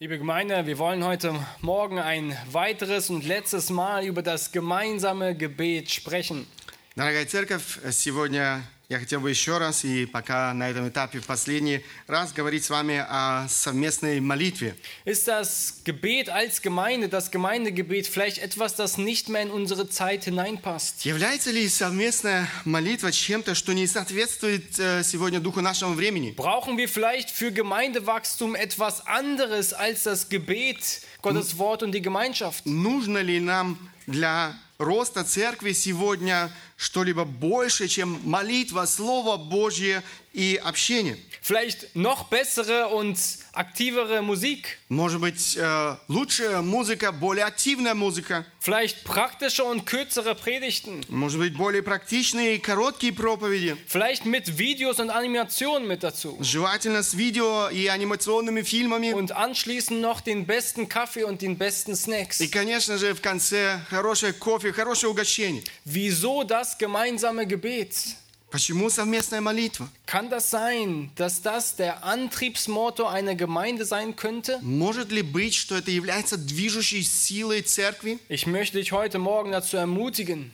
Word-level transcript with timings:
Liebe 0.00 0.18
Gemeinde, 0.18 0.66
wir 0.66 0.78
wollen 0.78 1.04
heute 1.04 1.34
Morgen 1.60 1.98
ein 1.98 2.36
weiteres 2.52 3.10
und 3.10 3.26
letztes 3.26 3.70
Mal 3.70 4.04
über 4.04 4.22
das 4.22 4.52
gemeinsame 4.52 5.36
Gebet 5.36 5.90
sprechen. 5.90 6.46
Дорогая 6.94 7.26
церковь, 7.26 7.80
сегодня 7.90 8.62
я 8.93 8.99
хотел 8.99 9.21
бы 9.21 9.29
еще 9.31 9.57
раз, 9.57 9.85
и 9.85 10.05
пока 10.05 10.53
на 10.53 10.69
этом 10.69 10.87
этапе 10.87 11.19
в 11.19 11.25
последний 11.25 11.81
раз, 12.05 12.31
говорить 12.31 12.63
с 12.63 12.69
вами 12.69 13.03
о 13.09 13.47
совместной 13.49 14.19
молитве. 14.19 14.75
Ist 15.05 15.27
das 15.27 15.83
Gebet 15.83 16.29
als 16.29 16.61
Gemeinde, 16.61 17.09
das 17.09 17.31
Gemeindegebet 17.31 18.07
vielleicht 18.07 18.37
etwas, 18.37 18.75
das 18.75 18.99
nicht 18.99 19.29
mehr 19.29 19.41
in 19.41 19.49
unsere 19.49 19.89
Zeit 19.89 20.25
hineinpasst? 20.25 21.05
Является 21.05 21.49
ли 21.51 21.67
совместная 21.69 22.47
молитва 22.65 23.11
чем-то, 23.11 23.55
что 23.55 23.73
не 23.73 23.87
соответствует 23.87 24.77
э, 24.77 25.03
сегодня 25.03 25.39
духу 25.39 25.61
нашего 25.61 25.93
времени? 25.93 26.35
Brauchen 26.37 26.77
wir 26.77 26.87
vielleicht 26.87 27.31
für 27.31 27.51
Gemeindewachstum 27.51 28.53
etwas 28.53 29.07
anderes 29.07 29.73
als 29.73 30.03
das 30.03 30.29
Gebet, 30.29 31.01
Gottes 31.23 31.57
Wort 31.57 31.81
und 31.81 31.93
die 31.93 32.01
Gemeinschaft? 32.01 32.65
Нужно 32.65 33.19
ли 33.19 33.39
нам 33.39 33.77
для 34.05 34.55
роста 34.77 35.23
церкви 35.23 35.71
сегодня 35.71 36.51
что-либо 36.77 37.23
больше, 37.23 37.87
чем 37.87 38.19
молитва, 38.23 38.85
Слово 38.85 39.37
Божье 39.37 40.03
и 40.33 40.59
общение? 40.63 41.17
Vielleicht 41.41 41.93
noch 41.93 42.29
bessere 42.29 42.87
und 42.87 43.17
aktivere 43.51 44.21
Musik? 44.21 44.79
Может 44.87 45.19
быть, 45.19 45.57
э, 45.57 45.97
лучшая 46.07 46.61
музыка, 46.61 47.11
более 47.11 47.43
активная 47.43 47.93
музыка? 47.93 48.45
Vielleicht 48.59 49.03
praktische 49.03 49.65
und 49.65 49.85
kürzere 49.85 50.35
Predigten? 50.35 51.03
Может 51.09 51.39
быть, 51.39 51.57
более 51.57 51.83
практичные 51.83 52.55
и 52.55 52.59
короткие 52.59 53.11
проповеди? 53.11 53.75
Vielleicht 53.87 54.25
mit 54.25 54.57
Videos 54.57 55.01
und 55.01 55.09
Animationen 55.09 55.85
mit 55.85 56.03
dazu? 56.03 56.37
Желательно 56.39 57.03
с 57.03 57.13
видео 57.13 57.67
и 57.69 57.87
анимационными 57.87 58.61
фильмами. 58.61 59.11
Und 59.11 59.33
anschließend 59.33 59.99
noch 59.99 60.21
den 60.21 60.45
besten 60.45 60.87
Kaffee 60.87 61.25
und 61.25 61.41
den 61.41 61.57
besten 61.57 61.95
Snacks. 61.95 62.39
И, 62.39 62.47
конечно 62.47 62.97
же, 62.97 63.13
в 63.13 63.21
конце 63.21 63.81
хорошее 63.89 64.31
кофе, 64.31 64.71
хорошее 64.71 65.11
угощение. 65.11 65.63
Wieso 65.83 66.43
das 66.43 66.66
gemeinsame 66.77 67.45
Gebet? 67.47 68.17
Почему 68.53 68.91
совместная 68.91 69.41
молитва? 69.41 69.89
Kann 70.05 70.29
das 70.29 70.51
sein, 70.51 71.09
dass 71.15 71.41
das 71.41 71.75
der 71.75 72.03
Antriebsmotor 72.03 73.09
einer 73.11 73.33
Gemeinde 73.33 73.83
sein 73.83 74.15
könnte? 74.15 74.59
Может 74.61 75.11
ли 75.11 75.23
быть, 75.23 75.55
что 75.55 75.75
это 75.75 75.89
является 75.89 76.37
движущей 76.37 77.01
силой 77.01 77.63
церкви? 77.63 78.19
Ich 78.29 78.45
möchte 78.45 78.77
dich 78.77 78.91
heute 78.91 79.17
Morgen 79.17 79.51
dazu 79.51 79.77
ermutigen. 79.77 80.51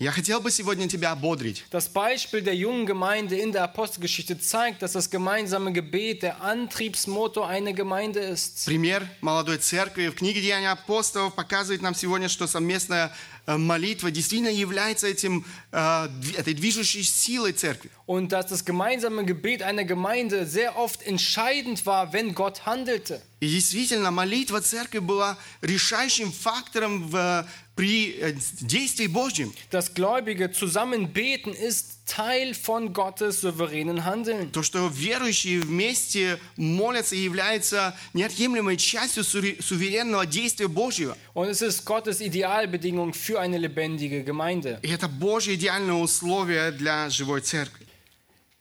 Я 0.00 0.10
хотел 0.10 0.40
бы 0.40 0.50
сегодня 0.50 0.88
тебя 0.88 1.12
ободрить. 1.12 1.64
Das 1.70 1.88
Beispiel 1.88 2.42
der 2.42 2.56
jungen 2.56 2.84
Gemeinde 2.84 3.38
in 3.38 3.52
der 3.52 3.62
Apostelgeschichte 3.62 4.36
zeigt, 4.40 4.82
dass 4.82 4.92
das 4.92 5.08
gemeinsame 5.08 5.72
Gebet 5.72 6.24
der 6.24 6.42
Antriebsmotor 6.42 7.48
einer 7.48 7.72
Gemeinde 7.72 8.18
ist. 8.18 8.66
Пример 8.66 9.08
молодой 9.20 9.58
церкви 9.58 10.08
в 10.08 10.16
книге 10.16 10.40
Деяния 10.40 10.72
апостолов 10.72 11.34
показывает 11.36 11.80
нам 11.80 11.94
сегодня, 11.94 12.28
что 12.28 12.48
совместная 12.48 13.14
э, 13.46 13.56
молитва 13.56 14.10
действительно 14.10 14.48
является 14.48 15.06
этим, 15.06 15.44
э, 15.70 16.08
этой 16.38 16.54
движущей 16.54 17.04
силой 17.04 17.52
церкви. 17.52 17.88
Und 18.06 18.32
dass 18.32 18.46
das 18.48 18.64
gemeinsame 18.64 19.24
Gebet 19.24 19.62
einer 19.62 19.84
Gemeinde 19.84 20.44
sehr 20.44 20.76
oft 20.76 21.02
entscheidend 21.02 21.86
war, 21.86 22.12
wenn 22.12 22.34
Gott 22.34 22.66
handelte. 22.66 23.22
И 23.40 23.48
действительно, 23.48 24.10
молитва 24.10 24.60
церкви 24.60 24.98
была 24.98 25.36
решающим 25.60 26.32
фактором 26.32 27.08
в, 27.08 27.46
при 27.75 28.15
э, 28.19 28.33
действии 28.61 29.07
Божьем. 29.07 29.53
Das 29.71 29.93
Gläubige 29.93 30.51
zusammen 30.51 31.13
beten 31.13 31.53
ist 31.53 31.99
Teil 32.05 32.53
von 32.53 32.91
Gottes 32.93 33.41
souveränen 33.41 34.03
Handeln. 34.05 34.51
То, 34.51 34.63
что 34.63 34.87
верующие 34.89 35.61
вместе 35.61 36.39
молятся, 36.57 37.15
является 37.15 37.95
неотъемлемой 38.13 38.77
частью 38.77 39.23
суре- 39.23 39.61
суверенного 39.61 40.25
действия 40.25 40.67
Божьего. 40.67 41.15
Und 41.33 41.47
es 41.49 41.61
ist 41.61 41.85
Gottes 41.85 42.19
Idealbedingung 42.21 43.13
für 43.13 43.39
eine 43.39 43.57
lebendige 43.57 44.23
Gemeinde. 44.23 44.79
И 44.81 44.89
это 44.89 45.07
Божье 45.07 45.55
идеальное 45.55 45.95
условие 45.95 46.71
для 46.71 47.09
живой 47.09 47.41
церкви. 47.41 47.85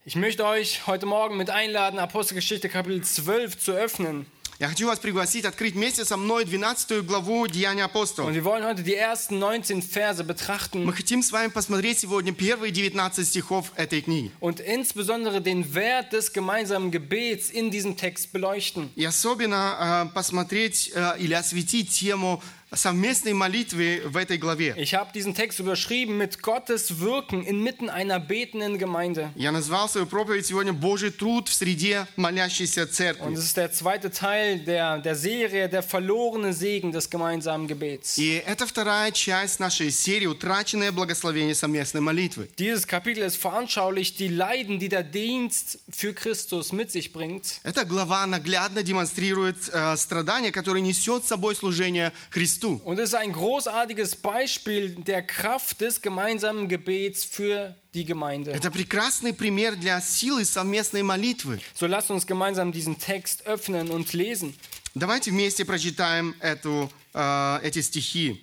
Ich 0.04 0.16
möchte 0.16 0.44
euch 0.46 0.86
heute 0.86 1.04
Morgen 1.04 1.36
mit 1.36 1.50
einladen, 1.50 1.98
Apostelgeschichte 1.98 2.68
Kapitel 2.70 3.02
12 3.02 3.58
zu 3.58 3.72
öffnen. 3.72 4.24
Я 4.59 4.67
хочу 4.69 4.87
вас 4.87 4.99
пригласить 4.99 5.45
открыть 5.45 5.73
вместе 5.73 6.05
со 6.05 6.15
мной 6.15 6.45
12 6.45 7.03
главу 7.05 7.47
Деяния 7.47 7.83
Und 7.85 7.89
апостолов. 7.91 8.33
wir 8.33 8.43
wollen 8.45 8.63
heute 8.63 8.83
die 8.83 8.93
ersten 8.95 9.39
19 9.39 9.83
Verse 9.83 10.23
betrachten 10.23 10.83
Мы 10.85 10.93
хотим 10.93 11.23
с 11.23 11.31
вами 11.31 11.49
посмотреть 11.49 11.99
сегодня 11.99 12.33
первые 12.33 12.71
19 12.71 13.27
стихов 13.27 13.71
этой 13.75 14.01
книги. 14.01 14.31
und 14.39 14.59
insbesondere 14.59 15.41
den 15.41 15.73
Wert 15.73 16.13
des 16.13 16.31
gemeinsamen 16.33 16.91
Gebets 16.91 17.49
in 17.49 17.71
diesem 17.71 17.97
Text 17.97 18.31
beleuchten. 18.31 18.91
И 18.95 19.03
особенно 19.03 20.07
э, 20.11 20.13
посмотреть 20.13 20.91
э, 20.93 21.17
или 21.17 21.33
осветить 21.33 21.89
тему 21.89 22.41
совместной 22.75 23.33
молитвы 23.33 24.01
в 24.05 24.17
этой 24.17 24.37
главе. 24.37 24.75
Ich 24.77 24.93
habe 24.93 25.11
diesen 25.13 25.33
Text 25.35 25.59
überschrieben 25.59 26.17
mit 26.17 26.41
Gottes 26.41 26.99
Wirken 26.99 27.43
inmitten 27.43 27.89
einer 27.89 28.19
betenden 28.19 28.77
Gemeinde. 28.77 29.31
Я 29.35 29.51
назвал 29.51 29.89
свою 29.89 30.07
проповедь 30.07 30.45
сегодня 30.45 30.73
«Божий 30.73 31.11
труд 31.11 31.47
в 31.47 31.53
среде 31.53 32.07
молящейся 32.15 32.83
Und 32.83 32.91
церкви». 32.91 33.33
es 33.33 33.45
ist 33.45 33.57
der 33.57 33.71
zweite 33.71 34.11
Teil 34.11 34.59
der, 34.59 34.99
der 34.99 35.15
Serie, 35.15 35.69
der 35.69 35.83
verlorene 35.83 36.53
Segen 36.53 36.91
des 36.91 37.09
gemeinsamen 37.09 37.67
Gebets. 37.67 38.17
И 38.17 38.43
это 38.45 38.65
вторая 38.65 39.11
часть 39.11 39.59
нашей 39.59 39.91
серии 39.91 40.27
«Утраченное 40.27 40.91
благословение 40.91 41.55
совместной 41.55 42.01
молитвы». 42.01 42.49
Dieses 42.57 42.87
Kapitel 42.87 43.23
ist 43.23 43.37
veranschaulicht 43.37 44.19
die 44.19 44.29
Leiden, 44.29 44.79
die 44.79 44.89
der 44.89 45.03
Dienst 45.03 45.79
für 45.89 46.13
Christus 46.13 46.71
mit 46.71 46.91
sich 46.91 47.11
bringt. 47.13 47.59
Эта 47.63 47.85
глава 47.85 48.25
наглядно 48.25 48.83
демонстрирует 48.83 49.57
э, 49.71 49.95
страдания, 49.97 50.51
которые 50.51 50.81
несет 50.81 51.23
с 51.25 51.27
собой 51.27 51.55
служение 51.55 52.11
Христу. 52.29 52.62
Und 52.84 52.98
es 53.00 53.08
ist 53.08 53.14
ein 53.16 53.32
großartiges 53.32 54.14
Beispiel 54.16 54.90
der 54.90 55.22
Kraft 55.22 55.80
des 55.80 56.00
gemeinsamen 56.00 56.68
Gebets 56.68 57.24
für 57.24 57.74
die 57.94 58.04
Gemeinde. 58.04 58.52
Это 58.52 58.70
прекрасный 58.70 59.32
пример 59.32 59.74
для 59.74 60.00
силы 60.00 60.44
совместной 60.44 61.02
молитвы. 61.02 61.60
So 61.74 61.88
lasst 61.88 62.12
uns 62.12 62.26
gemeinsam 62.26 62.70
diesen 62.70 62.98
Text 62.98 63.44
öffnen 63.46 63.90
und 63.90 64.12
lesen. 64.12 64.54
Давайте 64.94 65.32
вместе 65.32 65.64
прочитаем 65.64 66.36
эту, 66.38 66.88
э, 67.12 67.58
эти 67.64 67.80
стихи. 67.80 68.40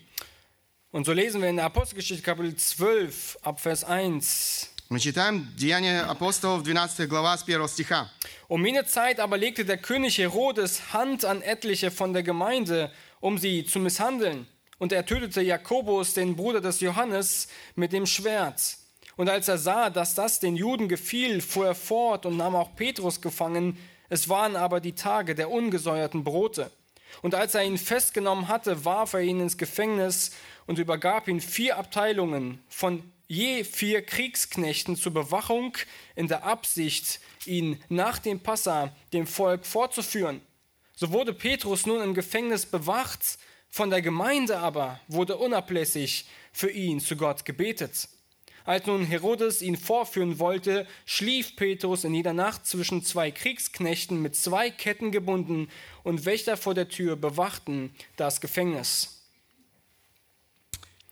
Und 0.92 1.06
so 1.06 1.14
lesen 1.14 1.42
wir 1.42 1.50
in 1.50 1.56
der 1.56 1.66
Apostelgeschichte 1.66 2.22
Kapitel 2.22 2.54
12 2.56 3.38
ab 3.44 3.62
Vers 3.62 3.86
1. 3.86 4.72
Мы 4.90 5.00
читаем 5.00 5.52
Деяния 5.58 6.02
апостолов, 6.02 6.64
12 6.64 7.08
глава, 7.08 7.38
с 7.38 7.44
1 7.44 7.68
стиха. 7.70 8.12
Um 8.48 8.64
jene 8.66 8.86
Zeit 8.86 9.20
aber 9.20 9.38
legte 9.38 9.66
der 9.66 9.78
König 9.78 10.18
Herodes 10.18 10.94
Hand 10.94 11.26
an 11.26 11.42
etliche 11.42 11.92
von 11.92 12.14
der 12.14 12.24
Gemeinde, 12.24 12.92
um 13.21 13.39
sie 13.39 13.65
zu 13.65 13.79
misshandeln. 13.79 14.47
Und 14.79 14.93
er 14.93 15.05
tötete 15.05 15.43
Jakobus, 15.43 16.15
den 16.15 16.37
Bruder 16.37 16.61
des 16.61 16.81
Johannes, 16.81 17.49
mit 17.75 17.93
dem 17.93 18.07
Schwert. 18.07 18.79
Und 19.17 19.29
als 19.29 19.49
er 19.49 19.59
sah, 19.59 19.91
dass 19.91 20.15
das 20.15 20.41
den 20.41 20.57
Juden 20.57 20.89
gefiel, 20.89 21.43
fuhr 21.43 21.67
er 21.67 21.75
fort 21.75 22.25
und 22.25 22.39
nahm 22.39 22.57
auch 22.57 22.75
Petrus 22.75 23.21
gefangen. 23.21 23.77
Es 24.09 24.29
waren 24.31 24.57
aber 24.57 24.81
die 24.81 24.95
Tage 24.95 25.35
der 25.35 25.51
ungesäuerten 25.51 26.25
Brote. 26.25 26.71
Und 27.23 27.35
als 27.35 27.55
er 27.55 27.65
ihn 27.65 27.77
festgenommen 27.77 28.49
hatte, 28.49 28.85
warf 28.85 29.13
er 29.13 29.21
ihn 29.21 29.41
ins 29.41 29.59
Gefängnis 29.59 30.31
und 30.67 30.79
übergab 30.79 31.29
ihn 31.29 31.41
vier 31.41 31.77
Abteilungen 31.77 32.61
von 32.69 33.03
je 33.29 33.63
vier 33.63 34.03
Kriegsknechten 34.03 34.97
zur 34.97 35.13
Bewachung 35.13 35.77
in 36.17 36.27
der 36.27 36.45
Absicht, 36.45 37.21
ihn 37.45 37.83
nach 37.89 38.19
dem 38.19 38.41
Passa 38.41 38.91
dem 39.13 39.27
Volk 39.27 39.67
vorzuführen. 39.67 40.41
So 41.00 41.12
wurde 41.12 41.34
Petrus 41.34 41.86
nun 41.86 42.02
im 42.02 42.14
Gefängnis 42.14 42.66
bewacht, 42.66 43.38
von 43.70 43.90
der 43.90 44.02
Gemeinde 44.02 44.60
aber 44.60 45.00
wurde 45.08 45.36
unablässig 45.38 46.28
für 46.54 46.72
ihn 46.72 47.02
zu 47.02 47.18
Gott 47.18 47.44
gebetet. 47.44 48.08
Als 48.64 48.88
nun 48.88 49.06
Herodes 49.06 49.62
ihn 49.62 49.78
vorführen 49.78 50.40
wollte, 50.40 50.88
schlief 51.06 51.56
Petrus 51.56 52.04
in 52.04 52.16
jeder 52.16 52.34
Nacht 52.34 52.66
zwischen 52.66 53.04
zwei 53.04 53.30
Kriegsknechten 53.30 54.22
mit 54.22 54.36
zwei 54.36 54.72
Ketten 54.72 55.12
gebunden 55.12 55.70
und 56.04 56.26
Wächter 56.26 56.58
vor 56.58 56.74
der 56.74 56.90
Tür 56.90 57.16
bewachten 57.16 57.94
das 58.16 58.42
Gefängnis. 58.42 59.12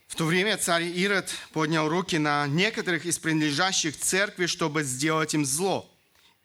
В 0.08 0.16
то 0.16 0.26
время 0.26 0.58
царь 0.58 0.84
Ирод 0.84 1.34
поднял 1.54 1.90
руки 1.90 2.18
на 2.18 2.46
некоторых 2.46 3.04
из 3.06 3.18
принадлежащих 3.18 3.98
церкви, 3.98 4.46
чтобы 4.46 4.84
сделать 4.84 5.34
им 5.34 5.44
зло, 5.44 5.90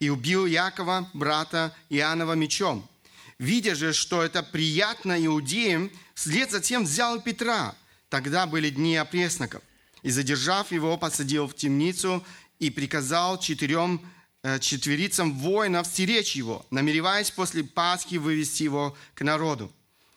и 0.01 0.09
убил 0.09 0.47
Якова, 0.47 1.11
брата 1.13 1.77
Иоаннова, 1.91 2.33
мечом.– 2.33 2.89
Видя 3.40 3.76
же, 3.76 3.94
что 3.94 4.22
это 4.22 4.44
приятно 4.44 5.26
иудеям, 5.26 5.92
вслед 6.14 6.52
затем 6.52 6.84
взял 6.84 7.22
Петра. 7.22 7.76
Тогда 8.10 8.46
были 8.46 8.70
дни 8.70 8.96
опресноков. 8.96 9.64
И, 10.02 10.10
задержав 10.10 10.72
его, 10.72 10.98
посадил 10.98 11.48
в 11.48 11.56
темницу 11.56 12.24
и 12.60 12.70
приказал 12.70 13.40
четырем 13.40 14.02
э, 14.44 14.60
четверицам 14.60 15.34
воинов 15.40 15.88
стеречь 15.88 16.36
его, 16.36 16.66
намереваясь 16.72 17.32
после 17.32 17.64
Пасхи 17.64 18.16
вывести 18.16 18.64
его 18.64 18.96
к 19.16 19.22
народу. 19.22 19.72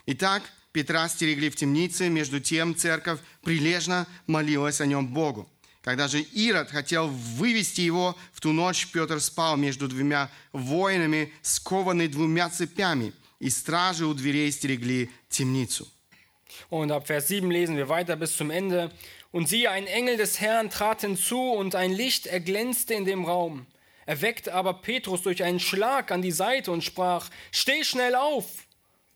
Итак, 0.06 0.42
Петра 0.72 1.08
стерегли 1.08 1.48
в 1.48 1.56
темнице, 1.56 2.08
между 2.10 2.38
тем 2.38 2.76
церковь 2.76 3.20
прилежно 3.42 4.06
молилась 4.26 4.80
о 4.80 4.86
нем 4.86 5.08
Богу. 5.08 5.50
Когда 5.85 6.07
же 6.07 6.21
Ирод 6.21 6.69
хотел 6.69 7.07
вывести 7.07 7.81
его, 7.81 8.15
в 8.33 8.39
ту 8.39 8.51
ночь 8.51 8.87
Петр 8.91 9.19
спал 9.19 9.57
между 9.57 9.87
двумя 9.87 10.29
воинами, 10.53 11.33
скованный 11.41 12.07
двумя 12.07 12.49
цепями. 12.49 13.13
и 13.41 13.49
стражи 13.49 14.05
у 14.05 14.13
дверей 14.13 14.51
стерегли 14.51 15.09
темницу. 15.29 15.87
Und 16.69 16.91
ab 16.91 17.07
Vers 17.07 17.27
7 17.27 17.49
lesen 17.49 17.75
wir 17.75 17.89
weiter 17.89 18.15
bis 18.15 18.37
zum 18.37 18.51
Ende. 18.51 18.91
Und 19.31 19.49
siehe, 19.49 19.71
ein 19.71 19.87
Engel 19.87 20.17
des 20.17 20.39
Herrn 20.39 20.69
trat 20.69 21.01
hinzu 21.01 21.51
und 21.51 21.75
ein 21.75 21.91
Licht 21.91 22.27
erglänzte 22.27 22.93
in 22.93 23.05
dem 23.05 23.25
Raum. 23.25 23.65
Er 24.05 24.21
weckte 24.21 24.53
aber 24.53 24.73
Petrus 24.75 25.23
durch 25.23 25.43
einen 25.43 25.59
Schlag 25.59 26.11
an 26.11 26.21
die 26.21 26.31
Seite 26.31 26.71
und 26.71 26.83
sprach, 26.83 27.29
steh 27.51 27.83
schnell 27.83 28.15
auf! 28.15 28.45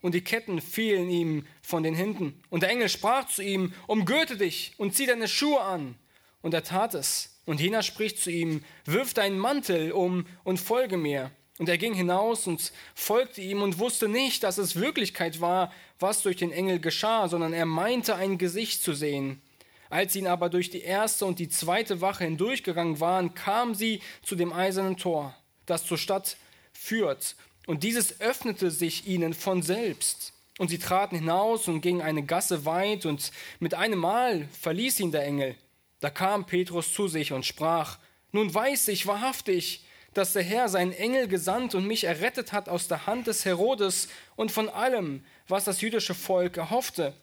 Und 0.01 0.13
die 0.13 0.23
Ketten 0.23 0.61
fielen 0.61 1.09
ihm 1.09 1.47
von 1.61 1.83
den 1.83 1.95
Händen. 1.95 2.41
Und 2.49 2.63
der 2.63 2.69
Engel 2.69 2.89
sprach 2.89 3.27
zu 3.27 3.41
ihm, 3.41 3.73
umgürte 3.87 4.37
dich 4.37 4.73
und 4.77 4.95
zieh 4.95 5.05
deine 5.05 5.27
Schuhe 5.27 5.61
an. 5.61 5.95
Und 6.42 6.54
er 6.54 6.64
tat 6.64 6.94
es. 6.94 7.40
Und 7.46 7.60
jener 7.60 7.82
spricht 7.82 8.18
zu 8.18 8.30
ihm, 8.30 8.64
wirf 8.84 9.14
deinen 9.14 9.38
Mantel 9.38 9.92
um 9.92 10.26
und 10.44 10.58
folge 10.58 10.96
mir. 10.96 11.30
Und 11.58 11.68
er 11.68 11.78
ging 11.78 11.92
hinaus 11.92 12.46
und 12.46 12.72
folgte 12.94 13.42
ihm 13.42 13.60
und 13.60 13.78
wusste 13.78 14.08
nicht, 14.08 14.44
dass 14.44 14.56
es 14.56 14.76
Wirklichkeit 14.76 15.42
war, 15.42 15.72
was 15.98 16.22
durch 16.22 16.36
den 16.36 16.52
Engel 16.52 16.80
geschah, 16.80 17.28
sondern 17.28 17.52
er 17.52 17.66
meinte 17.66 18.14
ein 18.16 18.38
Gesicht 18.38 18.82
zu 18.82 18.94
sehen. 18.94 19.42
Als 19.90 20.12
sie 20.12 20.20
ihn 20.20 20.26
aber 20.26 20.48
durch 20.48 20.70
die 20.70 20.80
erste 20.80 21.26
und 21.26 21.38
die 21.38 21.48
zweite 21.48 22.00
Wache 22.00 22.24
hindurchgegangen 22.24 23.00
waren, 23.00 23.34
kamen 23.34 23.74
sie 23.74 24.00
zu 24.22 24.36
dem 24.36 24.52
eisernen 24.52 24.96
Tor, 24.96 25.36
das 25.66 25.84
zur 25.84 25.98
Stadt 25.98 26.36
führt. 26.72 27.36
Und 27.66 27.82
dieses 27.82 28.20
öffnete 28.20 28.70
sich 28.70 29.06
ihnen 29.06 29.34
von 29.34 29.62
selbst. 29.62 30.32
Und 30.58 30.68
sie 30.68 30.78
traten 30.78 31.16
hinaus 31.16 31.68
und 31.68 31.80
gingen 31.80 32.00
eine 32.00 32.22
Gasse 32.22 32.64
weit, 32.64 33.04
und 33.04 33.32
mit 33.58 33.74
einem 33.74 33.98
Mal 33.98 34.48
verließ 34.60 35.00
ihn 35.00 35.12
der 35.12 35.24
Engel. 35.24 35.56
Da 36.00 36.10
kam 36.10 36.46
Petrus 36.46 36.92
zu 36.92 37.08
sich 37.08 37.32
und 37.32 37.46
sprach, 37.46 37.98
Nun 38.32 38.52
weiß 38.52 38.88
ich 38.88 39.06
wahrhaftig, 39.06 39.84
dass 40.14 40.32
der 40.32 40.42
Herr 40.42 40.68
seinen 40.68 40.92
Engel 40.92 41.28
gesandt 41.28 41.74
und 41.74 41.86
mich 41.86 42.04
errettet 42.04 42.52
hat 42.52 42.68
aus 42.68 42.88
der 42.88 43.06
Hand 43.06 43.26
des 43.26 43.44
Herodes 43.44 44.08
und 44.34 44.50
von 44.50 44.68
allem, 44.68 45.24
was 45.46 45.64
das 45.64 45.80
jüdische 45.80 46.14
Volk 46.14 46.56
erhoffte. 46.56 47.14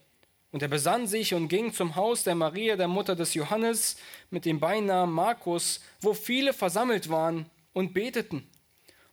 Und 0.52 0.62
er 0.62 0.70
besann 0.70 1.08
sich 1.08 1.34
und 1.34 1.50
ging 1.50 1.74
zum 1.74 1.96
Haus 1.96 2.24
der 2.24 2.36
Maria, 2.36 2.78
der 2.78 2.88
Mutter 2.88 3.16
des 3.16 3.34
Johannes, 3.34 3.98
mit 4.30 4.46
dem 4.46 4.60
Beinamen 4.60 5.14
Markus, 5.14 5.82
wo 6.00 6.14
viele 6.14 6.54
versammelt 6.54 7.10
waren 7.10 7.50
und 7.74 7.94
beteten. 7.94 8.50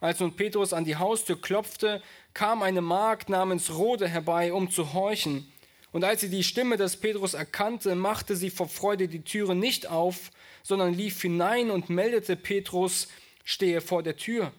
Als 0.00 0.20
nun 0.20 0.36
Petrus 0.36 0.72
an 0.72 0.84
die 0.84 0.96
Haustür 0.96 1.40
klopfte, 1.40 2.02
kam 2.34 2.62
eine 2.62 2.82
Magd 2.82 3.30
namens 3.30 3.74
Rode 3.74 4.06
herbei, 4.06 4.52
um 4.52 4.70
zu 4.70 4.92
horchen. 4.92 5.50
Und 5.94 6.02
als 6.02 6.22
sie 6.22 6.28
die 6.28 6.42
Stimme 6.42 6.76
des 6.76 6.96
Petrus 6.96 7.34
erkannte, 7.34 7.94
machte 7.94 8.34
sie 8.34 8.50
vor 8.50 8.68
Freude 8.68 9.06
die 9.06 9.22
Türe 9.22 9.54
nicht 9.54 9.86
auf, 9.86 10.32
sondern 10.64 10.92
lief 10.92 11.22
hinein 11.22 11.70
und 11.70 11.88
meldete 11.88 12.34
Petrus, 12.34 13.06
stehe 13.44 13.80
vor 13.80 14.02
der 14.02 14.16
Tür. 14.16 14.52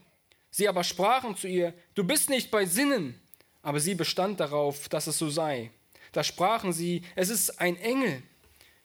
Sie 0.50 0.70
aber 0.70 0.86
sprachen 0.86 1.36
zu 1.36 1.50
ihr, 1.50 1.74
du 1.94 2.06
bist 2.06 2.30
nicht 2.30 2.52
bei 2.52 2.66
Sinnen. 2.66 3.20
Aber 3.64 3.82
sie 3.82 3.96
bestand 3.96 4.40
darauf, 4.40 4.88
dass 4.88 5.08
es 5.08 5.18
so 5.18 5.30
sei. 5.30 5.72
Da 6.14 6.24
sprachen 6.24 6.72
sie, 6.72 7.02
es 7.16 7.28
ist 7.28 7.60
ein 7.60 7.76
Engel. 7.82 8.24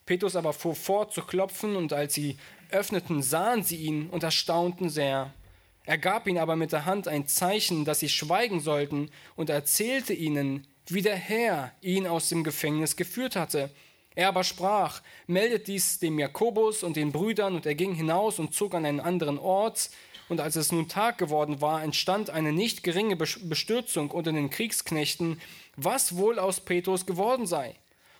Petrus 0.04 0.34
aber 0.34 0.52
fuhr 0.52 0.74
fort 0.74 1.12
zu 1.12 1.22
klopfen, 1.22 1.76
und 1.76 1.92
als 1.92 2.14
sie 2.14 2.36
öffneten, 2.72 3.22
sahen 3.22 3.62
sie 3.62 3.76
ihn 3.76 4.10
und 4.10 4.24
erstaunten 4.24 4.90
sehr. 4.90 5.32
Er 5.84 5.98
gab 5.98 6.26
ihnen 6.26 6.38
aber 6.38 6.56
mit 6.56 6.72
der 6.72 6.84
Hand 6.84 7.06
ein 7.06 7.28
Zeichen, 7.28 7.84
dass 7.84 8.00
sie 8.00 8.08
schweigen 8.08 8.58
sollten, 8.58 9.08
und 9.36 9.50
erzählte 9.50 10.14
ihnen, 10.14 10.66
wie 10.92 11.02
der 11.02 11.16
Herr 11.16 11.72
ihn 11.80 12.06
aus 12.06 12.28
dem 12.28 12.44
Gefängnis 12.44 12.96
geführt 12.96 13.36
hatte. 13.36 13.70
Er 14.14 14.28
aber 14.28 14.44
sprach, 14.44 15.02
meldet 15.26 15.68
dies 15.68 15.98
dem 15.98 16.18
Jakobus 16.18 16.82
und 16.82 16.96
den 16.96 17.12
Brüdern, 17.12 17.54
und 17.54 17.66
er 17.66 17.74
ging 17.74 17.94
hinaus 17.94 18.38
und 18.38 18.54
zog 18.54 18.74
an 18.74 18.84
einen 18.84 19.00
anderen 19.00 19.38
Ort. 19.38 19.90
Und 20.28 20.40
als 20.40 20.56
es 20.56 20.72
nun 20.72 20.88
Tag 20.88 21.18
geworden 21.18 21.60
war, 21.60 21.82
entstand 21.82 22.30
eine 22.30 22.52
nicht 22.52 22.82
geringe 22.82 23.16
Bestürzung 23.16 24.10
unter 24.10 24.32
den 24.32 24.50
Kriegsknechten, 24.50 25.40
was 25.76 26.16
wohl 26.16 26.38
aus 26.38 26.60
Petrus 26.60 27.06
geworden 27.06 27.46
sei. 27.46 27.76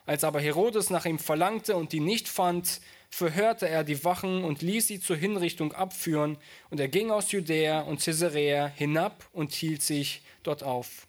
Als 0.06 0.24
aber 0.24 0.40
Herodes 0.40 0.90
nach 0.90 1.06
ihm 1.06 1.18
verlangte 1.18 1.76
und 1.76 1.92
ihn 1.94 2.04
nicht 2.04 2.28
fand, 2.28 2.80
verhörte 3.10 3.68
er 3.68 3.84
die 3.84 4.02
Wachen 4.04 4.44
und 4.44 4.62
ließ 4.62 4.86
sie 4.86 5.00
zur 5.00 5.16
Hinrichtung 5.16 5.72
abführen, 5.72 6.38
und 6.70 6.80
er 6.80 6.88
ging 6.88 7.10
aus 7.10 7.32
Judäa 7.32 7.82
und 7.82 8.00
Caesarea 8.02 8.66
hinab 8.68 9.24
und 9.32 9.52
hielt 9.52 9.82
sich 9.82 10.22
dort 10.42 10.62
auf. 10.62 11.06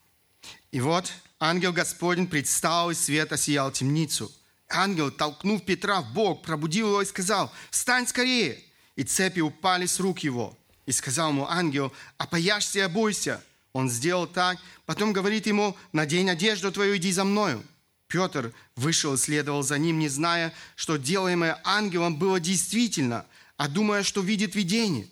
Ihr 0.71 0.83
Wort 0.83 1.13
ангел 1.41 1.73
Господень 1.73 2.27
предстал, 2.27 2.91
и 2.91 2.93
свет 2.93 3.33
осиял 3.33 3.71
темницу. 3.71 4.31
Ангел, 4.69 5.11
толкнув 5.11 5.65
Петра 5.65 6.01
в 6.01 6.13
бок, 6.13 6.43
пробудил 6.43 6.87
его 6.89 7.01
и 7.01 7.05
сказал, 7.05 7.51
«Встань 7.71 8.07
скорее!» 8.07 8.63
И 8.95 9.03
цепи 9.03 9.41
упали 9.41 9.87
с 9.87 9.99
рук 9.99 10.19
его. 10.19 10.57
И 10.85 10.91
сказал 10.91 11.31
ему 11.31 11.47
ангел, 11.47 11.91
«Опояшься 12.17 12.79
и 12.79 12.83
обойся!» 12.83 13.43
Он 13.73 13.89
сделал 13.89 14.27
так, 14.27 14.57
потом 14.85 15.13
говорит 15.13 15.47
ему, 15.47 15.75
«Надень 15.91 16.29
одежду 16.29 16.71
твою, 16.71 16.95
иди 16.95 17.11
за 17.11 17.23
мною». 17.23 17.63
Петр 18.07 18.53
вышел 18.75 19.13
и 19.15 19.17
следовал 19.17 19.63
за 19.63 19.77
ним, 19.77 19.97
не 19.97 20.09
зная, 20.09 20.53
что 20.75 20.97
делаемое 20.97 21.59
ангелом 21.63 22.17
было 22.17 22.39
действительно, 22.39 23.25
а 23.57 23.67
думая, 23.67 24.03
что 24.03 24.21
видит 24.21 24.55
видение. 24.55 25.07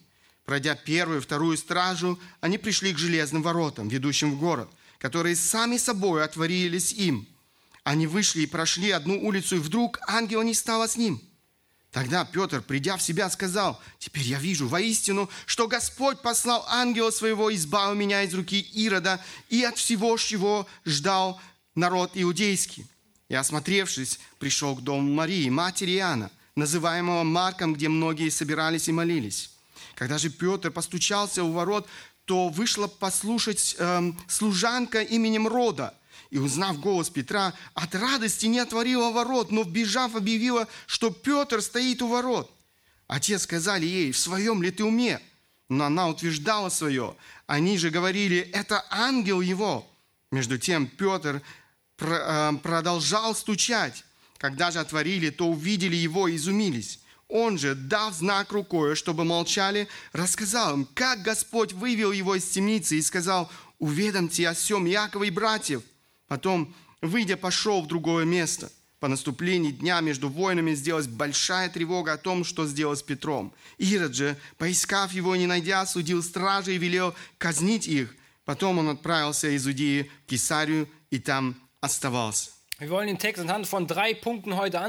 Пройдя 0.45 0.75
первую 0.75 1.19
и 1.19 1.21
вторую 1.21 1.57
стражу, 1.57 2.19
они 2.41 2.57
пришли 2.57 2.93
к 2.93 2.97
железным 2.97 3.41
воротам, 3.41 3.87
ведущим 3.87 4.33
в 4.33 4.39
город, 4.39 4.69
которые 4.99 5.35
сами 5.35 5.77
собой 5.77 6.23
отворились 6.23 6.93
им– 6.93 7.27
они 7.89 8.05
вышли 8.05 8.41
и 8.41 8.45
прошли 8.45 8.91
одну 8.91 9.19
улицу, 9.19 9.55
и 9.55 9.59
вдруг 9.59 9.99
ангела 10.07 10.43
не 10.43 10.53
стало 10.53 10.87
с 10.87 10.95
ним. 10.95 11.19
Тогда 11.91 12.23
Петр, 12.23 12.61
придя 12.61 12.97
в 12.97 13.01
себя, 13.01 13.27
сказал, 13.31 13.81
«Теперь 13.97 14.25
я 14.25 14.37
вижу 14.37 14.67
воистину, 14.67 15.27
что 15.47 15.67
Господь 15.67 16.21
послал 16.21 16.63
ангела 16.69 17.09
своего, 17.09 17.51
избавил 17.51 17.95
меня 17.95 18.21
из 18.21 18.33
руки 18.35 18.59
Ирода 18.59 19.19
и 19.49 19.63
от 19.63 19.79
всего, 19.79 20.15
чего 20.17 20.67
ждал 20.85 21.41
народ 21.73 22.11
иудейский». 22.13 22.85
И, 23.27 23.33
осмотревшись, 23.33 24.19
пришел 24.37 24.75
к 24.75 24.83
дому 24.83 25.11
Марии, 25.11 25.49
матери 25.49 25.95
Иоанна, 25.95 26.29
называемого 26.55 27.23
Марком, 27.23 27.73
где 27.73 27.89
многие 27.89 28.29
собирались 28.29 28.87
и 28.87 28.91
молились. 28.91 29.49
Когда 29.95 30.19
же 30.19 30.29
Петр 30.29 30.69
постучался 30.69 31.43
у 31.43 31.51
ворот, 31.51 31.87
то 32.29 32.49
вышла 32.49 32.85
послушать 32.85 33.75
э, 33.79 34.13
служанка 34.27 35.01
именем 35.01 35.47
Рода– 35.47 35.95
и, 36.29 36.37
узнав 36.37 36.79
голос 36.79 37.09
Петра, 37.09 37.53
от 37.73 37.95
радости 37.95 38.45
не 38.45 38.59
отворила 38.59 39.09
ворот, 39.09 39.51
но, 39.51 39.63
вбежав, 39.63 40.15
объявила, 40.15 40.67
что 40.85 41.09
Петр 41.09 41.59
стоит 41.59 42.03
у 42.03 42.07
ворот. 42.07 42.51
Отец 43.07 43.41
сказали 43.41 43.87
ей, 43.87 44.11
в 44.11 44.17
своем 44.19 44.61
ли 44.61 44.69
ты 44.69 44.83
уме? 44.83 45.19
Но 45.69 45.85
она 45.85 46.07
утверждала 46.07 46.69
свое. 46.69 47.15
Они 47.47 47.79
же 47.79 47.89
говорили, 47.89 48.37
это 48.53 48.85
ангел 48.91 49.41
его. 49.41 49.89
Между 50.31 50.59
тем 50.59 50.85
Петр 50.85 51.41
э, 51.97 52.51
продолжал 52.61 53.33
стучать. 53.33 54.05
Когда 54.37 54.69
же 54.69 54.77
отворили, 54.77 55.31
то 55.31 55.47
увидели 55.47 55.95
его 55.95 56.27
и 56.27 56.35
изумились. 56.35 56.99
Он 57.29 57.57
же, 57.57 57.75
дав 57.75 58.13
знак 58.13 58.51
рукой, 58.51 58.95
чтобы 58.95 59.23
молчали, 59.23 59.87
рассказал 60.11 60.73
им, 60.73 60.87
как 60.93 61.21
Господь 61.21 61.71
вывел 61.71 62.11
его 62.11 62.35
из 62.35 62.49
темницы 62.49 62.97
и 62.97 63.01
сказал, 63.01 63.49
уведомьте 63.77 64.49
о 64.49 64.53
всем 64.53 64.85
Якова 64.85 65.23
и 65.23 65.29
братьев– 65.29 65.81
Потом, 66.29 66.73
выйдя, 67.01 67.35
пошел 67.35 67.81
в 67.81 67.87
другое 67.87 68.23
место. 68.23 68.71
По 68.99 69.07
наступлении 69.07 69.71
дня 69.71 69.99
между 70.01 70.29
воинами 70.29 70.75
сделалась 70.75 71.07
большая 71.07 71.69
тревога 71.69 72.13
о 72.13 72.17
том, 72.17 72.43
что 72.43 72.67
сделал 72.67 72.95
с 72.95 73.01
Петром. 73.01 73.51
Ирод 73.77 74.13
же, 74.13 74.37
поискав 74.57 75.11
его 75.11 75.35
и 75.35 75.39
не 75.39 75.47
найдя, 75.47 75.85
судил 75.85 76.21
стражи 76.21 76.75
и 76.75 76.77
велел 76.77 77.15
казнить 77.37 77.87
их. 77.87 78.15
Потом 78.45 78.77
он 78.77 78.89
отправился 78.89 79.49
из 79.49 79.67
Иудеи 79.67 80.11
в 80.25 80.29
Кесарию 80.29 80.87
и 81.09 81.19
там 81.19 81.55
оставался. 81.81 82.51
Wir 82.79 82.89
wollen 82.89 83.07
den 83.07 83.17
Text 83.17 83.41
anhand 83.41 83.67
von 83.67 83.87
drei 83.87 84.13
Punkten 84.13 84.55
heute. 84.55 84.79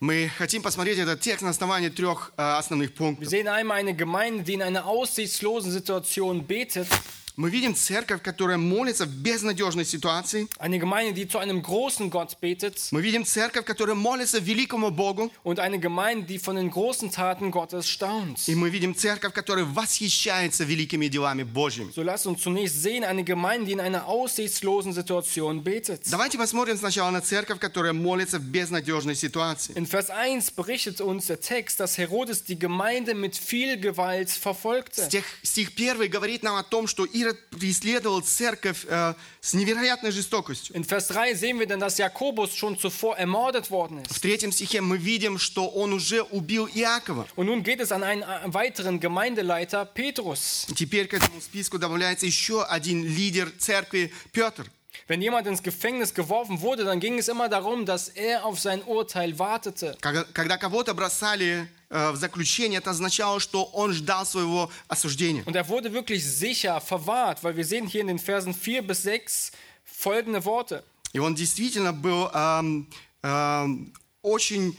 Мы 0.00 0.30
хотим 0.36 0.62
посмотреть 0.62 0.98
этот 0.98 1.20
текст 1.20 1.42
на 1.42 1.50
основании 1.50 1.88
трех 1.88 2.32
äh, 2.36 2.42
основных 2.42 2.94
пунктов. 2.94 3.24
Wir 3.24 3.30
sehen 3.30 3.48
einmal 3.48 3.78
eine 3.78 3.94
Gemeinde, 3.94 4.42
die 4.42 4.54
in 4.54 4.62
einer 4.62 4.86
aussichtslosen 4.86 5.70
Situation 5.70 6.46
betet. 6.46 6.88
Мы 7.38 7.50
видим 7.50 7.74
церковь, 7.74 8.22
которая 8.22 8.58
молится 8.58 9.06
в 9.06 9.08
безнадежной 9.08 9.84
ситуации. 9.84 10.46
Eine 10.60 10.78
Gemeinde, 10.78 11.14
die 11.14 11.26
zu 11.26 11.38
einem 11.38 11.62
großen 11.62 12.08
Gott 12.08 12.38
betet. 12.40 12.76
Мы 12.92 13.02
видим 13.02 13.24
церковь, 13.24 13.64
которая 13.64 13.96
молится 13.96 14.38
великому 14.38 14.92
Богу. 14.92 15.32
Und 15.42 15.58
eine 15.58 15.80
Gemeinde, 15.80 16.26
die 16.26 16.38
von 16.38 16.54
den 16.54 16.70
großen 16.70 17.10
Taten 17.10 17.50
Gottes 17.50 17.88
staunt. 17.88 18.38
И 18.46 18.54
мы 18.54 18.70
видим 18.70 18.94
церковь, 18.94 19.32
которая 19.32 19.64
восхищается 19.64 20.62
великими 20.62 21.08
делами 21.08 21.42
Божьими. 21.42 21.90
So 21.90 22.04
lasst 22.04 22.28
uns 22.28 22.40
zunächst 22.40 22.80
sehen 22.80 23.02
eine 23.02 23.24
Gemeinde, 23.24 23.66
die 23.66 23.72
in 23.72 23.80
einer 23.80 24.06
aussichtslosen 24.06 24.92
Situation 24.92 25.64
betet. 25.64 26.02
Давайте 26.08 26.38
посмотрим 26.38 26.76
сначала 26.76 27.10
на 27.10 27.20
церковь, 27.20 27.58
которая 27.58 27.94
молится 27.94 28.38
в 28.38 28.44
безнадежной 28.44 29.16
ситуации. 29.16 29.74
In 29.74 29.86
Vers 29.86 30.08
1 30.08 30.52
berichtet 30.52 31.00
uns 31.00 31.26
der 31.26 31.40
Text, 31.40 31.80
dass 31.80 31.98
Herodes 31.98 32.44
die 32.44 32.60
Gemeinde 32.60 33.14
mit 33.14 33.36
viel 33.36 33.76
Gewalt 33.76 34.30
verfolgte. 34.30 35.04
Стих, 35.04 35.24
стих 35.42 35.72
1 35.76 36.08
говорит 36.08 36.44
нам 36.44 36.54
о 36.54 36.62
том, 36.62 36.86
что 36.86 37.04
Ирод 37.24 37.27
Ирод 37.29 37.49
преследовал 37.49 38.21
церковь 38.21 38.85
э, 38.87 39.13
с 39.41 39.53
невероятной 39.53 40.11
жестокостью. 40.11 40.75
In 40.75 40.83
Vers 40.83 41.07
3 41.07 41.35
sehen 41.35 41.59
wir 41.59 41.67
dann, 41.67 41.79
dass 41.79 41.97
Jakobus 41.97 42.55
schon 42.55 42.77
zuvor 42.77 43.17
ermordet 43.17 43.69
worden 43.69 44.03
В 44.09 44.19
третьем 44.19 44.51
стихе 44.51 44.81
мы 44.81 44.97
видим, 44.97 45.37
что 45.37 45.67
он 45.67 45.93
уже 45.93 46.23
убил 46.23 46.67
Иакова. 46.67 47.27
Und 47.35 47.47
nun 47.47 47.63
geht 47.63 47.79
es 47.79 47.91
an 47.91 48.03
einen 48.03 48.23
äh, 48.23 48.53
weiteren 48.53 48.99
Gemeindeleiter, 48.99 49.85
Petrus. 49.85 50.67
Теперь 50.75 51.07
к 51.07 51.13
этому 51.13 51.41
списку 51.41 51.77
добавляется 51.77 52.25
еще 52.25 52.63
один 52.63 53.03
лидер 53.03 53.51
церкви, 53.57 54.11
Петр. 54.31 54.65
Wenn 55.08 55.20
jemand 55.20 55.46
ins 55.46 55.62
Gefängnis 55.62 56.14
geworfen 56.14 56.60
wurde, 56.60 56.84
dann 56.84 57.00
ging 57.00 57.18
es 57.18 57.28
immer 57.28 57.48
darum, 57.48 57.84
dass 57.84 58.08
er 58.08 58.44
auf 58.44 58.58
sein 58.58 58.82
Urteil 58.82 59.38
wartete. 59.38 59.96
Когда, 60.00 60.24
когда 60.32 60.56
кого-то 60.56 60.94
бросали 60.94 61.68
э, 61.90 62.10
в 62.12 62.16
заключение, 62.16 62.78
это 62.78 62.90
означало, 62.90 63.40
что 63.40 63.64
он 63.64 63.92
ждал 63.92 64.24
своего 64.24 64.70
осуждения. 64.88 65.42
Und 65.44 65.56
er 65.56 65.68
wurde 65.68 65.92
wirklich 65.92 66.24
sicher 66.24 66.80
verwahrt, 66.80 67.42
weil 67.44 67.56
wir 67.56 67.64
sehen 67.64 67.86
hier 67.86 68.00
in 68.00 68.06
den 68.06 68.18
Versen 68.18 68.54
4 68.54 68.82
bis 68.82 69.02
6 69.02 69.52
folgende 69.84 70.44
Worte. 70.44 70.84
И 71.12 71.18
он 71.18 71.34
действительно 71.34 71.92
был 71.92 72.28
эм, 72.34 72.88
эм, 73.22 73.92
очень 74.22 74.76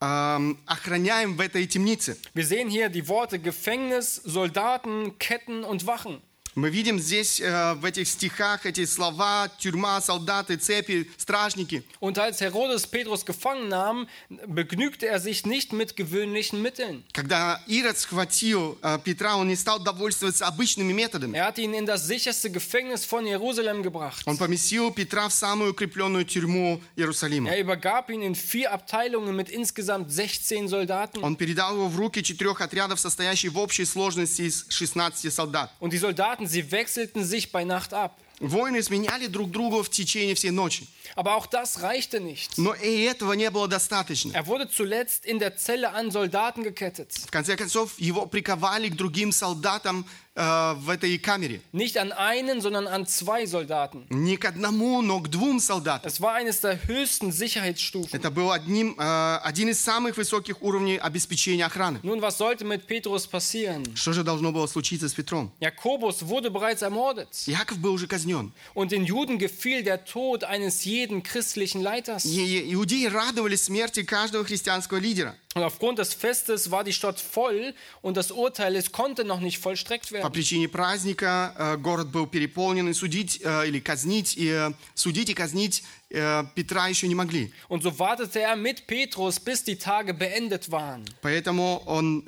эм, 0.00 0.58
охраняем 0.66 1.36
в 1.36 1.40
этой 1.40 1.66
темнице. 1.66 2.16
Wir 2.34 2.44
sehen 2.44 2.68
hier 2.68 2.88
die 2.88 3.08
Worte 3.08 3.38
Gefängnis, 3.38 4.16
Soldaten, 4.16 5.18
Ketten 5.18 5.64
und 5.64 5.86
Wachen. 5.86 6.20
Мы 6.53 6.69
видим 6.69 6.99
здесь 6.99 7.39
э, 7.39 7.75
в 7.75 7.85
этих 7.85 8.07
стихах 8.09 8.65
эти 8.65 8.83
слова 8.85 9.49
тюрьма, 9.57 10.01
солдаты, 10.01 10.57
цепи, 10.57 11.09
стражники. 11.17 11.83
Und 12.01 12.19
als 12.19 12.41
Herodes 12.41 12.87
Petrus 12.87 13.25
gefangen 13.25 13.69
nahm, 13.69 14.07
begnügte 14.47 15.07
er 15.07 15.21
sich 15.21 15.45
nicht 15.45 15.71
mit 15.71 15.95
gewöhnlichen 15.95 16.61
Mitteln. 16.61 17.03
Когда 17.13 17.61
Ирод 17.67 17.97
схватил 17.97 18.77
э, 18.81 18.99
Петра, 19.01 19.37
он 19.37 19.47
не 19.47 19.55
стал 19.55 19.79
довольствоваться 19.79 20.45
обычными 20.45 20.91
методами. 20.91 21.37
Er 21.37 21.45
hatte 21.45 21.61
ihn 21.61 21.73
in 21.73 21.85
das 21.85 22.07
sicherste 22.07 22.51
Gefängnis 22.51 23.05
von 23.05 23.25
Jerusalem 23.25 23.81
gebracht. 23.81 24.23
Он 24.25 24.35
поместил 24.37 24.91
Петра 24.91 25.29
в 25.29 25.33
самую 25.33 25.71
укрепленную 25.71 26.25
тюрьму 26.25 26.81
Иерусалима. 26.97 27.49
Er 27.49 27.61
übergab 27.61 28.09
ihn 28.09 28.21
in 28.21 28.35
vier 28.35 28.73
Abteilungen 28.73 29.37
mit 29.37 29.49
insgesamt 29.49 30.11
16 30.11 30.67
Soldaten. 30.67 31.23
Он 31.23 31.37
передал 31.37 31.75
его 31.75 31.87
в 31.87 31.95
руки 31.95 32.21
четырех 32.21 32.59
отрядов, 32.59 32.99
состоящих 32.99 33.53
в 33.53 33.57
общей 33.57 33.85
сложности 33.85 34.41
из 34.41 34.65
16 34.67 35.33
солдат. 35.33 35.71
Und 35.79 35.93
die 35.93 35.97
Soldaten, 35.97 36.40
sie 36.46 36.70
wechselten 36.70 37.24
sich 37.24 37.52
bei 37.52 37.64
Nacht 37.64 37.92
ab. 37.92 38.18
Воины 38.40 38.82
сменяли 38.82 39.28
друг 39.28 39.50
друга 39.50 39.82
в 39.82 39.88
течение 39.88 40.34
всей 40.34 40.50
ночи. 40.50 40.86
Aber 41.14 41.36
auch 41.36 41.46
das 41.46 41.82
reichte 41.82 42.20
nicht. 42.20 42.58
Но 42.58 42.74
и 42.74 43.02
этого 43.04 43.32
не 43.34 43.50
было 43.50 43.68
достаточно. 43.68 44.32
Er 44.34 44.46
wurde 44.46 44.68
zuletzt 44.68 45.24
in 45.24 45.38
der 45.38 45.56
Zelle 45.56 45.92
an 45.92 46.10
Soldaten 46.10 46.62
gekettet. 46.62 47.12
В 47.26 47.30
конце 47.30 47.56
концов, 47.56 47.98
его 47.98 48.26
приковали 48.26 48.88
к 48.88 48.96
другим 48.96 49.32
солдатам 49.32 50.06
э, 50.34 50.74
в 50.76 50.90
этой 50.90 51.16
камере. 51.18 51.60
Nicht 51.72 51.96
an 51.98 52.12
einen, 52.12 52.60
sondern 52.60 52.86
an 52.86 53.06
zwei 53.06 53.46
Soldaten. 53.46 54.06
Не 54.10 54.36
к 54.36 54.44
одному, 54.44 55.00
но 55.02 55.20
к 55.20 55.28
двум 55.28 55.60
солдатам. 55.60 56.10
Es 56.10 56.20
war 56.20 56.34
eines 56.34 56.60
der 56.60 56.86
höchsten 56.86 57.32
Sicherheitsstufen. 57.32 58.14
Это 58.14 58.30
был 58.30 58.50
одним, 58.50 58.94
э, 58.98 59.38
один 59.42 59.68
из 59.68 59.80
самых 59.80 60.16
высоких 60.16 60.60
уровней 60.62 60.98
обеспечения 60.98 61.64
охраны. 61.64 62.00
Nun, 62.02 62.20
was 62.20 62.36
sollte 62.36 62.64
mit 62.64 62.86
Petrus 62.86 63.26
passieren? 63.26 63.84
Что 63.96 64.12
же 64.12 64.22
должно 64.22 64.52
было 64.52 64.66
случиться 64.66 65.08
с 65.08 65.14
Петром? 65.14 65.50
Jakobus 65.60 66.26
wurde 66.28 66.50
bereits 66.50 66.82
ermordet. 66.82 67.28
Яков 67.46 67.78
был 67.78 67.94
уже 67.94 68.06
казнен. 68.06 68.52
Und 68.74 68.92
den 68.92 69.04
Juden 69.04 69.38
gefiel 69.38 69.82
der 69.82 70.04
Tod 70.04 70.44
eines 70.44 70.84
jeden 70.91 71.23
christlichen 71.23 71.81
Leiters. 71.81 72.25
Иудеи 72.25 73.05
радовались 73.05 73.63
смерти 73.63 74.03
каждого 74.03 74.43
христианского 74.43 74.97
лидера. 74.97 75.35
Und 75.53 75.63
aufgrund 75.63 75.99
des 75.99 76.13
Festes 76.13 76.71
war 76.71 76.83
die 76.83 76.93
Stadt 76.93 77.19
voll 77.19 77.73
und 78.01 78.15
das 78.15 78.31
Urteil 78.31 78.75
es 78.75 78.91
konnte 78.91 79.25
noch 79.25 79.39
nicht 79.41 79.57
vollstreckt 79.59 80.09
По 80.09 80.15
werden. 80.15 80.31
причине 80.31 80.67
праздника 80.69 81.53
э, 81.57 81.77
город 81.77 82.09
был 82.09 82.27
переполнен, 82.27 82.87
и 82.89 82.93
судить 82.93 83.41
э, 83.43 83.67
или 83.67 83.79
казнить, 83.79 84.37
и 84.37 84.47
э, 84.47 84.71
судить 84.95 85.29
и 85.29 85.33
казнить 85.33 85.83
Петра 86.09 86.89
еще 86.89 87.07
не 87.07 87.15
могли. 87.15 87.53
Und 87.69 87.83
so 87.83 87.97
wartete 87.97 88.41
er 88.41 88.57
mit 88.57 88.85
Petrus, 88.85 89.39
bis 89.39 89.63
die 89.63 89.77
Tage 89.77 90.13
beendet 90.13 90.69
waren. 90.69 91.05
Поэтому 91.21 91.81
он 91.85 92.23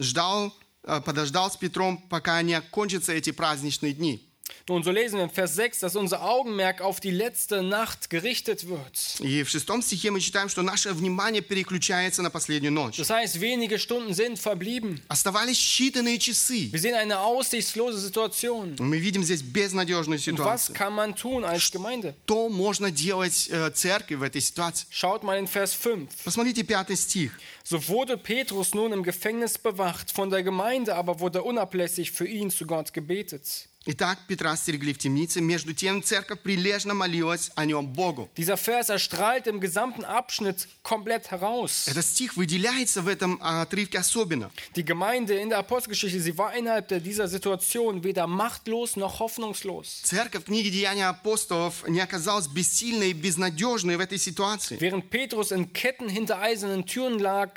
ждал, 0.00 0.52
подождал 0.82 1.48
с 1.48 1.56
Петром, 1.56 1.98
пока 2.08 2.42
не 2.42 2.54
окончатся 2.54 3.12
эти 3.12 3.30
праздничные 3.30 3.92
дни. 3.92 4.29
Nun, 4.67 4.83
so 4.83 4.89
lesen 4.91 5.17
wir 5.17 5.23
in 5.25 5.29
Vers 5.29 5.55
6, 5.55 5.79
dass 5.79 5.95
unser 5.95 6.23
Augenmerk 6.23 6.81
auf 6.81 6.99
die 6.99 7.11
letzte 7.11 7.61
Nacht 7.61 8.09
gerichtet 8.09 8.67
wird. 8.67 9.19
И 9.19 9.43
в 9.43 9.49
шестом 9.49 9.81
стихе 9.83 10.09
мы 10.11 10.19
читаем, 10.19 10.49
что 10.49 10.63
наше 10.63 10.91
внимание 10.93 11.41
переключается 11.43 12.21
на 12.23 12.31
последнюю 12.31 12.71
ночь. 12.71 12.97
Das 12.99 13.09
heißt, 13.11 13.39
wenige 13.41 13.77
Stunden 13.79 14.13
sind 14.13 14.39
verblieben. 14.39 15.01
Оставались 15.07 15.57
считанные 15.59 16.17
часы. 16.19 16.69
Wir 16.71 16.79
sehen 16.79 16.95
eine 16.95 17.19
aussichtslose 17.19 17.99
Situation. 17.99 18.75
Мы 18.79 18.97
видим 18.97 19.23
здесь 19.23 19.43
безнадежную 19.43 20.19
Und 20.19 20.39
was 20.39 20.65
ситуацию. 20.67 20.75
kann 20.75 20.93
man 20.93 21.15
tun 21.15 21.43
als 21.43 21.71
Gemeinde? 21.71 22.15
Что 22.25 22.49
можно 22.49 22.89
делать 22.91 23.47
э, 23.51 23.69
церкви 23.71 24.15
в 24.15 24.23
этой 24.23 24.41
ситуации? 24.41 24.87
Schaut 24.91 25.23
mal 25.23 25.37
in 25.37 25.47
Vers 25.47 25.73
5. 25.73 26.07
Посмотрите 26.23 26.63
пятый 26.63 26.95
стих. 26.97 27.31
So 27.63 27.87
wurde 27.87 28.17
Petrus 28.17 28.73
nun 28.73 28.93
im 28.93 29.03
Gefängnis 29.03 29.57
bewacht, 29.59 30.11
von 30.11 30.29
der 30.31 30.41
Gemeinde 30.43 30.95
aber 30.95 31.19
wurde 31.19 31.43
unablässig 31.43 32.11
für 32.11 32.27
ihn 32.27 32.49
zu 32.49 32.65
Gott 32.65 32.93
gebetet. 32.93 33.67
Итак, 33.87 34.17
Петра 34.27 34.55
стерегли 34.57 34.93
в 34.93 34.97
темнице, 34.97 35.41
между 35.41 35.71
тем 35.75 36.01
церковь 36.01 36.39
прилежно 36.39 36.95
молилась 36.95 37.51
о 37.53 37.65
нем 37.65 37.85
Богу. 37.85 38.31
Dieser 38.35 38.57
Vers 38.57 38.89
erstrahlt 38.89 39.45
im 39.45 39.59
gesamten 39.59 40.03
Abschnitt 40.03 40.67
komplett 40.81 41.29
heraus. 41.29 41.87
Этот 41.87 42.03
стих 42.03 42.35
выделяется 42.35 43.03
в 43.03 43.07
этом 43.07 43.37
а, 43.43 43.61
отрывке 43.61 43.99
особенно. 43.99 44.49
Die 44.75 44.83
Gemeinde 44.83 45.35
in 45.39 45.49
der 45.49 45.59
Apostelgeschichte, 45.59 46.19
sie 46.19 46.35
war 46.35 46.55
innerhalb 46.55 46.87
der- 46.87 46.99
dieser 46.99 47.27
Situation 47.27 48.03
weder 48.03 48.25
machtlos 48.25 48.95
noch 48.95 49.19
hoffnungslos. 49.19 50.01
Церковь 50.03 50.45
книги 50.45 50.69
Деяния 50.69 51.05
апостолов 51.09 51.87
не 51.87 51.99
оказалась 51.99 52.47
бессильной 52.47 53.11
и 53.11 53.13
безнадежной 53.13 53.97
в 53.97 53.99
этой 53.99 54.17
ситуации. 54.17 54.79
Während 54.79 55.11
Petrus 55.11 55.51
in 55.51 55.71
Ketten 55.73 56.09
hinter 56.09 56.39
eisernen 56.41 56.87
Türen 56.87 57.19
lag, 57.19 57.51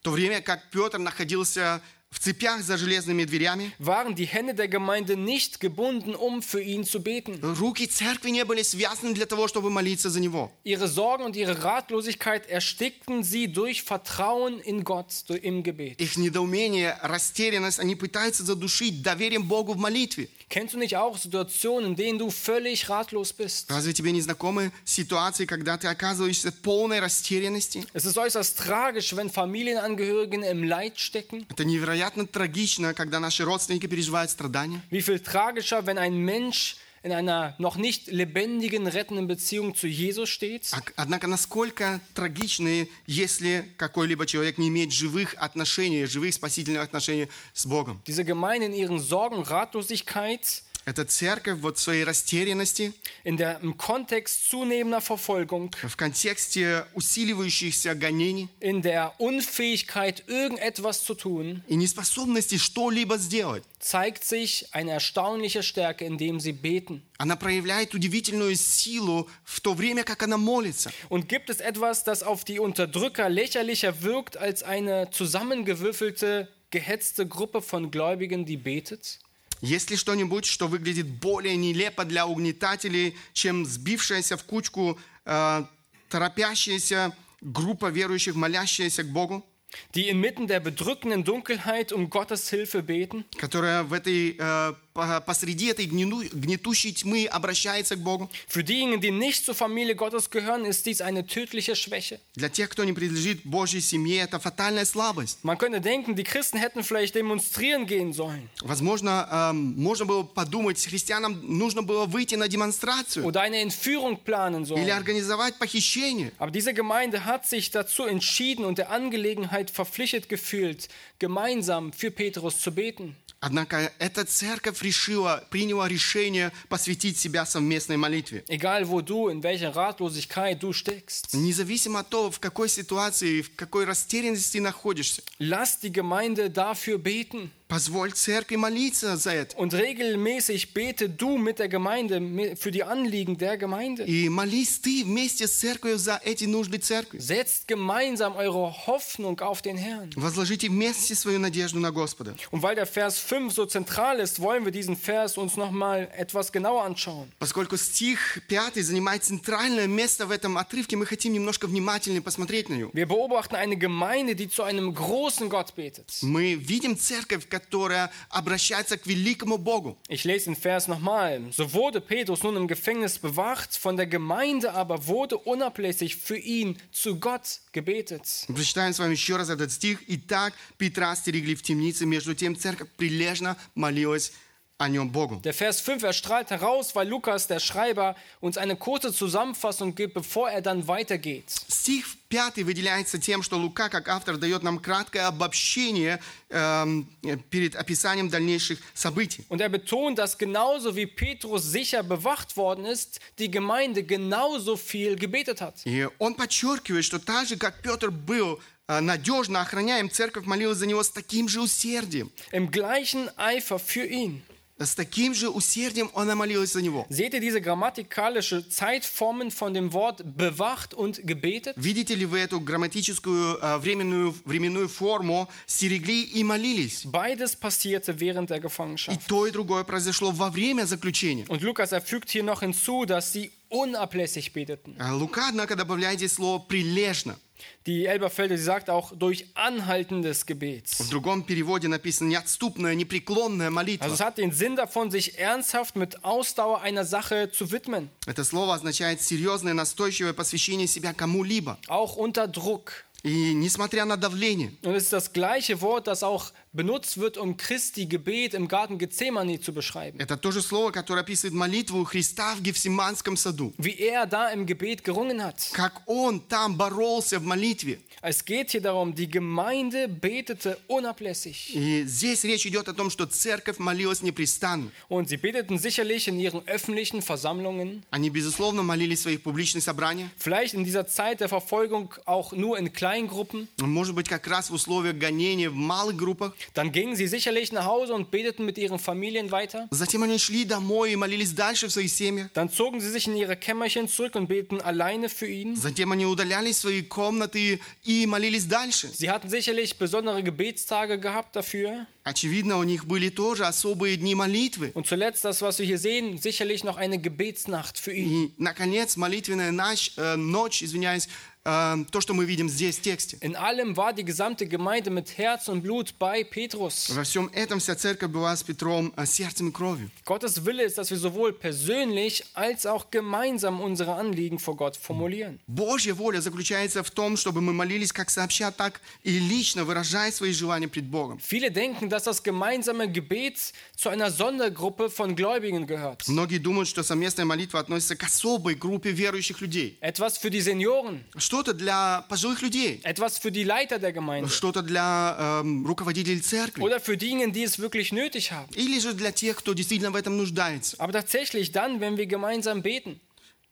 В 0.00 0.02
то 0.02 0.10
время 0.10 0.40
как 0.40 0.68
Петр 0.72 0.98
находился 0.98 1.80
в 2.15 2.19
цепях 2.19 2.61
за 2.63 2.77
железными 2.77 3.25
дверями, 3.25 3.71
waren 3.77 4.15
die 4.15 4.25
Hände 4.25 4.53
der 4.53 4.69
Gemeinde 4.69 5.17
nicht 5.17 5.59
gebunden, 5.59 6.15
um 6.15 6.41
für 6.41 6.61
ihn 6.61 6.85
zu 6.85 7.01
beten. 7.01 7.39
руки 7.41 7.85
церкви 7.87 8.29
не 8.29 8.45
были 8.45 8.61
связаны 8.61 9.13
для 9.13 9.25
того, 9.25 9.49
чтобы 9.49 9.69
молиться 9.69 10.09
за 10.09 10.21
него. 10.21 10.49
Ihre 10.63 10.87
Sorgen 10.87 11.25
und 11.25 11.35
ihre 11.35 11.63
Ratlosigkeit 11.63 12.49
erstickten 12.49 13.23
sie 13.23 13.49
durch 13.49 13.83
Vertrauen 13.83 14.59
in 14.61 14.85
Gott 14.85 15.11
im 15.29 15.61
Gebet. 15.61 15.99
Их 15.99 16.15
недоумение, 16.15 16.97
растерянность, 17.01 17.79
они 17.79 17.95
пытаются 17.95 18.43
задушить 18.43 19.01
доверием 19.01 19.43
Богу 19.43 19.73
в 19.73 19.77
молитве. 19.77 20.29
Kennst 20.48 20.74
du 20.74 20.78
nicht 20.78 20.96
auch 20.96 21.16
Situationen, 21.16 21.90
in 21.90 21.96
denen 21.96 22.18
du 22.18 22.28
völlig 22.30 22.88
ratlos 22.88 23.32
bist? 23.32 23.70
Разве 23.70 23.92
тебе 23.92 24.10
не 24.10 24.20
знакомы 24.20 24.72
ситуации, 24.84 25.46
когда 25.46 25.78
ты 25.78 25.86
оказываешься 25.86 26.50
в 26.50 26.56
полной 26.56 26.98
растерянности? 26.98 27.86
Es 27.92 28.04
ist 28.04 28.18
äußerst 28.18 28.58
tragisch, 28.58 29.14
wenn 29.14 29.30
Familienangehörige 29.30 30.44
im 30.44 30.64
Leid 30.64 30.98
stecken. 30.98 31.46
Это 31.48 31.64
невероятно 31.64 32.26
трагично, 32.26 32.94
когда 32.94 33.20
наши 33.20 33.44
родственники 33.44 33.86
переживают 33.86 34.30
страдания. 34.30 34.82
Wie 34.90 35.02
viel 35.02 35.20
tragischer, 35.20 35.86
wenn 35.86 35.98
ein 35.98 36.16
Mensch 36.16 36.76
in 37.04 37.12
einer 37.12 37.54
noch 37.58 37.76
nicht 37.76 38.08
lebendigen, 38.08 38.86
rettenden 38.86 39.26
Beziehung 39.26 39.74
zu 39.74 39.86
Jesus 39.86 40.28
steht. 40.28 40.68
А- 40.72 40.82
Однако 40.96 41.26
насколько 41.28 42.00
трагичны, 42.14 42.88
если 43.06 43.64
какой-либо 43.78 44.26
человек 44.26 44.58
не 44.58 44.68
имеет 44.68 44.92
живых 44.92 45.34
отношений, 45.38 46.04
живых 46.04 46.34
спасительных 46.34 46.82
отношений 46.82 47.28
с 47.54 47.64
Богом. 47.66 48.02
Diese 48.06 48.24
Gemeinde 48.24 48.66
in 48.66 48.74
ihren 48.74 48.98
Sorgen, 48.98 49.42
Ratlosigkeit, 49.42 50.62
Эта 50.86 51.04
церковь 51.04 51.58
вот 51.60 51.76
в 51.76 51.80
своей 51.80 52.04
растерянности, 52.04 52.94
in 53.22 53.36
der, 53.36 53.60
im 53.60 53.76
Kontext 53.76 54.48
zunehmender 54.50 55.02
Verfolgung, 55.02 55.70
в 55.86 55.94
контексте 55.94 56.86
усиливающихся 56.94 57.94
гонений 57.94 58.48
in 58.60 58.80
der 58.80 59.12
Unfähigkeit, 59.20 60.24
irgendetwas 60.26 61.04
zu 61.04 61.14
tun, 61.14 61.62
и 61.68 61.76
неспособности 61.76 62.56
что-либо 62.56 63.18
сделать, 63.18 63.62
zeigt 63.78 64.24
sich 64.24 64.66
eine 64.72 64.92
erstaunliche 64.92 65.62
Stärke, 65.62 66.06
indem 66.06 66.40
sie 66.40 66.52
beten. 66.52 67.02
она 67.18 67.36
проявляет 67.36 67.94
удивительную 67.94 68.56
силу 68.56 69.28
в 69.44 69.60
то 69.60 69.74
время, 69.74 70.02
как 70.02 70.22
она 70.22 70.38
молится. 70.38 70.90
Und 71.10 71.28
gibt 71.28 71.50
es 71.50 71.60
etwas, 71.60 72.04
das 72.04 72.22
auf 72.22 72.44
die 72.44 72.58
Unterdrücker 72.58 73.28
lächerlicher 73.28 74.02
wirkt 74.02 74.38
als 74.38 74.62
eine 74.62 75.10
zusammengewürfelte, 75.10 76.48
gehetzte 76.70 77.28
Gruppe 77.28 77.60
von 77.60 77.90
Gläubigen, 77.90 78.46
die 78.46 78.56
betet? 78.56 79.18
Есть 79.61 79.89
ли 79.89 79.97
что-нибудь, 79.97 80.45
что 80.45 80.67
выглядит 80.67 81.07
более 81.07 81.55
нелепо 81.55 82.05
для 82.05 82.27
угнетателей, 82.27 83.15
чем 83.33 83.65
сбившаяся 83.65 84.37
в 84.37 84.43
кучку 84.43 84.99
э, 85.25 85.63
торопящаяся 86.09 87.15
группа 87.41 87.87
верующих, 87.89 88.35
молящаяся 88.35 89.03
к 89.03 89.07
Богу, 89.11 89.45
Die 89.93 90.07
inmitten 90.09 90.47
der 90.47 90.61
bedrückenden 90.61 91.25
Dunkelheit 91.25 91.91
um 91.91 92.09
Gottes 92.09 92.49
Hilfe 92.49 92.81
beten? 92.81 93.25
которая 93.37 93.83
в 93.83 93.91
этой 93.91 94.33
по- 94.33 94.77
посреди 95.24 95.66
этой 95.66 95.86
гнину- 95.86 96.28
гнетущей 96.32 96.92
тьмы 96.92 97.26
обращается 97.26 97.96
к 97.96 98.00
Богу. 98.00 98.30
Für 98.48 98.62
diejenigen, 98.64 99.00
die 99.00 99.10
nicht 99.12 99.44
zur 99.44 99.54
Familie 99.54 99.94
Gottes 99.94 100.28
gehören, 100.30 100.64
ist 100.64 100.84
dies 100.86 101.00
eine 101.00 101.26
tödliche 101.26 101.74
Schwäche. 101.76 102.20
Для 102.34 102.48
тех, 102.48 102.68
кто 102.68 102.84
не 102.84 102.92
принадлежит 102.92 103.44
Божьей 103.44 103.80
семье, 103.80 104.22
это 104.22 104.38
фатальная 104.40 104.84
слабость. 104.84 105.38
Man 105.42 105.56
könnte 105.58 105.80
denken, 105.80 106.14
die 106.16 106.24
Christen 106.24 106.58
hätten 106.58 106.82
vielleicht 106.84 107.14
demonstrieren 107.14 107.86
gehen 107.86 108.12
sollen 108.12 108.48
Возможно, 108.62 109.28
эм, 109.30 109.74
можно 109.80 110.04
было 110.04 110.22
подумать, 110.24 110.84
христианам 110.84 111.40
нужно 111.42 111.82
было 111.82 112.06
выйти 112.06 112.34
на 112.34 112.48
демонстрацию 112.48 113.24
oder 113.24 113.40
eine 113.42 113.60
Entführung 113.62 114.18
planen 114.24 114.64
или 114.64 114.68
sollen. 114.74 114.90
организовать 114.90 115.58
похищение. 115.58 116.32
Aber 116.38 116.50
diese 116.50 116.74
Gemeinde 116.74 117.24
hat 117.24 117.46
sich 117.46 117.70
dazu 117.70 118.04
entschieden 118.04 118.64
und 118.64 118.78
der 118.78 118.90
Angelegenheit 118.90 119.70
verpflichtet 119.70 120.28
gefühlt, 120.28 120.88
gemeinsam 121.18 121.92
für 121.92 122.10
Petrus 122.10 122.60
zu 122.60 122.72
beten. 122.72 123.16
Однако 123.45 123.93
эта 123.99 124.25
церковь 124.25 124.81
решила, 124.81 125.43
приняла 125.51 125.87
решение 125.87 126.51
посвятить 126.67 127.19
себя 127.19 127.45
совместной 127.45 127.95
молитве. 127.95 128.43
Egal 128.47 128.89
wo 128.89 129.01
du, 129.01 129.29
in 129.29 129.43
welcher 129.43 129.75
Ratlosigkeit 129.75 130.59
du 130.59 130.73
steckst. 130.73 131.27
Независимо 131.33 131.99
от 131.99 132.09
того, 132.09 132.31
в 132.31 132.39
какой 132.39 132.69
ситуации, 132.69 133.43
в 133.43 133.55
какой 133.55 133.85
растерянности 133.85 134.57
находишься, 134.57 135.21
Lass 135.39 135.79
die 135.79 135.91
Gemeinde 135.91 136.49
dafür 136.49 136.97
beten. 136.97 137.51
позволь 137.68 138.10
церкви 138.12 138.56
молиться 138.56 139.16
за 139.16 139.30
это. 139.32 139.56
Und 139.56 139.72
regelmäßig 139.74 140.74
bete 140.74 141.08
du 141.08 141.38
mit 141.38 141.58
der 141.60 141.68
Gemeinde 141.68 142.18
mi- 142.18 142.56
für 142.56 142.72
die 142.72 142.82
Anliegen 142.82 143.38
der 143.38 143.56
Gemeinde. 143.56 144.04
И 144.04 144.28
молись 144.28 144.80
ты 144.80 145.04
вместе 145.04 145.46
с 145.46 145.52
церковью 145.52 145.96
за 145.98 146.20
эти 146.24 146.44
нужды 146.46 146.78
церкви. 146.78 147.18
Setzt 147.20 147.68
gemeinsam 147.68 148.34
eure 148.34 148.74
Hoffnung 148.86 149.38
auf 149.40 149.62
den 149.62 149.76
Herrn. 149.76 150.10
Возложите 150.16 150.68
вместе 150.68 151.14
свою 151.14 151.38
надежду 151.38 151.78
на 151.78 151.92
Господа. 151.92 152.34
Und 152.50 152.62
weil 152.62 152.74
der 152.74 152.86
Vers 152.86 153.18
5 153.20 153.52
so 153.52 153.66
zentral 153.66 154.18
ist, 154.18 154.40
wollen 154.40 154.64
wir 154.64 154.72
diesen 154.72 154.96
Vers 154.96 155.38
uns 155.38 155.56
nochmal 155.56 156.10
etwas 156.16 156.50
genauer 156.50 156.82
anschauen. 156.84 157.28
Поскольку 157.38 157.76
стих 157.76 158.40
5 158.48 158.82
занимает 158.82 159.22
центральное 159.22 159.86
место 159.86 160.26
в 160.26 160.32
этом 160.32 160.58
отрывке, 160.58 160.96
мы 160.96 161.06
хотим 161.06 161.32
немножко 161.32 161.66
внимательнее 161.68 162.20
посмотреть 162.22 162.68
на 162.68 162.74
него. 162.74 162.90
Wir 162.92 163.06
beobachten 163.06 163.54
eine 163.54 163.76
Gemeinde, 163.76 164.34
die 164.34 164.48
zu 164.48 164.64
einem 164.64 164.92
großen 164.92 165.48
Gott 165.48 165.76
betet. 165.76 166.18
Мы 166.22 166.54
видим 166.54 166.98
церковь, 166.98 167.46
которая 167.54 168.10
обращается 168.28 168.96
к 168.96 169.06
великому 169.06 169.58
Богу. 169.58 169.98
Ich 170.08 170.24
lese 170.24 170.46
den 170.46 170.56
Vers 170.56 170.88
nochmal. 170.88 171.42
So 171.52 171.72
wurde 171.72 172.00
Petrus 172.00 172.42
nun 172.42 172.56
im 172.56 172.68
Gefängnis 172.68 173.18
bewacht, 173.18 173.76
von 173.76 173.96
der 173.96 174.06
Gemeinde 174.06 174.72
aber 174.74 175.06
wurde 175.06 175.38
unablässig 175.38 176.16
für 176.16 176.36
ihn 176.36 176.78
zu 176.92 177.18
Gott 177.18 177.60
gebetet. 177.72 178.44
Мы 178.48 178.54
Прочитаем 178.56 178.92
с 178.92 178.98
вами 178.98 179.12
еще 179.12 179.36
раз 179.36 179.50
этот 179.50 179.72
стих. 179.72 180.00
«Итак, 180.06 180.54
Петра 180.78 181.14
стерегли 181.16 181.54
в 181.54 181.62
темнице, 181.62 182.06
между 182.06 182.34
тем 182.34 182.56
церковь 182.56 182.88
прилежно 182.96 183.56
молилась 183.74 184.30
о 184.30 184.30
нем 184.30 184.36
Богу». 184.36 184.40
Der 184.80 185.52
Vers 185.52 185.80
5 185.82 186.02
er 186.04 186.14
strahlt 186.14 186.48
heraus, 186.48 186.94
weil 186.94 187.06
Lukas, 187.06 187.46
der 187.46 187.60
Schreiber, 187.60 188.16
uns 188.40 188.56
eine 188.56 188.76
kurze 188.76 189.12
Zusammenfassung 189.12 189.94
gibt, 189.94 190.14
bevor 190.14 190.48
er 190.48 190.62
dann 190.62 190.88
weitergeht. 190.88 191.50
Стих 191.68 192.06
5 192.30 192.64
выделяется 192.64 193.18
тем, 193.18 193.42
что 193.42 193.58
Лука, 193.58 193.90
как 193.90 194.08
автор, 194.08 194.38
дает 194.38 194.62
нам 194.62 194.78
краткое 194.78 195.26
обобщение 195.26 196.18
эм, 196.48 197.06
э, 197.22 197.36
перед 197.50 197.76
описанием 197.76 198.30
дальнейших 198.30 198.78
событий. 198.94 199.44
Und 199.50 199.60
er 199.60 199.68
betont, 199.68 200.18
dass 200.18 200.38
genauso 200.38 200.96
wie 200.96 201.06
Petrus 201.06 201.64
sicher 201.64 202.02
bewacht 202.02 202.56
worden 202.56 202.86
ist, 202.86 203.20
die 203.38 203.50
Gemeinde 203.50 204.02
genauso 204.02 204.78
viel 204.78 205.16
gebetet 205.16 205.60
hat. 205.60 205.82
И 205.84 206.08
он 206.18 206.34
подчеркивает, 206.34 207.04
что 207.04 207.18
так 207.18 207.46
же, 207.46 207.58
как 207.58 207.82
Петр 207.82 208.10
был 208.10 208.58
э, 208.88 209.00
надежно 209.00 209.60
охраняем, 209.60 210.10
церковь 210.10 210.46
молилась 210.46 210.78
за 210.78 210.86
него 210.86 211.02
с 211.02 211.10
таким 211.10 211.48
же 211.50 211.60
усердием. 211.60 212.32
Im 212.50 212.70
gleichen 212.70 213.28
Eifer 213.36 213.78
für 213.78 214.06
ihn. 214.06 214.42
С 214.77 214.93
таким 214.93 215.33
же 215.33 215.49
усердием 215.49 216.11
она 216.13 216.35
молилась 216.35 216.73
за 216.73 216.81
него. 216.81 217.05
Seht 217.09 217.33
ihr 217.33 217.39
diese 217.39 217.61
grammatikalische 217.61 218.67
Zeitformen 218.67 219.49
von 219.49 219.73
dem 219.73 219.93
Wort 219.93 220.21
bewacht 220.25 220.93
und 220.93 221.25
gebetet? 221.25 221.75
Видите 221.77 222.13
ли 222.13 222.25
вы 222.25 222.39
эту 222.39 222.59
грамматическую 222.59 223.57
э, 223.61 223.77
временную, 223.77 224.35
временную 224.43 224.89
форму 224.89 225.47
«стерегли 225.65 226.23
и 226.23 226.43
молились»? 226.43 227.05
Beides 227.05 227.55
passierte 227.55 228.19
während 228.19 228.49
der 228.49 228.57
И 228.57 228.61
Gefangenschaft. 228.61 229.21
то, 229.27 229.47
и 229.47 229.51
другое 229.51 229.85
произошло 229.85 230.31
во 230.31 230.49
время 230.49 230.85
заключения. 230.85 231.45
Und 231.47 231.61
Lukas 231.61 231.93
er 231.93 232.01
fügt 232.01 232.29
hier 232.29 232.43
noch 232.43 232.59
hinzu, 232.61 233.05
dass 233.05 233.31
sie 233.31 233.51
unablässig 233.69 234.51
beteten. 234.51 234.97
А 234.99 235.13
Лука, 235.15 235.47
однако, 235.49 235.77
добавляет 235.77 236.17
здесь 236.19 236.33
слово 236.33 236.59
«прилежно». 236.59 237.37
Die 237.86 238.06
Elberfelder, 238.06 238.56
sie 238.56 238.64
sagt 238.64 238.88
auch 238.88 239.12
durch 239.14 239.46
anhaltendes 239.54 240.46
Gebet. 240.46 240.86
В 240.98 241.08
другом 241.10 241.44
переводе 241.44 241.88
написано 241.88 242.28
«неотступная, 242.28 242.94
непреклонная 242.94 243.70
молитва». 243.70 244.04
Also 244.04 244.14
es 244.14 244.20
hat 244.20 244.38
den 244.38 244.52
Sinn 244.52 244.76
davon, 244.76 245.10
sich 245.10 245.38
ernsthaft 245.38 245.94
mit 245.96 246.24
Ausdauer 246.24 246.80
einer 246.80 247.04
Sache 247.04 247.50
zu 247.52 247.70
widmen, 247.70 248.08
Это 248.26 248.44
слово 248.44 248.74
означает 248.74 249.20
серьезное, 249.20 249.74
настойчивое 249.74 250.32
посвящение 250.32 250.86
себя 250.86 251.12
кому-либо. 251.12 251.78
auch 251.88 252.16
unter 252.16 252.46
Druck. 252.48 252.92
И 253.22 253.52
несмотря 253.52 254.06
на 254.06 254.16
давление. 254.16 254.72
Und 254.82 254.94
es 254.94 255.04
ist 255.04 255.12
das 255.12 255.32
gleiche 255.34 255.82
Wort, 255.82 256.06
das 256.06 256.22
auch 256.22 256.52
benutzt 256.74 257.18
wird, 257.18 257.36
um 257.36 257.56
Christi 257.56 258.06
Gebet 258.06 258.54
im 258.54 258.68
Garten 258.68 258.98
Gethsemane 258.98 259.60
zu 259.60 259.72
beschreiben. 259.72 260.18
Это 260.20 260.36
то 260.36 260.50
же 260.52 260.62
слово, 260.62 260.90
которое 260.92 261.20
описывает 261.22 261.54
молитву 261.54 262.04
Христа 262.04 262.54
в 262.54 262.62
Гефсиманском 262.62 263.36
саду. 263.36 263.72
Wie 263.78 263.98
er 263.98 264.26
da 264.26 264.50
im 264.50 264.66
Gebet 264.66 265.02
gerungen 265.04 265.42
hat. 265.42 265.70
Как 265.72 266.02
он 266.06 266.40
там 266.40 266.76
боролся 266.76 267.38
в 267.38 267.44
молитве. 267.44 267.98
Es 268.22 268.44
geht 268.44 268.70
hier 268.72 268.82
darum, 268.82 269.14
die 269.14 269.28
Gemeinde 269.30 270.06
betete 270.06 270.78
unablässig. 270.88 271.74
И 271.74 272.04
здесь 272.04 272.44
речь 272.44 272.66
идет 272.66 272.88
о 272.88 272.92
том, 272.92 273.10
что 273.10 273.26
церковь 273.26 273.78
молилась 273.78 274.22
непрестанно. 274.22 274.90
Und 275.08 275.28
sie 275.28 275.38
beteten 275.38 275.78
sicherlich 275.78 276.28
in 276.28 276.38
ihren 276.38 276.62
öffentlichen 276.68 277.22
Versammlungen, 277.22 278.02
Они, 278.10 278.30
безусловно, 278.30 278.82
молились 278.82 279.20
в 279.20 279.22
своих 279.22 279.42
публичных 279.42 279.82
собраниях. 279.82 280.28
vielleicht 280.36 280.74
in 280.74 280.84
dieser 280.84 281.06
Zeit 281.06 281.40
der 281.40 281.48
Verfolgung 281.48 282.14
auch 282.26 282.52
nur 282.52 282.78
in 282.78 282.92
Kleingruppen. 282.92 283.68
Может 283.80 284.14
быть, 284.14 284.28
как 284.28 284.46
раз 284.46 284.70
в 284.70 284.74
условиях 284.74 285.16
гонения 285.16 285.70
в 285.70 285.74
малых 285.74 286.16
группах. 286.16 286.54
Dann 286.74 286.92
gingen 286.92 287.16
sie 287.16 287.26
sicherlich 287.26 287.72
nach 287.72 287.84
Hause 287.84 288.14
und 288.14 288.30
beteten 288.30 288.64
mit 288.64 288.78
ihren 288.78 288.98
Familien 288.98 289.50
weiter. 289.50 289.88
Затем 289.90 290.22
они 290.22 290.38
шли 290.38 290.64
домой 290.64 291.12
и 291.12 291.16
молились 291.16 291.52
дальше 291.52 291.88
в 291.88 291.92
своих 291.92 292.12
семьях. 292.12 292.50
Dann 292.54 292.68
zogen 292.68 293.00
sie 293.00 293.10
sich 293.10 293.26
in 293.26 293.36
ihre 293.36 293.56
Kämmerchen 293.56 294.08
zurück 294.08 294.34
und 294.34 294.48
beteten 294.48 294.80
alleine 294.80 295.28
für 295.28 295.46
ihn. 295.46 295.76
Затем 295.76 296.12
они 296.12 296.26
удалялись 296.26 296.76
в 296.76 296.80
свои 296.80 297.02
комнаты 297.02 297.80
и 298.04 298.26
молились 298.26 298.66
дальше. 298.66 299.08
Sie 299.12 299.30
hatten 299.30 299.48
sicherlich 299.48 299.98
besondere 299.98 300.42
Gebetstage 300.42 301.18
gehabt 301.18 301.56
dafür. 301.56 302.06
Очевидно, 302.22 302.76
у 302.78 302.82
них 302.84 303.06
были 303.06 303.30
тоже 303.30 303.66
особые 303.66 304.16
дни 304.16 304.34
молитвы. 304.34 304.92
Und 304.94 305.06
zuletzt 305.06 305.44
das, 305.44 305.62
was 305.62 305.78
wir 305.78 305.86
hier 305.86 305.98
sehen, 305.98 306.38
sicherlich 306.38 306.84
noch 306.84 306.96
eine 306.96 307.18
Gebetsnacht 307.18 307.98
für 307.98 308.12
ihn. 308.12 308.28
И, 308.30 308.54
наконец, 308.58 309.16
молитвенная 309.16 309.72
ночь, 309.72 310.12
э, 310.16 310.36
ночь 310.36 310.82
извиняюсь, 310.82 311.28
э, 311.53 311.53
то, 311.64 312.20
что 312.20 312.32
мы 312.32 312.46
видим 312.46 312.70
здесь 312.70 312.96
в 312.96 313.02
тексте. 313.02 313.36
In 313.42 313.54
allem 313.54 313.94
war 313.94 314.14
die 314.14 314.24
gesamte 314.24 314.66
Gemeinde 314.66 315.10
mit 315.10 315.36
Herz 315.36 315.68
und 315.68 315.82
Blut 315.82 316.18
bei 316.18 316.42
Petrus. 316.42 317.10
Во 317.14 317.22
всем 317.22 317.50
этом 317.52 317.80
вся 317.80 317.94
церковь 317.94 318.30
была 318.30 318.56
с 318.56 318.62
Петром 318.62 319.12
э, 319.14 319.26
сердцем 319.26 319.68
и 319.68 319.72
кровью. 319.72 320.10
Gottes 320.24 320.64
Wille 320.64 320.84
ist, 320.84 320.96
dass 320.96 321.10
wir 321.10 321.18
sowohl 321.18 321.52
persönlich 321.52 322.44
als 322.54 322.86
auch 322.86 323.10
gemeinsam 323.10 323.80
unsere 323.80 324.14
Anliegen 324.14 324.58
vor 324.58 324.74
Gott 324.74 324.96
formulieren. 324.96 325.60
Божья 325.66 326.14
воля 326.14 326.40
заключается 326.40 327.02
в 327.02 327.10
том, 327.10 327.36
чтобы 327.36 327.60
мы 327.60 327.74
молились 327.74 328.10
как 328.10 328.30
сообща, 328.30 328.70
так 328.70 329.02
и 329.22 329.38
лично, 329.38 329.84
выражая 329.84 330.32
свои 330.32 330.52
желания 330.52 330.88
пред 330.88 331.04
Богом. 331.04 331.38
Viele 331.40 331.70
denken, 331.70 332.08
dass 332.08 332.24
das 332.24 332.42
gemeinsame 332.42 333.12
Gebet 333.12 333.74
zu 333.94 334.08
einer 334.08 334.30
Sondergruppe 334.30 335.10
von 335.10 335.36
Gläubigen 335.36 335.86
gehört. 335.86 336.26
Многие 336.26 336.58
думают, 336.58 336.88
что 336.88 337.02
совместная 337.02 337.44
молитва 337.44 337.80
относится 337.80 338.16
к 338.16 338.22
особой 338.22 338.74
группе 338.74 339.10
верующих 339.10 339.60
людей. 339.60 339.98
Etwas 340.00 340.38
für 340.38 340.48
die 340.48 340.62
Senioren, 340.62 341.22
Что-то 341.54 341.72
для 341.74 342.22
пожилых 342.28 342.60
людей, 342.62 343.00
etwas 343.04 343.38
für 343.38 343.52
die 343.52 343.64
Leiter 343.64 343.98
der 343.98 344.12
Gemeinde 344.12 344.48
что-то 344.50 344.82
для 344.82 345.60
эм, 345.60 345.86
руководителей 345.86 346.40
церкви. 346.40 346.82
oder 346.82 346.98
für 347.00 347.16
diejenigen, 347.16 347.52
die 347.52 347.62
es 347.62 347.78
wirklich 347.78 348.12
nötig 348.12 348.50
haben. 348.52 348.68
Или 348.74 348.98
же 348.98 349.14
для 349.14 349.30
тех, 349.32 349.56
кто 349.56 349.72
действительно 349.74 350.10
в 350.10 350.16
этом 350.16 350.36
нуждается. 350.36 350.96
Aber 350.98 351.12
tatsächlich 351.12 351.70
dann, 351.72 352.00
wenn 352.00 352.16
wir 352.16 352.26
gemeinsam 352.26 352.82
beten. 352.82 353.20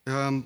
Эм, 0.05 0.45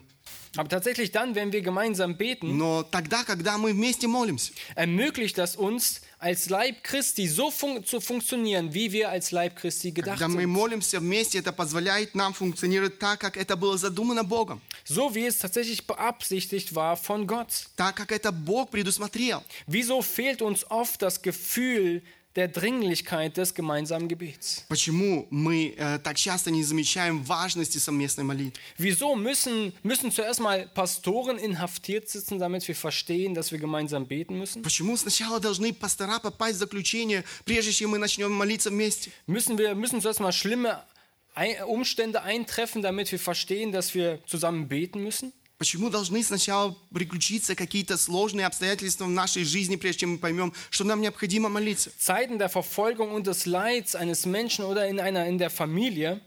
Aber 0.56 0.70
tatsächlich 0.70 1.12
dann, 1.12 1.34
wenn 1.34 1.52
wir 1.52 1.62
gemeinsam 1.62 2.16
beten, 2.16 2.58
но 2.58 2.84
тогда, 2.84 3.24
когда 3.24 3.58
мы 3.58 3.74
вместе 3.74 4.08
молимся, 4.08 4.54
ermöglicht 4.76 5.38
das 5.38 5.56
uns 5.56 6.02
als 6.20 6.50
Leib 6.50 6.84
Christi 6.84 7.28
so 7.28 7.52
fun 7.52 7.84
zu 7.86 8.00
funktionieren, 8.00 8.74
wie 8.74 8.92
wir 8.92 9.10
als 9.10 9.32
Leib 9.32 9.56
Christi 9.56 9.92
gedacht 9.92 10.20
когда 10.20 10.28
мы 10.28 10.42
sind. 10.44 10.50
молимся 10.52 11.00
вместе, 11.00 11.40
это 11.40 11.52
позволяет 11.52 12.16
нам 12.16 12.34
функционировать 12.34 13.00
так, 13.00 13.20
как 13.20 13.38
это 13.38 13.56
было 13.56 13.78
задумано 13.78 14.24
Богом, 14.24 14.62
So 14.86 15.14
wie 15.16 15.26
es 15.26 15.38
tatsächlich 15.40 15.86
beabsichtigt 15.88 16.76
war 16.76 16.96
von 16.98 17.26
Gott. 17.28 17.68
так, 17.76 17.96
как 17.96 18.12
это 18.12 18.32
Бог 18.32 18.70
предусмотрел. 18.72 19.44
Wieso 19.68 20.02
fehlt 20.02 20.42
uns 20.42 20.66
oft 20.70 21.02
das 21.02 21.22
Gefühl 21.22 22.02
der 22.36 22.48
Dringlichkeit 22.48 23.38
des 23.38 23.54
gemeinsamen 23.54 24.08
Gebets. 24.08 24.66
Почему 24.68 25.28
мы 25.30 25.76
э, 25.78 26.00
так 26.00 26.18
часто 26.18 26.50
не 26.50 26.64
замечаем 26.64 27.22
важности 27.24 27.78
совместной 27.78 28.24
молитвы? 28.24 28.60
Wieso 28.80 29.16
müssen, 29.16 29.72
müssen 29.84 30.12
zuerst 30.12 30.40
mal 30.40 30.68
Pastoren 30.74 31.38
inhaftiert 31.38 32.10
sitzen, 32.10 32.40
damit 32.40 32.68
wir 32.68 32.76
verstehen, 32.76 33.36
dass 33.36 33.52
wir 33.52 33.60
gemeinsam 33.60 34.08
beten 34.08 34.40
müssen? 34.40 34.64
Почему 34.64 34.98
сначала 34.98 35.40
должны 35.40 35.74
пастора 35.74 36.18
попасть 36.18 36.56
в 36.56 36.60
заключение, 36.60 37.24
прежде 37.46 37.72
чем 37.72 37.92
мы 37.92 38.00
начнем 38.00 38.32
молиться 38.32 38.72
вместе? 38.72 39.12
Müssen 39.28 39.60
wir 39.60 39.76
müssen 39.76 40.02
zuerst 40.02 40.20
mal 40.20 40.32
schlimme 40.32 40.82
Ei- 41.36 41.64
Umstände 41.66 42.24
eintreffen, 42.24 42.82
damit 42.82 43.12
wir 43.12 43.20
verstehen, 43.20 43.72
dass 43.72 43.94
wir 43.94 44.20
zusammen 44.26 44.68
beten 44.68 45.04
müssen? 45.04 45.34
Почему 45.59 45.91
должны 45.91 46.23
сначала 46.23 46.79
приключиться 46.95 47.57
какие-то 47.57 47.97
сложные 47.97 48.47
обстоятельства 48.47 49.07
в 49.07 49.11
нашей 49.11 49.43
жизни, 49.43 49.75
прежде 49.75 50.01
чем 50.01 50.13
мы 50.13 50.19
поймем, 50.19 50.55
что 50.71 50.85
нам 50.85 51.01
необходимо 51.01 51.49
молиться? 51.49 51.91
Zeiten 51.99 52.39
der 52.39 52.49
Verfolgung 52.49 53.11
und 53.11 53.27
des 53.27 53.45
Leids 53.45 53.97
eines 53.97 54.25
Menschen 54.25 54.65
oder 54.65 54.89
in 54.89 55.01
einer 55.01 55.27
in 55.27 55.37
der 55.37 55.51
Familie 55.51 56.21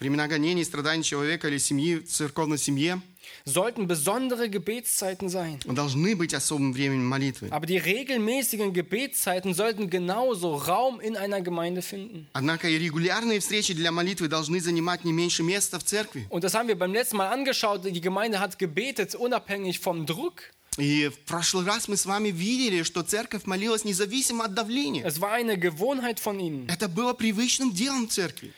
Времена 0.00 0.26
гонений, 0.26 0.64
страданий 0.64 1.04
человека 1.04 1.46
или 1.46 1.58
семьи, 1.58 2.00
церковной 2.00 2.58
семье 2.58 3.00
sollten 3.45 3.87
besondere 3.87 4.49
Gebetszeiten 4.49 5.29
sein. 5.29 5.59
должны 5.65 6.15
быть 6.15 6.33
особым 6.33 6.73
временем 6.73 7.05
молитвы. 7.07 7.49
Aber 7.51 7.65
die 7.65 7.77
regelmäßigen 7.77 8.73
Gebetszeiten 8.73 9.53
sollten 9.53 9.89
genauso 9.89 10.55
Raum 10.55 10.99
in 10.99 11.15
einer 11.15 11.41
Gemeinde 11.41 11.81
finden. 11.81 12.27
Однако 12.33 12.69
и 12.69 12.77
регулярные 12.77 13.39
встречи 13.39 13.73
для 13.73 13.91
молитвы 13.91 14.27
должны 14.27 14.59
занимать 14.59 15.03
не 15.05 15.13
меньше 15.13 15.43
места 15.43 15.79
в 15.79 15.83
церкви. 15.83 16.27
Und 16.29 16.43
das 16.43 16.53
haben 16.53 16.67
wir 16.67 16.77
beim 16.77 16.93
letzten 16.93 17.17
Mal 17.17 17.29
angeschaut. 17.29 17.85
Die 17.85 18.01
Gemeinde 18.01 18.39
hat 18.39 18.59
gebetet, 18.59 19.15
unabhängig 19.15 19.79
vom 19.79 20.05
Druck. 20.05 20.43
И 20.77 21.07
в 21.07 21.17
прошлый 21.25 21.65
раз 21.65 21.87
мы 21.87 21.97
с 21.97 22.05
вами 22.05 22.29
видели, 22.29 22.83
что 22.83 23.01
церковь 23.01 23.45
молилась 23.45 23.83
независимо 23.83 24.45
от 24.45 24.53
давления. 24.53 25.03
Es 25.03 25.19
war 25.19 25.31
eine 25.31 25.57
Gewohnheit 25.57 26.19
von 26.19 26.39
ihnen. 26.39 26.67
Это 26.69 26.87
было 26.87 27.13
привычным 27.13 27.71
делом 27.71 28.07
в 28.07 28.11
церкви. 28.11 28.53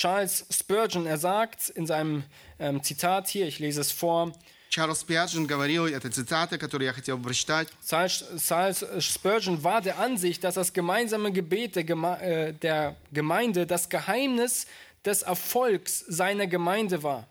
Charles 0.00 0.46
Spurgeon, 0.50 1.06
er 1.06 1.18
sagt 1.18 1.70
in 1.70 1.86
seinem 1.86 2.24
ähm, 2.58 2.82
Zitat 2.82 3.28
hier, 3.28 3.46
ich 3.46 3.58
lese 3.58 3.80
es 3.80 3.92
vor, 3.92 4.32
Чарльз 4.68 5.04
Пиаджин 5.04 5.46
говорил, 5.46 5.86
это 5.86 6.10
цитата, 6.10 6.58
которую 6.58 6.86
я 6.86 6.92
хотел 6.92 7.16
бы 7.16 7.28
прочитать. 7.28 7.68
Charles, 7.82 8.24
Charles 8.36 8.84
Spurgeon 9.00 9.62
war 9.62 9.80
der 9.80 9.98
Ansicht, 9.98 10.44
dass 10.44 10.56
das 10.56 10.72
gemeinsame 10.72 11.32
Gebet 11.32 11.76
der, 11.76 11.84
Geme 11.84 12.20
äh, 12.20 12.52
der 12.52 12.96
Gemeinde 13.12 13.66
das 13.66 13.88
Geheimnis 13.88 14.66
des 15.04 15.22
Erfolgs 15.22 16.00
seiner 16.00 16.46
Gemeinde 16.46 17.02
war. 17.02 17.26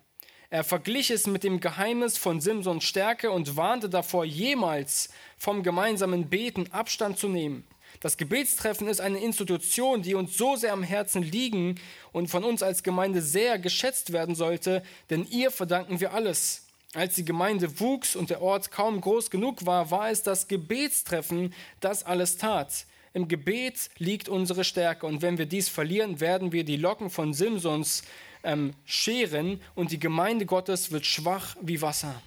Er 0.50 0.64
verglich 0.64 1.12
es 1.12 1.28
mit 1.28 1.44
dem 1.44 1.60
Geheimnis 1.60 2.18
von 2.18 2.40
Simsons 2.40 2.84
Stärke 2.84 3.30
und 3.30 3.58
warnte 3.58 3.90
davor, 3.90 4.24
jemals 4.24 5.10
vom 5.38 5.64
gemeinsamen 5.64 6.30
Beten 6.30 6.72
Abstand 6.72 7.20
zu 7.20 7.28
nehmen. 7.28 7.68
Das 8.01 8.17
Gebetstreffen 8.17 8.89
ist 8.89 9.03
eine 9.03 9.19
Institution, 9.19 10.01
die 10.01 10.15
uns 10.15 10.37
so 10.37 10.57
sehr 10.57 10.73
am 10.73 10.83
Herzen 10.83 11.23
liegen 11.23 11.79
und 12.13 12.29
von 12.29 12.45
uns 12.45 12.63
als 12.63 12.83
Gemeinde 12.83 13.21
sehr 13.21 13.59
geschätzt 13.59 14.13
werden 14.15 14.35
sollte, 14.35 14.83
denn 15.11 15.27
ihr 15.31 15.51
verdanken 15.51 16.01
wir 16.01 16.15
alles. 16.15 16.67
Als 16.95 17.15
die 17.15 17.27
Gemeinde 17.27 17.79
wuchs 17.79 18.17
und 18.17 18.31
der 18.31 18.41
Ort 18.41 18.71
kaum 18.71 19.03
groß 19.03 19.31
genug 19.31 19.67
war, 19.67 19.91
war 19.91 20.11
es 20.11 20.23
das 20.23 20.49
Gebetstreffen, 20.49 21.53
das 21.81 22.03
alles 22.03 22.39
tat. 22.39 22.87
Im 23.13 23.29
Gebet 23.29 23.91
liegt 23.99 24.31
unsere 24.31 24.65
Stärke 24.65 25.07
und 25.07 25.21
wenn 25.21 25.37
wir 25.37 25.47
dies 25.47 25.69
verlieren, 25.69 26.21
werden 26.21 26.53
wir 26.53 26.65
die 26.65 26.77
Locken 26.77 27.11
von 27.11 27.35
Simsons 27.35 28.03
ähm, 28.43 28.73
scheren 28.87 29.61
und 29.75 29.93
die 29.93 30.01
Gemeinde 30.01 30.47
Gottes 30.47 30.91
wird 30.91 31.05
schwach 31.05 31.55
wie 31.61 31.83
Wasser. 31.83 32.23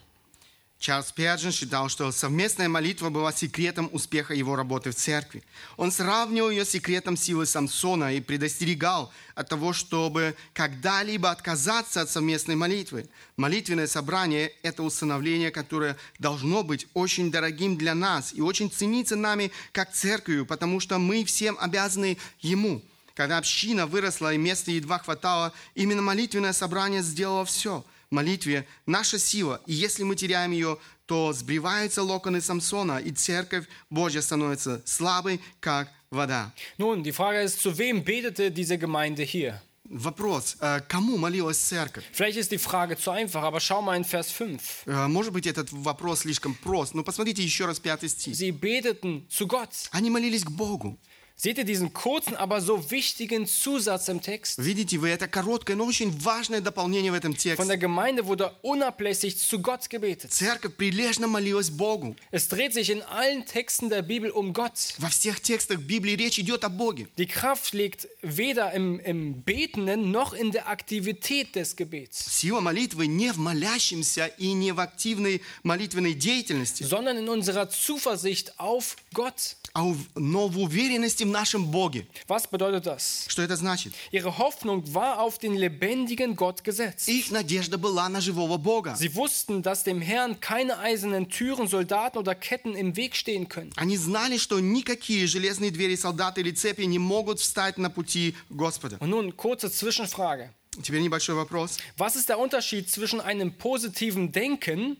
Чарльз 0.83 1.13
Пиаджин 1.13 1.53
считал, 1.53 1.87
что 1.87 2.11
совместная 2.11 2.67
молитва 2.67 3.09
была 3.09 3.31
секретом 3.31 3.87
успеха 3.93 4.33
его 4.33 4.57
работы 4.57 4.91
в 4.91 4.95
церкви. 4.95 5.41
Он 5.77 5.93
сравнивал 5.93 6.49
ее 6.49 6.65
с 6.65 6.71
секретом 6.71 7.15
силы 7.15 7.45
Самсона 7.45 8.13
и 8.13 8.19
предостерегал 8.19 9.09
от 9.33 9.47
того, 9.47 9.71
чтобы 9.71 10.35
когда-либо 10.51 11.31
отказаться 11.31 12.01
от 12.01 12.09
совместной 12.09 12.55
молитвы. 12.55 13.07
Молитвенное 13.37 13.87
собрание– 13.87 14.51
это 14.61 14.83
установление, 14.83 15.51
которое 15.51 15.95
должно 16.19 16.63
быть 16.63 16.85
очень 16.93 17.31
дорогим 17.31 17.77
для 17.77 17.95
нас 17.95 18.33
и 18.33 18.41
очень 18.41 18.69
цениться 18.69 19.15
нами 19.15 19.53
как 19.71 19.93
церковью, 19.93 20.45
потому 20.45 20.81
что 20.81 20.99
мы 20.99 21.23
всем 21.23 21.55
обязаны 21.61 22.17
Ему. 22.41 22.81
Когда 23.15 23.37
община 23.37 23.87
выросла 23.87 24.33
и 24.33 24.37
места 24.37 24.71
едва 24.71 24.99
хватало, 24.99 25.53
именно 25.75 26.01
молитвенное 26.01 26.51
собрание 26.51 27.01
сделало 27.01 27.45
все– 27.45 27.85
молитве 28.13 28.65
наша 28.85 29.19
сила, 29.19 29.61
и 29.65 29.73
если 29.73 30.03
мы 30.03 30.15
теряем 30.15 30.51
ее, 30.51 30.77
то 31.05 31.33
сбриваются 31.33 32.01
локоны 32.01 32.39
Самсона, 32.41 32.99
и 32.99 33.11
церковь 33.11 33.65
Божья 33.89 34.21
становится 34.21 34.81
слабой, 34.85 35.41
как 35.59 35.91
вода. 36.09 36.53
Nun, 36.77 37.03
die 37.03 37.11
Frage 37.11 37.41
ist, 37.41 37.59
zu 37.59 37.77
wem 37.77 38.03
betete 38.03 38.51
diese 38.51 38.77
Gemeinde 38.77 39.23
hier? 39.23 39.61
Вопрос, 39.85 40.55
э, 40.61 40.79
кому 40.87 41.17
молилась 41.17 41.57
церковь? 41.57 42.05
Vielleicht 42.13 42.37
ist 42.37 42.51
die 42.51 42.57
Frage 42.57 42.97
zu 42.97 43.11
einfach, 43.11 43.43
aber 43.43 43.59
schau 43.59 43.81
mal 43.81 43.97
in 43.97 44.05
Vers 44.05 44.31
5. 44.31 44.83
Э, 44.85 45.07
Может 45.07 45.33
быть, 45.33 45.45
этот 45.45 45.71
вопрос 45.73 46.19
слишком 46.21 46.55
прост, 46.55 46.93
но 46.93 47.03
посмотрите 47.03 47.43
еще 47.43 47.65
раз 47.65 47.79
пятый 47.79 48.07
стих. 48.07 48.33
Sie 48.33 48.51
beteten 48.51 49.27
zu 49.29 49.45
Gott. 49.45 49.89
Они 49.91 50.09
молились 50.09 50.45
к 50.45 50.51
Богу. 50.51 50.97
Seht 51.40 51.56
ihr 51.56 51.64
diesen 51.64 51.92
kurzen, 51.92 52.34
aber 52.34 52.60
so 52.60 52.90
wichtigen 52.90 53.46
Zusatz 53.46 54.08
im 54.08 54.20
Text? 54.20 54.58
Видите 54.58 54.98
вы, 54.98 55.08
это 55.10 55.28
короткое, 55.28 55.76
но 55.76 55.84
очень 55.84 56.10
важное 56.18 56.60
дополнение 56.60 57.12
в 57.12 57.14
этом 57.14 57.30
Von 57.30 57.36
тексте. 57.38 57.64
der 57.64 57.76
Gemeinde 57.78 58.26
wurde 58.26 58.50
unablässig 58.62 59.38
zu 59.38 59.60
Gott 59.62 59.88
gebetet. 59.88 60.32
Церковь 60.32 60.74
прилежно 60.74 61.28
молилась 61.28 61.70
Богу. 61.70 62.16
Es 62.32 62.48
dreht 62.48 62.72
sich 62.74 62.90
in 62.90 63.02
allen 63.04 63.46
Texten 63.46 63.88
der 63.88 64.02
Bibel 64.02 64.32
um 64.32 64.52
Gott. 64.52 64.94
Во 64.98 65.08
всех 65.10 65.40
текстах 65.40 65.78
Библии 65.78 66.16
речь 66.16 66.40
идет 66.40 66.64
о 66.64 66.70
Боге. 66.70 67.06
Die 67.18 67.26
Kraft 67.28 67.72
liegt 67.72 68.08
weder 68.20 68.72
im, 68.72 68.98
im 68.98 69.40
Betenden 69.44 70.10
noch 70.10 70.32
in 70.32 70.50
der 70.50 70.66
Aktivität 70.68 71.54
des 71.54 71.76
Gebets, 71.76 72.18
Сила 72.36 72.58
молитвы 72.60 73.06
не 73.06 73.32
в 73.32 73.38
молящемся 73.38 74.26
и 74.26 74.52
не 74.54 74.72
в 74.72 74.80
активной 74.80 75.42
молитвенной 75.62 76.14
деятельности, 76.14 76.82
sondern 76.82 77.16
in 77.16 77.28
unserer 77.28 77.70
Zuversicht 77.70 78.58
auf 78.58 78.96
Gott. 79.14 79.54
а 79.74 79.84
в- 79.84 80.06
но 80.16 80.48
в 80.48 80.58
уверенности 80.58 81.21
в 81.22 81.26
нашем 81.26 81.66
Боге. 81.66 82.06
Was 82.26 82.48
bedeutet 82.50 82.86
das? 82.86 83.26
Что 83.28 83.42
это 83.42 83.56
значит? 83.56 83.92
Ihre 84.10 84.38
Hoffnung 84.38 84.82
war 84.92 85.20
auf 85.20 85.38
den 85.38 85.54
lebendigen 85.54 86.36
Gott 86.36 86.64
gesetzt. 86.64 87.08
Их 87.08 87.30
надежда 87.30 87.78
была 87.78 88.08
на 88.08 88.20
живого 88.20 88.58
Бога. 88.58 88.94
Sie 88.96 89.14
wussten, 89.14 89.62
dass 89.62 89.84
dem 89.84 90.00
Herrn 90.00 90.40
keine 90.40 90.78
eisernen 90.78 91.28
Türen, 91.28 91.68
Soldaten 91.68 92.18
oder 92.18 92.34
Ketten 92.34 92.74
im 92.74 92.96
Weg 92.96 93.16
stehen 93.16 93.48
können. 93.48 93.72
Они 93.76 93.96
знали, 93.96 94.38
что 94.38 94.60
никакие 94.60 95.26
железные 95.26 95.70
двери 95.70 95.96
солдаты 95.96 96.40
или 96.40 96.50
цепи 96.50 96.82
не 96.82 96.98
могут 96.98 97.40
встать 97.40 97.78
на 97.78 97.90
пути 97.90 98.34
Господа. 98.50 98.96
Und 99.00 99.10
nun 99.10 99.36
kurze 99.36 99.70
Zwischenfrage. 99.70 100.50
Теперь 100.82 101.00
небольшой 101.00 101.34
вопрос. 101.34 101.78
Was 101.96 102.16
ist 102.16 102.28
der 102.28 102.38
Unterschied 102.38 102.90
zwischen 102.90 103.20
einem 103.20 103.52
positiven 103.52 104.30
Denken, 104.32 104.96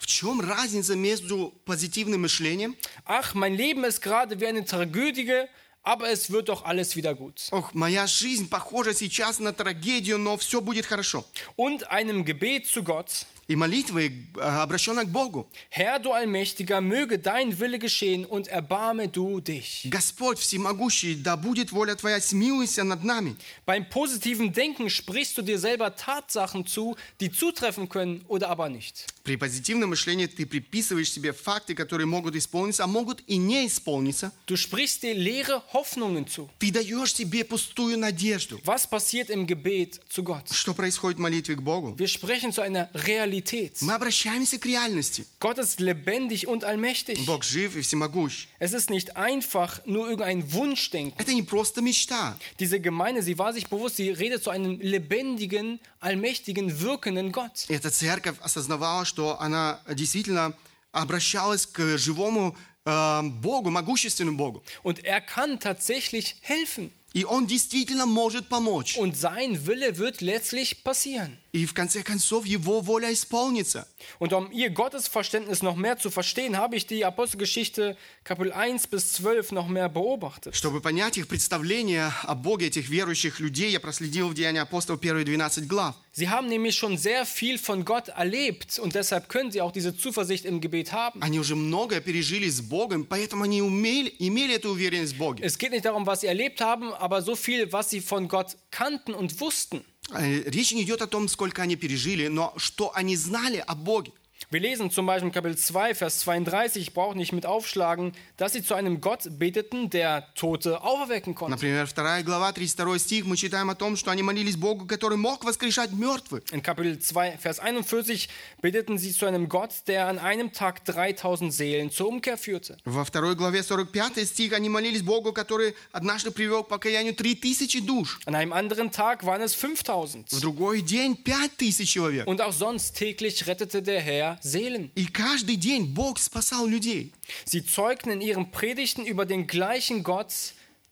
В 0.00 0.06
чем 0.06 0.40
разница 0.40 0.94
между 0.94 1.52
позитивным 1.64 2.22
мышлением? 2.22 2.76
ach, 3.04 3.34
mein 3.34 3.54
Leben 3.54 3.84
ist 3.84 4.00
gerade 4.00 4.38
wie 4.40 4.46
eine 4.46 4.64
Tragödie, 4.64 5.46
aber 5.82 6.08
es 6.10 6.30
wird 6.30 6.48
doch 6.48 6.64
alles 6.64 6.96
wieder 6.96 7.14
gut, 7.14 7.48
Ох, 7.50 7.74
моя 7.74 8.06
жизнь 8.06 8.48
похожа 8.48 8.92
сейчас 8.94 9.38
на 9.40 9.52
трагедию, 9.52 10.18
но 10.18 10.36
все 10.36 10.60
будет 10.60 10.86
хорошо. 10.86 11.24
und 11.56 11.90
einem 11.90 12.24
Gebet 12.24 12.66
zu 12.66 12.82
Gott, 12.82 13.26
И 13.50 13.54
молитва 13.54 14.00
э, 14.00 14.10
обращена 14.40 15.04
к 15.04 15.08
Богу. 15.08 15.48
Herr 15.70 16.00
du 16.00 16.12
Allmächtiger, 16.12 16.80
möge 16.80 17.20
dein 17.20 17.60
Wille 17.60 17.78
geschehen 17.78 18.24
und 18.24 18.48
erbarme 18.48 19.06
du 19.06 19.40
dich. 19.40 19.88
Господь 19.88 20.40
всемогущий, 20.40 21.14
да 21.14 21.36
будет 21.36 21.70
воля 21.70 21.94
Твоя, 21.94 22.20
смилуйся 22.20 22.82
над 22.82 23.04
нами. 23.04 23.36
Beim 23.64 23.88
positiven 23.88 24.52
Denken 24.52 24.90
sprichst 24.90 25.38
du 25.38 25.42
dir 25.42 25.60
selber 25.60 25.94
Tatsachen 25.94 26.66
zu, 26.66 26.96
die 27.20 27.30
zutreffen 27.30 27.88
können 27.88 28.24
oder 28.26 28.48
aber 28.48 28.68
nicht. 28.68 29.06
При 29.22 29.36
позитивном 29.36 29.90
мышлении 29.90 30.26
ты 30.26 30.44
приписываешь 30.44 31.12
себе 31.12 31.32
факты, 31.32 31.76
которые 31.76 32.06
могут 32.06 32.34
исполниться, 32.34 32.82
а 32.82 32.88
могут 32.88 33.22
и 33.28 33.36
не 33.36 33.66
исполниться. 33.68 34.32
Du 34.48 34.56
sprichst 34.56 35.04
dir 35.04 35.14
leere 35.14 35.62
Hoffnungen 35.72 36.26
zu. 36.26 36.50
Ты 36.58 36.72
даешь 36.72 37.14
себе 37.14 37.44
пустую 37.44 37.96
надежду. 37.96 38.60
Was 38.64 38.88
passiert 38.88 39.30
im 39.30 39.46
Gebet 39.46 40.00
zu 40.08 40.24
Gott? 40.24 40.52
Что 40.52 40.74
происходит 40.74 41.18
в 41.18 41.20
молитве 41.20 41.54
к 41.54 41.62
Богу? 41.62 41.94
Wir 41.96 42.08
sprechen 42.08 42.50
zu 42.50 42.60
einer 42.60 42.90
Realität. 42.92 43.36
Мы 43.80 43.94
обращаемся 43.94 44.58
к 44.58 44.66
реальности. 44.66 45.26
Gott 45.40 45.58
ist 45.58 45.80
lebendig 45.80 46.46
und 46.46 46.64
allmächtig. 46.64 47.24
Бог 47.26 47.44
жив 47.44 47.76
и 47.76 47.80
всемогущ. 47.80 48.48
Es 48.58 48.72
ist 48.72 48.90
nicht 48.90 49.16
einfach 49.16 49.80
nur 49.86 50.08
irgendein 50.08 50.52
Wunschdenken. 50.52 51.18
Это 51.18 51.32
не 51.32 51.42
просто 51.42 51.82
мечта. 51.82 52.36
Diese 52.58 52.80
Gemeinde, 52.80 53.22
sie 53.22 53.38
war 53.38 53.52
sich 53.52 53.68
bewusst, 53.68 53.96
sie 53.96 54.10
redet 54.10 54.42
zu 54.42 54.50
einem 54.50 54.80
lebendigen, 54.80 55.80
allmächtigen, 56.00 56.80
wirkenden 56.80 57.32
Gott. 57.32 57.66
Эта 57.68 57.90
церковь 57.90 58.36
осознавала, 58.40 59.04
что 59.04 59.38
она 59.40 59.80
действительно 59.94 60.54
обращалась 60.92 61.66
к 61.66 61.98
живому 61.98 62.56
э, 62.84 63.22
Богу, 63.22 63.70
могущественному 63.70 64.36
Богу. 64.36 64.62
Und 64.82 65.04
er 65.04 65.20
kann 65.20 65.58
tatsächlich 65.58 66.36
helfen. 66.40 66.92
И 67.12 67.24
Он 67.24 67.46
действительно 67.46 68.04
может 68.04 68.50
помочь. 68.50 68.98
Und 68.98 69.16
sein 69.16 69.66
Wille 69.66 69.96
wird 69.96 70.20
letztlich 70.20 70.84
passieren. 70.84 71.38
и 71.52 71.64
в 71.64 71.72
конце 71.72 72.02
концов 72.02 72.44
Его 72.44 72.80
воля 72.80 73.12
исполнится. 73.12 73.88
Und 74.18 74.32
um 74.32 74.52
ihr 74.52 74.70
Gottesverständnis 74.70 75.62
noch 75.62 75.76
mehr 75.76 75.98
zu 75.98 76.10
verstehen, 76.10 76.56
habe 76.56 76.76
ich 76.76 76.86
die 76.86 77.04
Apostelgeschichte 77.04 77.96
Kapitel 78.24 78.52
1 78.52 78.86
bis 78.88 79.14
12 79.14 79.52
noch 79.52 79.68
mehr 79.68 79.88
beobachtet. 79.88 80.54
Чтобы 80.54 80.80
понять 80.80 81.16
их 81.16 81.28
представление 81.28 82.12
о 82.22 82.34
Боге, 82.34 82.66
этих 82.66 82.88
верующих 82.88 83.40
людей, 83.40 83.70
я 83.70 83.80
проследил 83.80 84.28
в 84.28 84.34
Деянии 84.34 84.60
апостолов 84.60 85.00
первые 85.00 85.24
12 85.24 85.66
глав. 85.66 85.94
Sie 86.12 86.30
haben 86.30 86.48
nämlich 86.48 86.76
schon 86.76 86.96
sehr 86.96 87.26
viel 87.26 87.58
von 87.58 87.84
Gott 87.84 88.08
erlebt 88.08 88.78
und 88.78 88.94
deshalb 88.94 89.28
können 89.28 89.50
sie 89.50 89.60
auch 89.60 89.70
diese 89.70 89.94
Zuversicht 89.94 90.46
im 90.46 90.62
Gebet 90.62 90.92
haben. 90.92 91.22
Они 91.22 91.38
уже 91.38 91.56
многое 91.56 92.00
пережили 92.00 92.48
с 92.48 92.62
Богом, 92.62 93.04
поэтому 93.04 93.44
они 93.44 93.60
умели, 93.60 94.14
имели 94.18 94.54
эту 94.54 94.70
уверенность 94.70 95.14
в 95.14 95.18
Боге. 95.18 95.44
Es 95.44 95.58
geht 95.58 95.72
nicht 95.72 95.84
darum, 95.84 96.06
was 96.06 96.20
sie 96.22 96.26
erlebt 96.26 96.60
haben, 96.60 96.92
aber 96.94 97.20
so 97.20 97.36
viel, 97.36 97.70
was 97.72 97.90
sie 97.90 98.00
von 98.00 98.28
Gott 98.28 98.56
kannten 98.70 99.12
und 99.14 99.40
wussten. 99.40 99.84
Э, 100.11 100.43
Речь 100.49 100.73
не 100.73 100.83
идет 100.83 101.01
о 101.01 101.07
том, 101.07 101.27
сколько 101.27 101.61
они 101.61 101.75
пережили, 101.75 102.27
но 102.27 102.53
что 102.57 102.91
они 102.95 103.15
знали 103.15 103.63
о 103.65 103.75
Боге. 103.75 104.11
Wir 104.50 104.60
lesen 104.60 104.92
zum 104.92 105.06
Beispiel 105.06 105.26
in 105.26 105.32
Kapitel 105.32 105.56
2, 105.58 105.96
Vers 105.96 106.20
32, 106.20 106.80
ich 106.80 106.94
brauche 106.94 107.16
nicht 107.16 107.32
mit 107.32 107.46
aufschlagen, 107.46 108.12
dass 108.36 108.52
sie 108.52 108.62
zu 108.62 108.74
einem 108.74 109.00
Gott 109.00 109.24
beteten, 109.28 109.90
der 109.90 110.32
Tote 110.36 110.82
auferwecken 110.84 111.34
konnte. 111.34 111.50
Например, 111.50 111.88
2 111.88 112.22
глава, 112.22 112.52
32 112.52 113.02
стих, 113.02 113.24
мы 113.24 113.36
читаем 113.36 113.70
о 113.70 113.74
том, 113.74 113.96
что 113.96 114.12
они 114.12 114.22
молились 114.22 114.56
Богу, 114.56 114.86
который 114.86 115.16
мог 115.16 115.44
воскрешать 115.44 115.90
мертвых. 115.90 116.44
In 116.52 116.62
Kapitel 116.62 116.96
2, 117.00 117.38
Vers 117.38 117.58
41 117.58 118.28
beteten 118.62 118.98
sie 118.98 119.10
zu 119.10 119.26
einem 119.26 119.48
Gott, 119.48 119.72
der 119.88 120.06
an 120.06 120.20
einem 120.20 120.52
Tag 120.52 120.84
3000 120.84 121.52
Seelen 121.52 121.90
zur 121.90 122.06
Umkehr 122.06 122.38
führte. 122.38 122.76
Во 122.84 123.04
второй 123.04 123.34
главе 123.34 123.64
45 123.64 124.28
стих 124.28 124.52
они 124.52 124.68
молились 124.68 125.02
Богу, 125.02 125.32
который 125.32 125.74
однажды 125.90 126.30
привел 126.30 126.62
к 126.62 126.68
покаянию 126.68 127.16
3000 127.16 127.80
душ. 127.80 128.20
An 128.26 128.36
einem 128.36 128.52
anderen 128.52 128.92
Tag 128.92 129.24
waren 129.26 129.42
es 129.42 129.56
5000. 129.56 130.30
В 130.30 130.40
другой 130.40 130.82
день 130.82 131.16
5000 131.16 131.84
человек. 131.84 132.28
Und 132.28 132.40
auch 132.40 132.52
sonst 132.52 132.92
täglich 132.92 133.44
rettete 133.48 133.82
der 133.82 134.00
Herr 134.00 134.36
Seelen. 134.42 134.90
И 134.94 135.06
каждый 135.06 135.56
день 135.56 135.92
Бог 135.94 136.18
спасал 136.18 136.66
людей. 136.66 137.12
Sie 137.44 137.64
zeugten 137.64 138.10
in 138.10 138.20
ihren 138.20 138.50
Predigten 138.50 139.04
über 139.06 139.24
den 139.26 139.46
gleichen 139.46 140.02
Gott, 140.02 140.32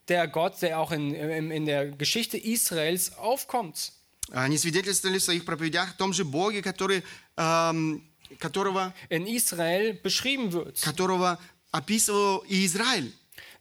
der 0.09 0.27
Gott, 0.29 0.61
der 0.63 0.79
auch 0.81 0.93
in, 0.93 1.15
in, 1.15 1.51
in 1.51 1.67
der 1.67 1.87
Geschichte 1.87 2.37
Israels 2.39 3.17
aufkommt. 3.17 3.93
Они 4.33 4.57
свидетельствовали 4.57 5.19
в 5.19 5.23
своих 5.25 5.45
проповедях 5.45 5.91
о 5.95 5.99
том 5.99 6.13
же 6.13 6.25
Боге, 6.25 6.63
который, 6.63 7.03
эм, 7.37 8.03
которого, 8.39 8.95
In 9.11 9.27
Israel 9.27 9.93
beschrieben 10.03 10.51
wird. 10.53 10.81
которого 10.83 11.39
описывал 11.71 12.39
и 12.49 12.65
Израиль. 12.65 13.13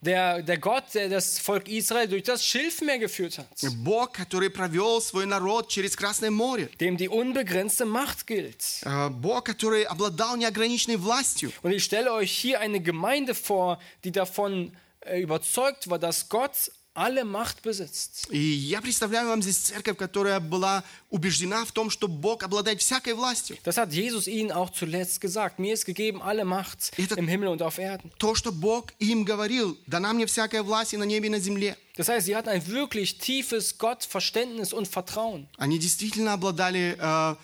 Der, 0.01 0.41
der 0.41 0.57
Gott, 0.57 0.83
der 0.93 1.09
das 1.09 1.39
Volk 1.39 1.67
Israel 1.67 2.07
durch 2.07 2.23
das 2.23 2.45
Schilfmeer 2.45 2.99
geführt 2.99 3.37
hat. 3.37 3.47
Бог, 3.83 4.13
который 4.13 4.49
провел 4.49 5.01
свой 5.01 5.25
народ 5.25 5.69
через 5.69 5.95
Красное 5.95 6.31
море. 6.31 6.69
Dem 6.79 6.97
die 6.97 7.07
unbegrenzte 7.07 7.85
Macht 7.85 8.27
gilt. 8.27 8.81
Э, 8.83 9.09
Бог, 9.09 9.45
который 9.45 9.83
обладал 9.83 10.35
неограниченной 10.37 10.97
властью. 10.97 11.51
Und 11.61 11.71
ich 11.71 11.83
stelle 11.83 12.11
euch 12.11 12.31
hier 12.31 12.59
eine 12.59 12.81
Gemeinde 12.81 13.33
vor, 13.33 13.79
die 14.03 14.11
davon 14.11 14.75
äh, 15.01 15.21
überzeugt 15.21 15.89
war, 15.89 15.99
dass 15.99 16.29
Gott 16.29 16.71
alle 16.97 17.25
Macht 17.25 17.63
besitzt. 17.63 18.27
И 18.29 18.37
я 18.37 18.79
представляю 18.79 19.27
вам 19.29 19.41
здесь 19.41 19.57
церковь, 19.57 19.97
которая 19.97 20.39
была 20.39 20.83
убеждена 21.09 21.65
в 21.65 21.71
том, 21.71 21.89
что 21.89 22.07
Бог 22.07 22.43
обладает 22.43 22.81
всякой 22.81 23.15
властью. 23.15 23.57
Das 23.63 23.77
hat 23.77 23.91
Jesus 23.91 24.27
ihnen 24.27 24.51
auch 24.51 24.69
zuletzt 24.69 25.19
gesagt. 25.19 25.57
Mir 25.57 25.73
ist 25.73 25.85
gegeben 25.85 26.21
alle 26.21 26.45
Macht 26.45 26.91
Это- 26.97 27.15
im 27.15 27.27
Himmel 27.27 27.47
und 27.47 27.63
auf 27.63 27.79
Erden. 27.79 28.11
То, 28.19 28.35
что 28.35 28.51
Бог 28.51 28.93
им 28.99 29.23
говорил, 29.25 29.75
дана 29.87 30.13
мне 30.13 30.27
всякая 30.27 30.61
власть 30.61 30.93
и 30.93 30.97
на 30.97 31.03
небе, 31.05 31.27
и 31.27 31.31
на 31.31 31.39
земле. 31.39 31.75
Das 31.97 32.09
heißt, 32.09 32.27
sie 32.27 32.35
hatten 32.35 32.49
ein 32.49 32.67
wirklich 32.67 33.17
tiefes 33.17 33.79
Gottverständnis 33.79 34.71
und 34.71 34.87
Vertrauen. 34.87 35.47
Они 35.57 35.79
действительно 35.79 36.33
обладали 36.33 36.95
э, 36.99 37.35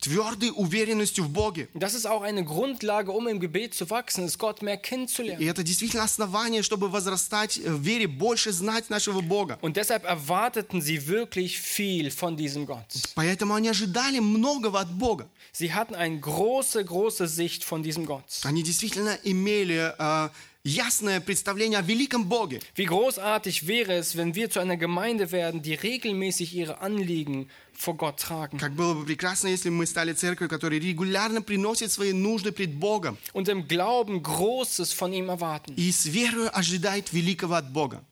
твердой 0.00 0.50
уверенностью 0.50 1.24
в 1.24 1.30
Боге. 1.30 1.68
Und 1.72 1.80
das 1.80 1.94
ist 1.94 2.06
auch 2.06 2.22
eine 2.22 2.44
Grundlage, 2.44 3.12
um 3.12 3.28
im 3.28 3.38
Gebet 3.40 3.74
zu 3.74 3.88
wachsen, 3.88 4.24
ist 4.24 4.38
Gott 4.38 4.62
mehr 4.62 4.74
И 4.74 4.82
kennenzulernen. 4.82 5.40
это 5.48 5.62
действительно 5.62 6.02
основание, 6.02 6.62
чтобы 6.62 6.88
возрастать 6.88 7.58
в 7.58 7.80
вере, 7.82 8.08
больше 8.08 8.52
знать 8.52 8.90
нашего 8.90 9.20
Бога. 9.20 9.58
Und 9.62 9.76
deshalb 9.76 10.04
erwarteten 10.04 10.80
sie 10.80 11.06
wirklich 11.06 11.60
viel 11.60 12.10
von 12.10 12.36
diesem 12.36 12.66
Gott. 12.66 12.86
Поэтому 13.14 13.54
они 13.54 13.68
ожидали 13.68 14.18
многого 14.18 14.80
от 14.80 14.90
Бога. 14.90 15.28
Sie 15.52 15.72
hatten 15.72 15.94
eine 15.94 16.18
große, 16.18 16.84
große 16.84 17.26
Sicht 17.28 17.64
von 17.64 17.82
diesem 17.82 18.06
Gott. 18.06 18.24
Они 18.42 18.62
действительно 18.62 19.16
имели 19.22 19.94
э, 19.98 20.28
ясное 20.64 21.20
представление 21.20 21.78
о 21.78 21.82
великом 21.82 22.24
Боге. 22.28 22.60
Wie 22.74 22.84
großartig 22.86 23.66
wäre 23.68 23.94
es, 23.94 24.16
wenn 24.16 24.34
wir 24.34 24.50
zu 24.50 24.58
einer 24.58 24.76
Gemeinde 24.76 25.30
werden, 25.30 25.62
die 25.62 25.74
regelmäßig 25.74 26.54
ihre 26.54 26.80
Anliegen 26.80 27.48
vor 27.80 27.94
Gott 27.96 28.18
tragen 28.18 28.58
Как 28.58 28.72
было 28.72 28.94
бы 28.94 29.04
прекрасно, 29.04 29.48
если 29.48 29.68
бы 29.68 29.76
мы 29.76 29.86
стали 29.86 30.12
церковью, 30.14 30.48
которая 30.48 30.80
регулярно 30.80 31.42
приносит 31.42 31.92
свои 31.92 32.12
нужды 32.12 32.50
пред 32.52 32.72
Богом 32.74 33.18
und 33.34 33.48
im 33.48 33.68
Glauben 33.68 34.22
Großes 34.22 34.92
von 34.92 35.12
ihm 35.12 35.28
erwarten. 35.28 35.74
и 35.76 35.90
с 35.92 36.06
верой 36.06 36.48
ожидает 36.48 37.12
великого 37.12 37.54
от 37.56 37.70
Бога. 37.72 38.02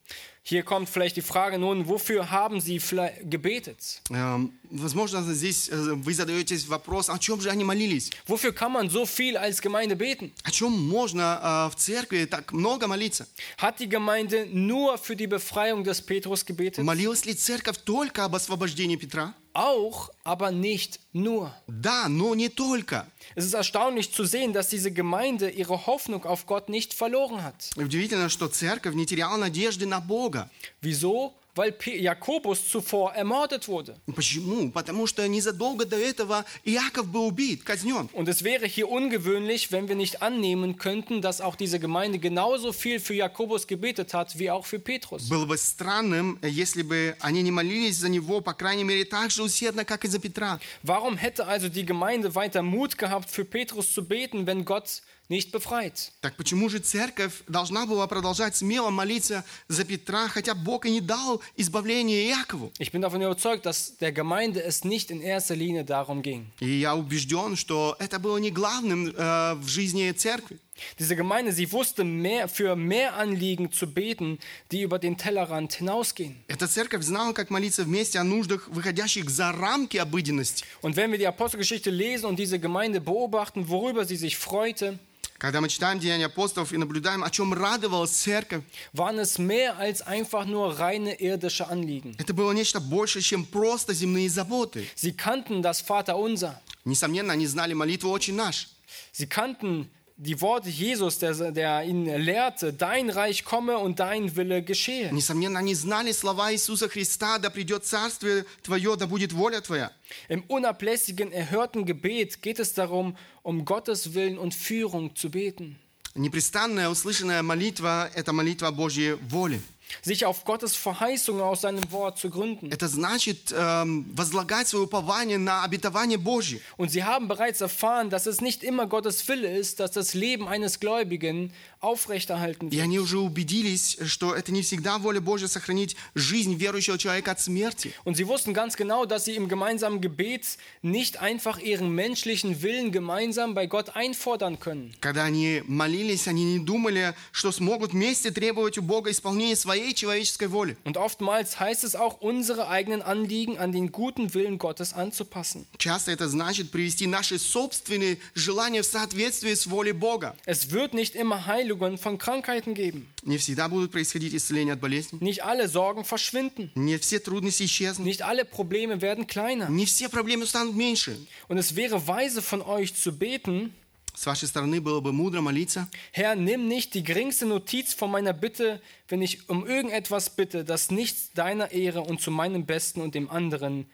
Hier 0.47 0.63
kommt 0.63 0.91
vielleicht 0.91 1.17
die 1.17 1.23
Frage 1.23 1.59
nun, 1.59 1.89
wofür 1.89 2.31
haben 2.31 2.61
sie 2.61 2.79
vielleicht 2.79 3.31
gebetet? 3.31 4.03
Эм, 4.11 4.53
Возможно, 4.71 5.23
здесь 5.33 5.71
э, 5.71 5.75
вы 5.95 6.13
задаетесь 6.13 6.67
вопрос, 6.67 7.09
о 7.09 7.19
чем 7.19 7.41
же 7.41 7.49
они 7.49 7.65
молились? 7.65 8.11
Wofür 8.27 8.53
kann 8.53 8.71
man 8.73 8.91
so 8.91 9.07
viel 9.07 9.39
als 9.39 9.63
Gemeinde 9.63 9.97
beten? 9.97 10.33
О 10.43 10.51
чем 10.51 10.73
можно 10.73 11.41
э, 11.43 11.71
в 11.75 11.77
церкви 11.77 12.27
так 12.27 12.53
много 12.53 12.87
молиться? 12.87 13.27
Hat 13.57 13.81
die 13.81 13.89
Gemeinde 13.89 14.47
nur 14.53 14.99
für 14.99 15.17
die 15.17 15.27
Befreiung 15.29 15.83
des 15.83 16.03
Petrus 16.03 16.45
gebetet? 16.45 16.85
Молилась 16.85 17.25
ли 17.25 17.33
церковь 17.33 17.79
только 17.79 18.27
об 18.27 18.35
освобождении 18.35 18.97
Петра? 18.97 19.33
Auch, 19.55 20.11
aber 20.25 20.51
nicht 20.51 20.99
nur. 21.13 21.55
Да, 21.69 22.09
но 22.09 22.35
не 22.35 22.49
только. 22.49 23.07
Es 23.37 23.45
ist 23.45 23.55
erstaunlich 23.55 24.13
zu 24.13 24.25
sehen, 24.25 24.53
dass 24.53 24.69
diese 24.69 24.91
Gemeinde 24.91 25.49
ihre 25.49 25.87
Hoffnung 25.87 26.25
auf 26.25 26.47
Gott 26.47 26.69
nicht 26.69 26.93
verloren 26.93 27.45
hat. 27.45 27.71
Удивительно, 27.77 28.29
что 28.29 28.49
церковь 28.49 28.95
не 28.95 29.07
теряла 29.07 29.37
надежды 29.37 29.87
на 29.87 30.01
Бога. 30.01 30.51
Wieso? 30.83 31.35
Weil 31.57 31.71
Pe- 31.71 31.97
Jakobus 32.01 32.69
zuvor 32.69 33.13
ermordet 33.15 33.69
wurde. 33.69 33.95
Почему? 34.13 34.73
Потому 34.73 35.07
что 35.07 35.25
незадолго 35.29 35.85
до 35.85 35.97
этого 35.97 36.45
Иаков 36.65 37.07
был 37.07 37.27
убит, 37.29 37.63
казнен. 37.65 38.09
Und 38.13 38.29
es 38.29 38.43
wäre 38.43 38.67
hier 38.67 38.89
ungewöhnlich, 38.91 39.71
wenn 39.71 39.87
wir 39.87 39.95
nicht 39.95 40.21
annehmen 40.21 40.79
könnten, 40.79 41.23
dass 41.23 41.41
auch 41.41 41.55
diese 41.55 41.79
Gemeinde 41.79 42.19
genauso 42.19 42.73
viel 42.73 42.99
für 42.99 43.15
Jakobus 43.15 43.69
gebetet 43.69 44.15
hat, 44.15 44.37
wie 44.37 44.51
auch 44.51 44.67
für 44.67 44.81
Petrus. 44.81 45.29
Было 45.29 45.47
бы 45.47 45.57
странным, 45.57 46.41
если 46.43 46.83
бы 46.83 47.15
они 47.21 47.43
не 47.43 47.53
молились 47.53 47.99
за 47.99 48.09
него, 48.09 48.41
по 48.41 48.53
крайней 48.53 48.83
мере, 48.83 49.05
так 49.05 49.31
же 49.31 49.45
усердно, 49.45 49.85
как 49.85 50.05
и 50.05 50.09
за 50.09 50.19
Петра. 50.19 50.59
Warum 50.83 51.17
hätte 51.17 51.47
also 51.47 51.69
die 51.69 51.87
Gemeinde 51.87 52.35
weiter 52.35 52.65
Mut 52.65 52.99
gehabt, 52.99 53.31
für 53.31 53.45
Petrus 53.45 53.93
zu 53.95 54.05
beten, 54.05 54.49
wenn 54.49 54.65
Gott 54.65 55.03
nicht 55.29 55.53
befreit? 55.53 56.13
Так 56.21 56.37
почему 56.37 56.69
же 56.69 56.79
церковь 56.79 57.43
должна 57.49 57.87
была 57.87 58.07
продолжать 58.07 58.57
смело 58.57 58.91
молиться 58.91 59.45
за 59.69 59.85
Петра, 59.85 60.29
хотя 60.29 60.55
Бог 60.55 60.87
и 60.87 60.91
не 60.91 61.01
дал 61.01 61.41
избавления 61.57 62.29
Иакову? 62.29 62.73
Ich 62.79 62.93
bin 62.93 63.01
davon 63.01 63.23
überzeugt, 63.23 63.65
dass 63.67 63.97
der 63.99 64.13
Gemeinde 64.13 64.63
es 64.63 64.85
nicht 64.85 65.11
in 65.11 65.21
erster 65.21 65.57
Linie 65.57 65.85
darum 65.85 66.23
ging. 66.23 66.47
И 66.61 66.69
я 66.81 66.95
убежден, 66.95 67.57
что 67.57 67.97
это 67.99 68.19
было 68.19 68.39
не 68.39 68.51
главным 68.51 69.09
э, 69.09 69.55
в 69.55 69.69
жизни 69.69 70.11
церкви. 70.13 70.59
Diese 70.99 71.15
Gemeinde, 71.15 71.53
sie 71.53 71.71
wusste 71.71 72.03
mehr, 72.03 72.49
für 72.49 72.75
mehr 72.75 73.15
Anliegen 73.15 73.71
zu 73.71 73.87
beten, 73.87 74.39
die 74.73 74.83
über 74.83 74.99
den 74.99 75.17
Tellerrand 75.17 75.73
hinausgehen. 75.73 76.35
Эта 76.49 76.67
церковь 76.67 77.05
знала, 77.05 77.33
как 77.33 77.51
молиться 77.51 77.85
вместе 77.85 78.19
о 78.19 78.25
нуждах, 78.25 78.69
выходящих 78.69 79.31
за 79.31 79.53
рамки 79.53 79.97
обыденности. 79.99 80.65
Und 80.83 80.97
wenn 80.97 81.13
wir 81.13 81.19
die 81.19 81.29
Apostelgeschichte 81.29 81.91
lesen 81.91 82.27
und 82.27 82.39
diese 82.39 82.59
Gemeinde 82.59 83.01
beobachten, 83.01 83.69
worüber 83.69 84.05
sie 84.05 84.17
sich 84.17 84.37
freute, 84.37 84.99
Когда 85.40 85.62
мы 85.62 85.70
читаем 85.70 86.00
Деяния 86.00 86.26
апостолов 86.26 86.74
и 86.74 86.78
наблюдаем, 86.78 87.24
о 87.24 87.30
чем 87.30 87.54
радовалась 87.54 88.12
церковь, 88.12 88.62
waren 88.92 89.20
es 89.20 89.40
mehr 89.40 89.78
als 89.78 90.02
einfach 90.02 90.46
nur 90.46 90.78
reine 90.80 91.14
irdische 91.14 91.70
Anliegen. 91.70 92.14
это 92.18 92.34
было 92.34 92.52
нечто 92.52 92.82
больше, 92.82 93.22
чем 93.22 93.46
просто 93.46 93.94
земные 93.94 94.30
заботы. 94.30 94.86
Sie 94.96 95.14
kannten 95.14 95.62
das 95.62 95.80
Vaterunser. 95.80 96.60
Несомненно, 96.84 97.32
они 97.32 97.48
знали 97.48 97.74
молитву 97.74 98.10
«Очень 98.10 98.36
наш». 98.36 98.68
Sie 99.14 99.28
kannten 99.28 99.90
die 100.19 100.41
Worte 100.41 100.69
Jesus, 100.69 101.19
der, 101.19 101.51
der 101.51 101.83
ihnen 101.85 102.21
lehrte, 102.21 102.73
dein 102.73 103.11
Reich 103.11 103.45
komme 103.45 103.79
und 103.79 103.99
dein 103.99 104.37
Wille 104.37 104.63
geschehe. 104.63 105.13
Несомненно, 105.13 105.59
они 105.59 105.75
знали 105.75 106.13
слова 106.13 106.53
Иисуса 106.53 106.89
Христа 106.89 107.39
«Да 107.39 107.51
придет 107.51 107.85
царствие 107.85 108.45
Твое, 108.63 108.97
да 108.97 109.07
будет 109.07 109.33
воля 109.33 109.61
Твоя». 109.61 109.91
Im 110.29 110.45
unablässigen, 110.47 111.33
erhörten 111.33 111.85
Gebet 111.85 112.43
geht 112.43 112.61
es 112.61 112.75
darum, 112.75 113.17
um 113.43 113.65
Gottes 113.65 114.15
Willen 114.15 114.39
und 114.39 114.55
Führung 114.55 115.17
zu 115.17 115.31
beten. 115.31 115.77
Непрестанная 116.15 116.89
услышанная 116.91 117.43
молитва – 117.43 118.15
это 118.15 118.33
молитва 118.33 118.71
Божьей 118.71 119.15
воли. 119.15 119.61
sich 120.03 120.27
auf 120.27 120.45
Gottes 120.45 120.77
Verheißungen 120.77 121.43
aus 121.43 121.63
seinem 121.63 121.91
Wort 121.91 122.19
zu 122.19 122.31
gründen. 122.31 122.71
Это 122.71 122.89
значит 122.89 123.55
эм, 123.57 124.07
возлагать 124.15 124.69
свое 124.69 124.85
упование 124.85 125.39
на 125.39 125.63
обетование 125.65 126.19
Божье. 126.19 126.61
Und 126.77 126.91
sie 126.91 127.05
haben 127.05 127.29
bereits 127.29 127.61
erfahren, 127.61 128.11
dass 128.11 128.27
es 128.27 128.41
nicht 128.41 128.63
immer 128.63 128.87
Gottes 128.87 129.27
Wille 129.29 129.57
ist, 129.57 129.81
dass 129.81 129.93
das 129.93 130.15
Leben 130.15 130.49
eines 130.49 130.81
Gläubigen 130.81 131.53
aufrechterhalten 131.81 132.69
И 132.69 132.77
wird. 132.77 132.83
они 132.83 132.99
уже 132.99 133.19
убедились, 133.19 133.99
что 134.07 134.35
это 134.35 134.53
не 134.53 134.63
всегда 134.63 134.99
воля 134.99 135.21
Божья 135.21 135.47
сохранить 135.49 135.97
жизнь 136.15 136.55
верующего 136.55 136.99
человека 136.99 137.33
от 137.33 137.41
смерти. 137.41 137.93
Und 138.05 138.17
sie 138.17 138.27
wussten 138.27 138.55
ganz 138.55 138.77
genau, 138.77 139.05
dass 139.05 139.25
sie 139.27 139.35
im 139.37 139.49
gemeinsamen 139.49 140.01
Gebet 140.01 140.59
nicht 140.83 141.21
einfach 141.21 141.59
ihren 141.59 141.91
menschlichen 141.95 142.63
Willen 142.63 142.91
gemeinsam 142.93 143.55
bei 143.55 143.67
Gott 143.67 143.95
einfordern 143.95 144.59
können. 144.59 144.95
Когда 145.01 145.25
они 145.25 145.63
молились, 145.67 146.27
они 146.29 146.45
не 146.45 146.59
думали, 146.65 147.15
что 147.33 147.53
смогут 147.53 147.93
вместе 147.93 148.31
требовать 148.31 148.79
у 148.79 148.83
Бога 148.83 149.11
исполнения 149.11 149.57
своей 149.57 149.95
человеческой 149.95 150.49
воли. 150.49 150.77
Und 150.85 150.97
oftmals 150.97 151.61
heißt 151.61 151.85
es 151.85 151.95
auch, 151.95 152.21
unsere 152.21 152.69
eigenen 152.69 153.03
Anliegen 153.03 153.59
an 153.59 153.73
den 153.73 153.93
guten 153.93 154.33
Willen 154.35 154.59
Gottes 154.59 154.95
anzupassen. 154.95 155.67
Часто 155.79 156.11
это 156.13 156.29
значит 156.29 156.71
привести 156.71 157.07
наши 157.07 157.39
собственные 157.39 158.19
желания 158.35 158.83
в 158.83 158.87
соответствие 158.87 159.57
с 159.57 159.67
волей 159.67 159.93
Бога. 159.93 160.35
Es 160.47 160.71
wird 160.71 160.95
nicht 160.95 161.15
immer 161.15 161.47
Heilungen 161.69 161.99
von 161.99 162.19
Krankheiten 162.19 162.75
geben. 162.75 163.09
Не 163.23 163.39
всегда 163.39 163.69
будут 163.69 163.93
происходить 163.93 164.35
исцеления 164.35 164.73
от 164.73 164.81
болезней. 164.81 165.19
Nicht 165.21 165.45
alle 165.45 165.69
Sorgen 165.69 166.05
verschwinden. 166.05 166.71
Не 166.75 166.99
все 166.99 167.19
трудности 167.19 167.65
исчезнут. 167.65 168.07
Nicht 168.07 168.23
alle 168.23 168.45
Probleme 168.45 169.01
werden 169.01 169.27
kleiner. 169.27 169.69
Не 169.69 169.87
все 169.87 170.09
проблемы 170.09 170.47
станут 170.47 170.75
меньше. 170.77 171.17
Und 171.49 171.59
es 171.59 171.77
wäre 171.77 172.07
weise 172.07 172.43
von 172.43 172.63
euch 172.63 172.95
zu 172.95 173.13
beten, 173.13 173.73
С 174.17 174.27
вашей 174.27 174.47
стороны 174.47 174.81
было 174.81 175.01
бы 175.01 175.13
мудро 175.13 175.41
молиться. 175.41 175.89
Herr, 176.13 176.37
nimm 176.37 176.69
nicht 176.69 176.95
die 176.95 177.03
geringste 177.03 177.47
Notiz 177.47 177.95
von 177.95 178.13
meiner 178.13 178.33
Bitte, 178.33 178.81
wenn 179.09 179.21
ich 179.21 179.49
um 179.49 179.67
irgendetwas 179.67 180.31
bitte, 180.31 180.65
das 180.65 180.93
nichts 180.93 181.33
deiner 181.33 181.73
Ehre 181.73 182.03
und 182.03 182.21
zu 182.21 182.31
meinem 182.31 182.65
Besten 182.65 183.01
und 183.01 183.17
dem 183.17 183.29
anderen 183.29 183.87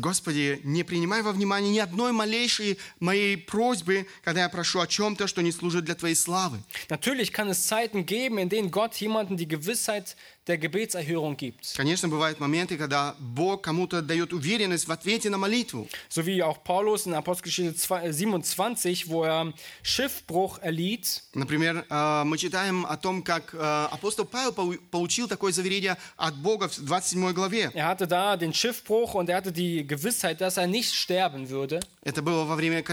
Господи, 0.00 0.60
не 0.64 0.84
принимай 0.84 1.22
во 1.22 1.32
внимание 1.32 1.72
ни 1.72 1.78
одной 1.78 2.12
малейшей 2.12 2.78
моей 2.98 3.36
просьбы, 3.36 4.06
когда 4.22 4.42
я 4.42 4.48
прошу 4.48 4.80
о 4.80 4.86
чем-то, 4.86 5.26
что 5.26 5.42
не 5.42 5.50
служит 5.52 5.84
для 5.84 5.94
Твоей 5.94 6.14
славы. 6.14 6.58
Natürlich 6.88 7.32
kann 7.32 7.48
es 7.48 7.66
Zeiten 7.66 8.04
geben, 8.04 8.38
in 8.38 8.48
denen 8.48 8.70
Gott 8.70 8.94
jemandem 8.96 9.36
die 9.36 9.48
Gewissheit 9.48 10.16
der 10.49 10.57
Gebetserhörung 10.59 11.35
gibt. 11.37 11.73
Конечно, 11.75 12.07
бывают 12.07 12.39
моменты, 12.39 12.77
когда 12.77 13.15
Бог 13.19 13.63
кому-то 13.63 14.01
дает 14.03 14.31
уверенность 14.31 14.87
в 14.87 14.91
ответе 14.91 15.29
на 15.31 15.37
молитву. 15.39 15.87
So 16.09 16.23
wie 16.25 16.43
auch 16.43 16.63
Paulus 16.63 17.07
in 17.07 17.13
Apostelgeschichte 17.15 17.73
2 17.75 18.11
27, 18.11 19.07
wo 19.09 19.23
er 19.23 19.51
Schiffbruch 19.81 20.59
erlitt. 20.61 21.23
Например, 21.33 21.85
э, 21.89 22.23
мы 22.25 22.37
читаем 22.37 22.85
о 22.85 22.97
том, 22.97 23.23
как 23.23 23.53
э, 23.53 23.57
апостол 23.91 24.25
Павел 24.25 24.51
пау- 24.51 24.77
получил 24.91 25.27
такое 25.27 25.51
заверение 25.51 25.97
от 26.17 26.35
Бога 26.35 26.67
в 26.67 26.73
27 26.75 27.33
главе. 27.33 27.71
Er 27.73 27.87
hatte 27.87 28.07
da 28.07 28.35
den 28.37 28.53
Schiffbruch 28.53 29.13
und 29.15 29.29
er 29.29 29.37
hatte 29.37 29.51
die 29.51 29.85
Gewissheit, 29.87 30.41
dass 30.41 30.57
er 30.57 30.67
nicht 30.67 30.93
sterben 30.93 31.49
würde. 31.49 31.79
Это 32.03 32.21
было 32.21 32.45
во 32.45 32.55
время 32.55 32.83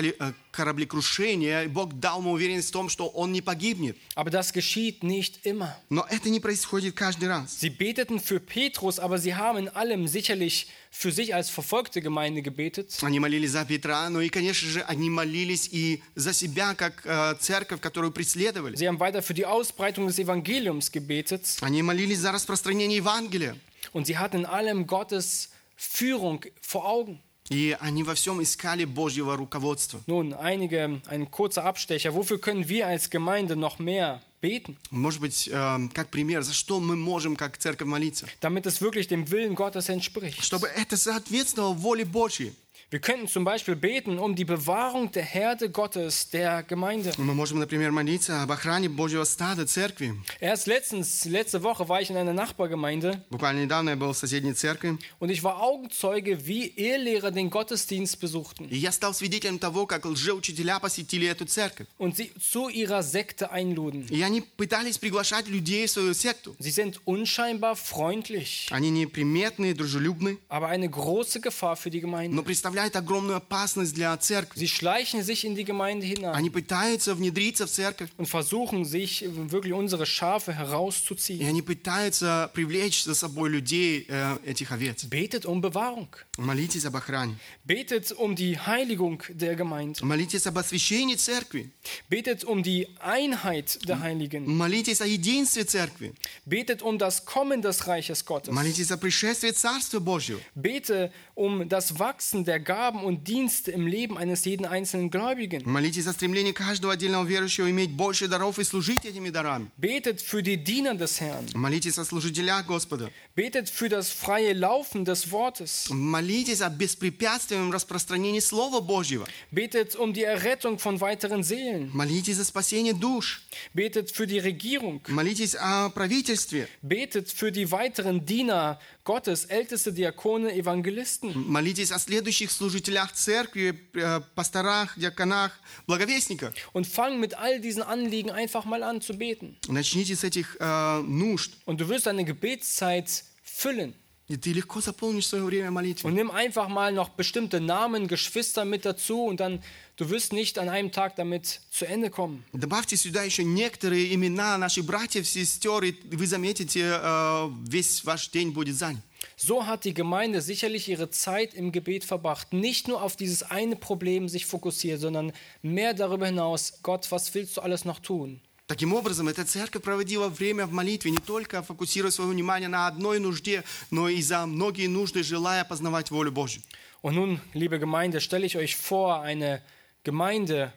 и 0.60 1.68
Бог 1.68 1.94
дал 2.00 2.20
ему 2.20 2.32
уверенность 2.32 2.70
в 2.70 2.72
том, 2.72 2.90
что 2.90 3.08
он 3.08 3.32
не 3.32 3.42
погибнет. 3.42 3.98
Aber 4.16 4.30
das 4.30 4.54
geschieht 4.54 5.04
nicht 5.04 5.46
immer. 5.46 5.76
Но 5.90 6.06
это 6.10 6.30
не 6.30 6.40
происходит 6.40 6.96
каждый 6.96 7.30
раз. 7.30 7.58
Sie 7.60 7.70
beteten 7.70 8.20
für 8.20 8.40
Petrus, 8.40 9.00
aber 9.00 9.18
sie 9.20 9.36
haben 9.36 9.58
in 9.60 9.70
allem 9.70 10.08
sicherlich 10.08 10.68
für 10.92 11.12
sich 11.12 11.36
als 11.36 11.50
verfolgte 11.50 12.02
Gemeinde 12.02 12.42
gebetet. 12.42 12.92
Они 13.02 13.20
молились 13.20 13.52
за 13.52 13.66
Петра, 13.66 14.10
но 14.10 14.22
и, 14.22 14.30
конечно 14.30 14.70
же, 14.70 14.82
они 14.84 15.10
молились 15.10 15.68
и 15.72 16.02
за 16.16 16.34
себя, 16.34 16.74
как 16.76 17.02
э, 17.06 17.36
церковь, 17.40 17.82
которую 17.82 18.12
преследовали. 18.12 18.76
Sie 18.76 18.88
haben 18.88 19.00
weiter 19.00 19.22
für 19.22 19.34
die 19.34 19.46
Ausbreitung 19.46 20.08
des 20.08 20.18
Evangeliums 20.20 20.92
gebetet 20.92 21.44
Они 21.62 21.82
молились 21.84 22.20
за 22.20 22.32
распространение 22.32 22.98
Евангелия. 22.98 23.56
und 23.94 24.06
sie 24.08 24.18
hatten 24.18 24.40
in 24.40 24.46
allem 24.46 24.86
Gottes 24.88 25.50
Führung 25.76 26.44
vor 26.62 26.86
Augen. 26.88 27.20
И 27.50 27.78
они 27.80 28.04
во 28.04 28.14
всем 28.14 28.42
искали 28.42 28.86
Божьего 28.86 29.38
руководства. 29.38 30.02
Nun, 30.06 30.34
einige, 30.34 31.02
ein 31.08 31.32
kurzer 31.32 31.66
Abstecher. 31.66 32.14
Wofür 32.14 32.40
können 32.40 32.68
wir 32.68 32.88
als 32.88 33.10
Gemeinde 33.10 33.56
noch 33.56 33.80
mehr 33.80 34.22
beten? 34.42 34.78
Может 34.92 35.22
быть, 35.22 35.50
э, 35.52 35.90
как 35.94 36.10
пример, 36.10 36.44
за 36.44 36.54
что 36.54 36.80
мы 36.80 36.96
можем 36.96 37.36
как 37.36 37.58
церковь 37.58 37.88
молиться? 37.88 38.28
Damit 38.42 38.66
es 38.66 38.82
wirklich 38.82 39.08
dem 39.08 39.32
Willen 39.32 39.56
Gottes 39.56 39.90
entspricht. 39.90 40.44
Чтобы 40.44 40.68
это 40.68 40.98
соответствовало 40.98 41.74
воле 41.74 42.06
Божьей. 42.06 42.54
Wir 42.91 42.99
könnten 43.01 43.27
zum 43.27 43.45
Beispiel 43.45 43.75
beten 43.75 44.19
um 44.19 44.35
die 44.35 44.45
Bewahrung 44.45 45.11
der 45.13 45.23
Herde 45.23 45.71
Gottes, 45.71 46.29
der 46.29 46.63
Gemeinde. 46.63 47.13
Мы 47.17 47.33
можем, 47.33 47.59
например, 47.59 47.91
молиться 47.91 48.43
об 48.43 48.53
охране 48.53 48.91
Божьего 48.91 49.25
стада 49.25 49.65
церкви. 49.67 50.15
Erst 50.41 50.67
letztens, 50.67 51.25
letzte 51.25 51.63
Woche 51.63 51.89
war 51.89 52.03
ich 52.03 52.11
in 52.11 52.17
einer 52.19 52.35
Nachbargemeinde 52.35 53.25
Буквально 53.31 53.63
недавно 53.65 53.91
я 53.91 53.97
был 53.97 54.13
в 54.13 54.19
соседней 54.19 54.53
церкви, 54.53 54.99
und 55.21 55.31
ich 55.31 55.43
war 55.43 55.63
Augenzeuge, 55.63 56.47
wie 56.47 56.67
Ehelehrer 56.77 57.31
den 57.31 57.49
Gottesdienst 57.49 58.21
besuchten 58.21 58.69
и 58.69 58.77
я 58.77 58.93
стал 58.93 59.15
свидетелем 59.15 59.59
того, 59.59 59.87
как 59.87 60.05
лжеучителя 60.05 60.79
посетили 60.79 61.27
эту 61.27 61.47
церковь. 61.47 61.87
und 61.99 62.15
sie 62.17 62.31
zu 62.39 62.69
ihrer 62.69 63.03
Sekte 63.03 63.51
einluden. 63.53 64.07
И 64.11 64.21
они 64.21 64.43
пытались 64.43 64.99
приглашать 64.99 65.49
людей 65.49 65.87
в 65.87 65.91
свою 65.91 66.13
секту. 66.13 66.55
Sie 66.59 66.71
sind 66.71 67.01
unscheinbar 67.07 67.75
freundlich, 67.75 68.67
Они 68.71 68.91
неприметные, 68.91 69.73
дружелюбные, 69.73 70.37
aber 70.49 70.69
eine 70.69 70.91
große 70.91 71.41
Gefahr 71.41 71.77
für 71.77 71.89
die 71.91 72.01
Gemeinde. 72.01 72.35
но 72.37 72.43
представляют 72.43 72.76
огромную 72.97 73.37
опасность 73.37 73.95
для 73.95 74.17
церкви. 74.17 74.59
Sie 74.59 74.69
schleichen 74.69 75.23
sich 75.23 75.45
in 75.45 75.55
die 75.55 75.65
Gemeinde 75.65 76.07
hinein 76.07 76.35
Они 76.35 76.51
пытаются 76.51 77.15
внедриться 77.15 77.67
в 77.67 77.71
церковь, 77.71 78.11
und 78.17 78.27
versuchen 78.27 78.85
sich 78.85 79.25
wirklich 79.27 79.73
unsere 79.73 80.07
Schafe 80.07 80.53
и 80.53 80.55
herauszuziehen. 80.55 81.49
они 81.49 81.63
пытаются 81.63 82.51
привлечь 82.55 83.05
за 83.05 83.15
собой 83.15 83.51
людей, 83.51 84.07
э, 84.09 84.39
этих 84.45 84.73
овец. 84.73 85.05
Betet 85.05 85.47
um 85.47 85.61
Bewahrung. 85.61 86.09
Молитесь 86.39 86.85
об 86.85 86.97
охране. 86.97 87.37
Betet 87.65 88.13
um 88.13 88.35
die 88.35 88.59
Heiligung 88.59 89.23
der 89.29 89.55
Gemeinde. 89.55 90.05
Молитесь 90.05 90.47
об 90.47 90.59
освящении 90.59 91.17
церкви. 91.17 91.71
Betet 92.09 92.45
um 92.45 92.63
die 92.63 92.89
Einheit 93.01 93.79
der 93.87 94.01
Heiligen. 94.01 94.47
Молитесь 94.47 95.01
о 95.01 95.07
единстве 95.07 95.65
церкви. 95.65 96.15
Betet 96.45 96.83
um 96.83 96.99
das 96.99 97.25
Kommen 97.25 97.63
des 97.63 97.87
Reiches 97.87 98.25
Gottes. 98.25 98.53
Молитесь 98.53 98.91
о 98.91 98.97
пришествии 98.97 99.51
Царства 99.51 99.99
Божьего. 99.99 100.41
Bete 100.55 101.13
um 101.35 101.69
das 101.69 101.99
Wachsen 101.99 102.45
der 102.45 102.61
Gaben 102.67 103.05
und 103.05 103.29
Dienste 103.29 103.71
im 103.71 103.87
Leben 103.87 104.17
eines 104.19 104.45
jeden 104.45 104.67
einzelnen 104.67 105.11
Gläubigen. 105.11 105.63
Молитесь 105.65 106.07
о 106.07 106.13
стремлении 106.13 106.53
каждого 106.53 106.93
отдельного 106.93 107.25
верующего 107.25 107.71
иметь 107.71 107.91
больше 107.91 108.29
даров 108.29 108.59
и 108.59 108.65
служить 108.65 109.05
этими 109.05 109.31
дарами. 109.31 109.71
Betet 109.77 110.21
für 110.21 110.43
die 110.43 110.57
Diener 110.57 110.95
des 110.95 111.21
Herrn. 111.21 111.47
Молитесь 111.55 111.99
о 111.99 112.05
служителях 112.05 112.67
Господа. 112.67 113.11
Betet 113.35 113.69
für 113.71 113.89
das 113.89 114.11
freie 114.11 114.53
Laufen 114.53 115.05
des 115.05 115.31
Wortes. 115.31 115.89
Молитесь 115.91 116.61
о 116.61 116.69
беспрепятственном 116.69 117.71
распространении 117.73 118.41
Слова 118.41 118.81
Божьего. 118.81 119.27
Betet 119.51 119.97
um 119.97 120.13
die 120.13 120.25
Errettung 120.25 120.79
von 120.79 121.01
weiteren 121.01 121.43
Seelen. 121.43 121.91
Молитесь 121.93 122.37
за 122.37 122.45
спасение 122.45 122.95
душ. 122.95 123.43
Betet 123.75 124.11
für 124.11 124.27
die 124.27 124.39
Regierung. 124.39 125.01
Молитесь 125.09 125.55
о 125.55 125.91
правительстве. 125.91 126.69
Betet 126.83 127.31
für 127.31 127.53
die 127.53 127.71
weiteren 127.71 128.27
Diener 128.27 128.79
Gottes, 129.07 129.45
älteste 129.47 129.93
Diakone, 129.93 130.55
Evangelisten. 130.55 131.33
Молитесь 131.35 131.91
о 131.93 131.99
следующих 131.99 132.51
служителях 132.51 133.13
церкви, 133.13 133.79
э, 133.95 134.21
пасторах, 134.35 134.97
диаконах, 134.99 135.53
благовестниках. 135.87 136.55
Und 136.73 136.87
fang 136.87 137.19
mit 137.21 137.35
all 137.35 137.61
diesen 137.61 137.83
Anliegen 137.83 138.31
einfach 138.31 138.65
mal 138.65 138.83
an 138.83 139.01
zu 139.01 139.15
beten. 139.19 139.57
Начните 139.69 140.17
с 140.17 140.25
этих 140.25 140.57
э, 140.61 141.03
нужд, 141.03 141.53
Und 141.65 141.81
du 141.81 141.89
wirst 141.89 142.07
deine 142.07 142.25
Gebetszeit 142.25 143.25
füllen. 143.43 143.95
и 144.29 144.37
ты 144.37 144.53
легко 144.53 144.81
заполнишь 144.81 145.27
свое 145.27 145.45
время 145.45 145.71
молитвой. 145.71 146.11
Und 146.11 146.15
nimm 146.15 146.31
einfach 146.31 146.69
mal 146.69 146.93
noch 146.93 147.11
bestimmte 147.11 147.61
Namen, 147.61 148.09
Geschwister 148.09 148.65
mit 148.65 148.85
dazu 148.85 149.25
und 149.25 149.41
dann, 149.41 149.63
du 149.97 150.09
wirst 150.11 150.33
nicht 150.33 150.59
an 150.59 150.69
einem 150.69 150.91
Tag 150.91 151.17
damit 151.17 151.61
zu 151.71 151.87
Ende 151.87 152.09
kommen. 152.09 152.45
Добавьте 152.53 152.97
сюда 152.97 153.25
еще 153.25 153.45
некоторые 153.45 154.15
имена 154.15 154.57
наших 154.59 154.87
братьев, 154.87 155.29
сестер, 155.29 155.83
и 155.83 155.95
вы 156.11 156.27
заметите, 156.27 156.99
э, 157.03 157.51
весь 157.69 158.05
ваш 158.05 158.31
день 158.31 158.53
будет 158.53 158.77
занят. 158.77 159.03
So 159.37 159.67
hat 159.67 159.85
die 159.85 159.95
Gemeinde 159.95 160.41
sicherlich 160.41 160.89
ihre 160.89 161.11
Zeit 161.11 161.55
im 161.55 161.71
Gebet 161.71 162.05
verbracht. 162.05 162.53
Nicht 162.53 162.89
nur 162.89 163.03
auf 163.03 163.17
dieses 163.17 163.43
eine 163.43 163.77
Problem 163.77 164.29
sich 164.29 164.47
fokussiert, 164.47 165.01
sondern 165.01 165.33
mehr 165.63 165.95
darüber 165.95 166.27
hinaus, 166.27 166.81
Gott, 166.83 167.11
was 167.11 167.33
willst 167.35 167.57
du 167.57 167.61
alles 167.61 167.85
noch 167.85 168.01
tun? 168.01 168.41
Таким 168.67 168.95
образом, 168.95 169.29
эта 169.29 169.45
церковь 169.45 169.83
проводила 169.83 170.29
время 170.29 170.67
в 170.67 170.73
молитве, 170.73 171.11
не 171.11 171.19
только 171.19 171.63
фокусируя 171.63 172.11
свое 172.11 172.31
внимание 172.31 172.69
на 172.69 172.87
одной 172.87 173.19
нужде, 173.19 173.65
но 173.91 174.09
и 174.09 174.23
за 174.23 174.47
многие 174.47 174.87
нужды, 174.87 175.23
желая 175.23 175.65
познавать 175.65 176.11
волю 176.11 176.33
Божью. 176.33 176.63
Und 177.03 177.15
nun, 177.15 177.41
liebe 177.53 177.79
Gemeinde, 177.81 178.21
stelle 178.21 178.47
ich 178.47 178.57
euch 178.57 178.77
vor, 178.77 179.23
eine 179.23 179.61
Gemeinde 180.05 180.73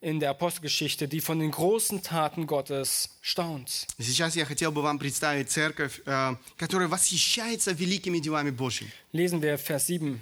in 0.00 0.20
der 0.20 0.30
Apostelgeschichte, 0.30 1.08
die 1.08 1.20
von 1.20 1.38
den 1.40 1.50
großen 1.50 2.02
Taten 2.02 2.46
Gottes 2.46 3.18
staunt. 3.22 3.86
И 3.98 4.02
Сейчас 4.02 4.36
я 4.36 4.44
хотел 4.44 4.70
бы 4.70 4.82
вам 4.82 4.98
представить 4.98 5.50
церковь, 5.50 6.00
э, 6.04 6.36
которая 6.56 6.88
восхищается 6.88 7.72
великими 7.72 8.18
делами 8.18 8.50
Божьими. 8.50 8.92
Lesen 9.12 9.40
wir 9.40 9.58
Vers 9.58 9.86
7. 9.86 10.20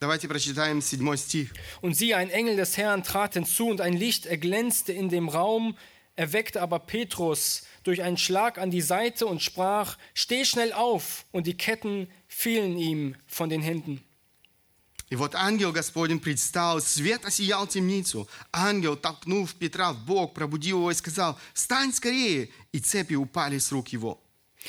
Давайте 0.00 0.28
прочитаем 0.28 0.82
седьмой 0.82 1.16
стих. 1.16 1.54
Und 1.80 1.94
siehe, 1.94 2.16
ein 2.16 2.28
Engel 2.28 2.56
des 2.56 2.76
Herrn 2.76 3.02
trat 3.02 3.34
hinzu 3.34 3.68
und 3.68 3.80
ein 3.80 3.94
Licht 3.94 4.26
erglänzte 4.26 4.92
in 4.92 5.08
dem 5.08 5.28
Raum, 5.30 5.76
erweckte 6.18 6.62
aber 6.62 6.78
Petrus. 6.78 7.62
durch 7.84 8.02
einen 8.02 8.16
Schlag 8.16 8.58
an 8.58 8.70
die 8.70 8.80
Seite 8.80 9.26
und 9.26 9.42
sprach, 9.42 9.96
steh 10.14 10.44
schnell 10.44 10.72
auf, 10.72 11.26
und 11.30 11.46
die 11.46 11.56
Ketten 11.56 12.08
fielen 12.26 12.76
ihm 12.76 13.14
von 13.26 13.48
den 13.48 13.62
Händen. 13.62 14.02
И 15.10 15.16
вот 15.16 15.34
ангел 15.34 15.70
Господень 15.70 16.18
предстал, 16.18 16.80
свет 16.80 17.24
осиял 17.26 17.66
темницу. 17.66 18.26
Ангел, 18.50 18.96
толкнув 18.96 19.54
Петра 19.54 19.92
в 19.92 19.98
бок, 19.98 20.34
пробудил 20.34 20.78
его 20.78 20.90
и 20.90 20.94
сказал, 20.94 21.38
«Встань 21.52 21.92
скорее!» 21.92 22.48
И 22.72 22.80
цепи 22.80 23.14
упали 23.14 23.58
с 23.58 23.70
рук 23.70 23.88
его. 23.88 24.18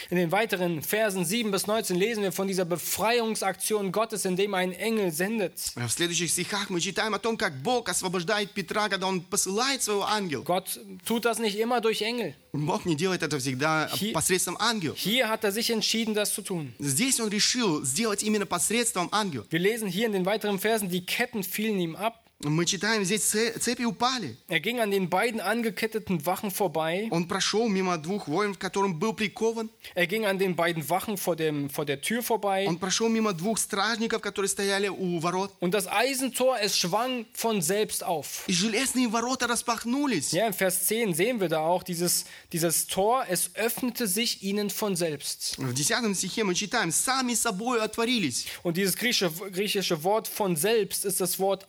In 0.10 0.18
den 0.18 0.32
weiteren 0.34 0.82
Versen 0.82 1.24
7 1.24 1.52
bis 1.52 1.68
19 1.68 1.96
lesen 1.96 2.22
wir 2.22 2.34
von 2.34 2.48
dieser 2.50 2.66
Befreiungsaktion 2.66 3.92
Gottes, 3.94 4.26
indem 4.26 4.54
er 4.54 4.58
einen 4.60 4.74
Engel 4.74 5.12
sendet. 5.12 5.72
А 5.76 5.88
В 5.88 5.92
следующих 5.92 6.32
стихах 6.32 6.70
мы 6.70 6.82
читаем 6.82 7.14
о 7.14 7.20
том, 7.20 7.38
как 7.38 7.62
Бог 7.64 7.88
освобождает 7.88 8.52
Петра, 8.52 8.90
когда 8.90 9.08
он 9.08 9.22
посылает 9.22 9.82
своего 9.84 10.04
ангела. 10.06 10.44
Gott 10.44 10.80
tut 11.06 11.24
das 11.26 11.40
nicht 11.40 11.58
immer 11.58 11.80
durch 11.82 12.02
Engel. 12.02 12.34
Бог 12.52 12.86
не 12.86 12.96
делает 12.96 13.24
это 13.24 13.40
всегда 13.40 13.90
Hi- 14.00 14.12
посредством 14.12 14.58
ангела. 14.60 14.96
Hier 14.98 15.30
hat 15.30 15.44
er 15.46 15.52
sich 15.54 15.70
entschieden, 15.70 16.14
das 16.14 16.34
zu 16.34 16.42
tun. 16.42 16.74
Здесь 16.80 17.20
он 17.22 17.30
решил 17.30 17.84
сделать 17.86 18.22
именно 18.24 18.46
посредством 18.46 19.08
ангела. 19.14 19.46
Wir 19.50 19.60
lesen 19.60 19.88
hier 19.88 20.08
in 20.08 20.12
den 20.14 20.26
weiteren 20.26 20.60
Versen, 20.60 20.90
die 20.90 21.06
Ketten 21.06 21.42
fielen 21.44 21.80
ihm 21.80 21.96
ab. 21.96 22.22
Мы 22.42 22.66
читаем, 22.66 23.06
здесь 23.06 23.24
це- 23.24 23.52
цепи 23.60 23.86
упали. 23.86 24.36
Er 24.50 24.60
ging 24.60 24.80
an 24.82 24.92
den 24.92 25.10
beiden 25.10 25.40
angeketteten 25.40 26.20
Wachen 26.26 26.52
vorbei. 26.52 27.08
Он 27.10 27.26
прошел 27.26 27.70
мимо 27.70 27.98
двух 27.98 28.28
воинов, 28.28 28.58
к 28.58 28.62
которым 28.62 29.00
был 29.00 29.14
прикован. 29.14 29.70
Er 29.96 30.06
ging 30.06 30.26
an 30.26 30.38
den 30.38 30.54
beiden 30.56 30.88
Wachen 30.90 31.18
vor, 31.18 31.38
dem, 31.38 31.70
vor 31.70 31.86
der 31.86 32.02
Tür 32.02 32.22
vorbei. 32.22 32.68
Он 32.68 32.78
прошел 32.78 33.08
мимо 33.08 33.32
двух 33.34 33.58
стражников, 33.58 34.22
которые 34.22 34.50
стояли 34.50 34.90
у 34.90 35.18
ворот. 35.20 35.54
Und 35.62 35.72
das 35.74 35.88
Eisentor, 35.88 36.58
es 36.62 36.78
schwang 36.78 37.26
von 37.34 37.62
selbst 37.62 38.04
auf. 38.04 38.44
И 38.48 38.54
железные 38.54 39.08
ворота 39.08 39.48
распахнулись. 39.48 40.34
Ja, 40.34 40.46
im 40.48 40.54
Vers 40.54 40.86
10 40.88 41.14
sehen 41.16 41.40
wir 41.40 41.48
da 41.48 41.62
auch 41.62 41.84
dieses, 41.84 42.26
dieses 42.52 42.86
Tor, 42.86 43.26
es 43.30 43.52
öffnete 43.56 44.08
sich 44.08 44.44
ihnen 44.44 44.70
von 44.70 44.98
selbst. 44.98 45.56
В 45.58 45.74
10 45.74 46.14
стихе 46.14 46.44
мы 46.44 46.54
читаем, 46.54 46.92
сами 46.92 47.34
собой 47.34 47.80
отворились. 47.82 48.46
Und 48.62 48.76
dieses 48.76 48.96
griechische, 48.98 49.32
griechische 49.52 50.04
Wort 50.04 50.28
von 50.28 50.58
selbst 50.58 51.06
ist 51.06 51.22
das 51.22 51.40
Wort 51.40 51.66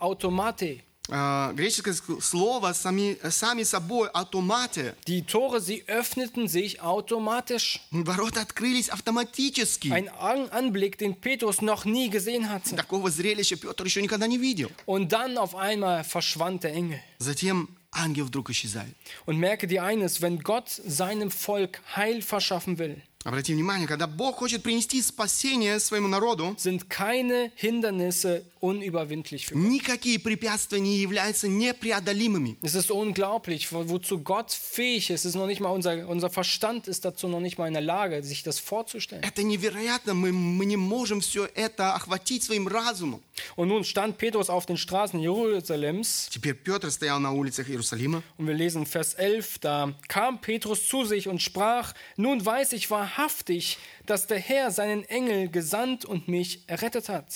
automate. 0.61 0.82
А, 1.09 1.52
Греческое 1.52 1.94
ск- 1.94 2.20
слово 2.20 2.72
сами, 2.72 3.16
сами 3.30 3.62
собой, 3.62 4.09
автоматы. 4.12 4.96
Die 5.07 5.22
Tore, 5.24 5.61
sie 5.61 5.84
öffneten 5.86 6.48
sich 6.48 6.80
automatisch. 6.80 7.80
Ворота 7.92 8.40
открылись 8.40 8.88
автоматически. 8.88 9.88
Ein 9.92 10.09
An 10.18 10.48
Anblick, 10.50 10.98
den 10.98 11.14
Petrus 11.14 11.62
noch 11.62 11.84
nie 11.84 12.09
gesehen 12.11 12.48
hatte. 12.50 12.74
Такого 12.74 13.11
зрелища 13.11 13.57
Петр 13.57 13.84
еще 13.84 14.02
никогда 14.02 14.26
не 14.26 14.36
видел. 14.38 14.70
Und 14.84 15.12
dann 15.12 15.38
auf 15.38 15.54
einmal 15.54 16.02
verschwand 16.02 16.64
der 16.64 16.74
Engel. 16.74 16.98
Затем 17.18 17.68
ангел 17.92 18.24
вдруг 18.24 18.50
исчезает. 18.50 18.92
Und 19.26 19.38
merke 19.38 19.68
dir 19.68 19.84
eines, 19.84 20.20
wenn 20.22 20.40
Gott 20.40 20.68
seinem 20.68 21.30
Volk 21.30 21.80
Heil 21.94 22.20
verschaffen 22.20 22.78
will, 22.78 23.00
Обрати 23.24 23.52
внимание, 23.54 23.88
когда 23.88 24.07
Бог 24.07 24.36
хочет 24.36 24.62
принести 24.62 25.02
спасение 25.02 25.80
своему 25.80 26.07
народу, 26.07 26.54
sind 26.59 26.88
keine 26.88 27.50
Hindernisse 27.57 28.44
unüberwindlich 28.61 29.46
für 29.46 29.54
Gott. 29.54 29.62
никакие 29.62 30.18
препятствия 30.18 30.80
не 30.80 30.96
являются 30.98 31.48
непреодолимыми. 31.48 32.57
Es 32.62 32.74
ist 32.74 32.90
unglaublich, 32.90 33.72
wo- 33.72 33.88
wozu 33.88 34.18
Gott 34.20 34.50
fähig 34.52 35.11
ist. 35.11 35.20
Es 35.24 35.30
ist 35.30 35.34
noch 35.36 35.46
nicht 35.46 35.61
mal 35.61 35.70
unser, 35.70 36.09
unser 36.09 36.30
Verstand 36.30 36.88
ist 36.88 37.04
dazu 37.04 37.28
noch 37.28 37.40
nicht 37.40 37.59
mal 37.59 37.66
in 37.68 37.74
der 37.74 37.82
Lage, 37.82 38.22
sich 38.22 38.42
das 38.42 38.59
vorzustellen. 38.59 39.22
Это 39.22 39.42
невероятно, 39.42 40.14
мы, 40.14 40.32
мы 40.32 40.64
не 40.66 40.76
можем 40.76 41.20
все 41.20 41.48
это 41.54 41.94
охватить 41.94 42.42
своим 42.44 42.68
разумом. 42.68 43.22
Und 43.57 43.68
nun 43.68 43.84
stand 43.84 44.16
Petrus 44.18 44.48
auf 44.48 44.66
den 44.66 44.76
Straßen 44.76 45.20
Jerusalems 45.20 46.28
Теперь 46.30 46.54
Петр 46.54 46.90
стоял 46.90 47.20
на 47.20 47.32
улицах 47.32 47.68
Иерусалима. 47.68 48.22
und 48.38 48.46
wir 48.46 48.54
lesen 48.54 48.86
Vers 48.86 49.14
11, 49.14 49.59
da 49.61 49.92
kam 50.09 50.40
Petrus 50.40 50.88
zu 50.88 51.04
sich 51.04 51.28
und 51.28 51.42
sprach, 51.42 51.92
nun 52.16 52.44
weiß 52.44 52.72
ich 52.72 52.90
wahrhaftig, 52.90 53.78
dass 54.07 54.26
der 54.26 54.38
Herr 54.38 54.70
seinen 54.70 55.04
Engel 55.04 55.48
gesandt 55.48 56.04
und 56.04 56.28
mich 56.28 56.61
errettet 56.68 57.09
hat. 57.09 57.26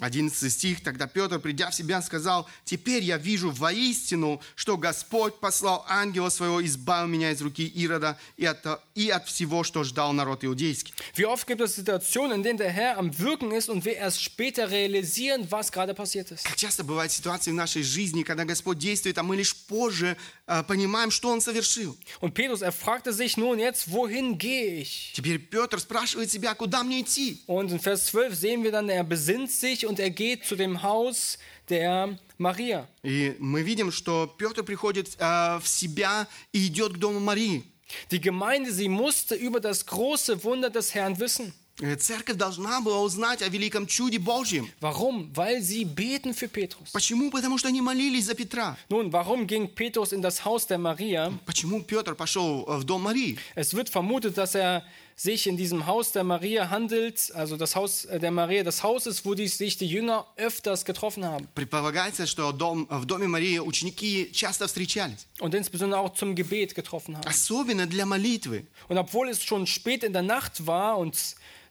11 0.00 0.52
стих. 0.52 0.82
Тогда 0.82 1.06
Петр, 1.06 1.38
придя 1.38 1.70
в 1.70 1.74
себя, 1.74 2.02
сказал, 2.02 2.48
«Теперь 2.64 3.02
я 3.02 3.16
вижу 3.16 3.50
воистину, 3.50 4.40
что 4.56 4.76
Господь 4.76 5.38
послал 5.38 5.84
ангела 5.88 6.30
своего, 6.30 6.64
избавил 6.64 7.06
меня 7.06 7.30
из 7.30 7.40
руки 7.40 7.64
Ирода 7.64 8.18
и 8.36 8.44
от, 8.44 8.82
и 8.96 9.08
от 9.10 9.28
всего, 9.28 9.62
что 9.62 9.84
ждал 9.84 10.12
народ 10.12 10.44
иудейский». 10.44 10.94
Wie 11.16 11.26
oft 11.26 11.46
gibt 11.46 11.60
es 11.60 11.76
Situationen, 11.76 12.38
in 12.38 12.42
denen 12.42 12.58
der 12.58 12.70
Herr 12.70 12.98
am 12.98 13.16
Wirken 13.18 13.52
ist 13.52 13.68
und 13.68 13.84
wir 13.84 13.96
erst 13.96 14.20
später 14.20 14.70
realisieren, 14.70 15.46
was 15.50 15.70
gerade 15.70 15.94
passiert 15.94 16.32
ist. 16.32 16.44
Как 16.44 16.56
часто 16.56 16.82
бывают 16.82 17.12
ситуации 17.12 17.52
в 17.52 17.54
нашей 17.54 17.84
жизни, 17.84 18.24
когда 18.24 18.44
Господь 18.44 18.78
действует, 18.78 19.16
а 19.18 19.22
мы 19.22 19.36
лишь 19.36 19.54
позже 19.54 20.16
понимаем, 20.67 21.11
что 21.11 21.29
Он 21.29 21.41
совершил. 21.41 21.97
Und 22.21 22.33
Petrus, 22.33 22.61
er 22.61 22.71
fragte 22.71 23.13
sich 23.13 23.37
nun 23.37 23.59
jetzt, 23.59 23.91
wohin 23.91 24.37
gehe 24.37 24.81
ich? 24.81 25.13
Теперь 25.15 25.39
Петр 25.39 25.79
спрашивает 25.79 26.31
себя, 26.31 26.55
куда 26.55 26.83
мне 26.83 27.01
идти? 27.01 27.41
Und 27.47 27.71
in 27.71 27.79
Vers 27.79 28.07
12 28.07 28.35
sehen 28.35 28.63
wir 28.63 28.71
dann, 28.71 28.89
er 28.89 29.03
besinnt 29.03 29.51
sich 29.51 29.85
und 29.85 29.99
er 29.99 30.09
geht 30.09 30.45
zu 30.45 30.55
dem 30.55 30.81
Haus 30.81 31.37
der 31.69 32.17
Maria. 32.37 32.87
И 33.03 33.35
мы 33.39 33.61
видим, 33.61 33.91
что 33.91 34.27
Петр 34.27 34.63
приходит 34.63 35.15
э, 35.17 35.59
в 35.59 35.67
себя 35.67 36.27
и 36.51 36.67
идет 36.67 36.93
к 36.93 36.97
дому 36.97 37.19
Марии. 37.19 37.63
Die 38.11 38.21
Gemeinde, 38.21 38.71
sie 38.71 38.87
musste 38.87 39.35
über 39.35 39.59
das 39.59 39.85
große 39.85 40.43
Wunder 40.43 40.69
des 40.69 40.93
Herrn 40.93 41.19
wissen. 41.19 41.53
Э, 41.81 41.95
Церковь 41.95 42.35
должна 42.35 42.81
была 42.81 43.01
узнать 43.01 43.41
о 43.41 43.47
великом 43.47 43.87
чуде 43.87 44.19
Божьем. 44.19 44.69
Warum? 44.81 45.31
Weil 45.33 45.61
sie 45.61 45.85
beten 45.85 46.33
für 46.33 46.49
Petrus. 46.49 46.89
Почему? 46.91 47.31
Потому 47.31 47.57
что 47.57 47.69
они 47.69 47.81
молились 47.81 48.25
за 48.25 48.35
Петра. 48.35 48.77
Nun, 48.89 49.11
warum 49.11 49.47
ging 49.47 49.73
Petrus 49.73 50.11
in 50.11 50.21
das 50.21 50.43
Haus 50.43 50.67
der 50.67 50.77
Maria? 50.77 51.31
Почему 51.45 51.81
Петр 51.83 52.15
пошел 52.15 52.65
э, 52.67 52.77
в 52.77 52.83
дом 52.83 53.03
Марии? 53.03 53.37
Es 53.55 53.73
wird 53.73 53.89
vermutet, 53.89 54.37
dass 54.37 54.55
er 54.55 54.83
sich 55.15 55.47
in 55.47 55.57
diesem 55.57 55.85
Haus 55.85 56.11
der 56.13 56.23
Maria 56.23 56.69
handelt, 56.69 57.31
also 57.33 57.57
das 57.57 57.75
Haus 57.75 58.05
äh, 58.05 58.19
der 58.19 58.31
Maria, 58.31 58.63
das 58.63 58.83
Haus 58.83 59.05
ist, 59.05 59.25
wo 59.25 59.33
die, 59.33 59.47
sich 59.47 59.77
die 59.77 59.87
Jünger 59.87 60.25
öfters 60.35 60.83
getroffen 60.83 61.25
haben. 61.25 61.47
Предполагается, 61.55 62.27
что 62.27 62.51
дом, 62.51 62.87
в 62.89 63.05
доме 63.05 63.27
Марии 63.27 63.59
ученики 63.59 64.29
часто 64.33 64.67
встречались. 64.67 65.27
Und 65.39 65.53
insbesondere 65.55 66.01
auch 66.01 66.13
zum 66.13 66.35
Gebet 66.35 66.75
getroffen 66.75 67.15
haben. 67.15 67.25
Особенно 67.25 67.87
для 67.87 68.05
молитвы. 68.05 68.65
Und 68.89 68.97
obwohl 68.97 69.29
es 69.29 69.41
schon 69.43 69.65
spät 69.65 70.03
in 70.03 70.11
der 70.11 70.23
Nacht 70.23 70.67
war 70.67 70.97
und 70.97 71.15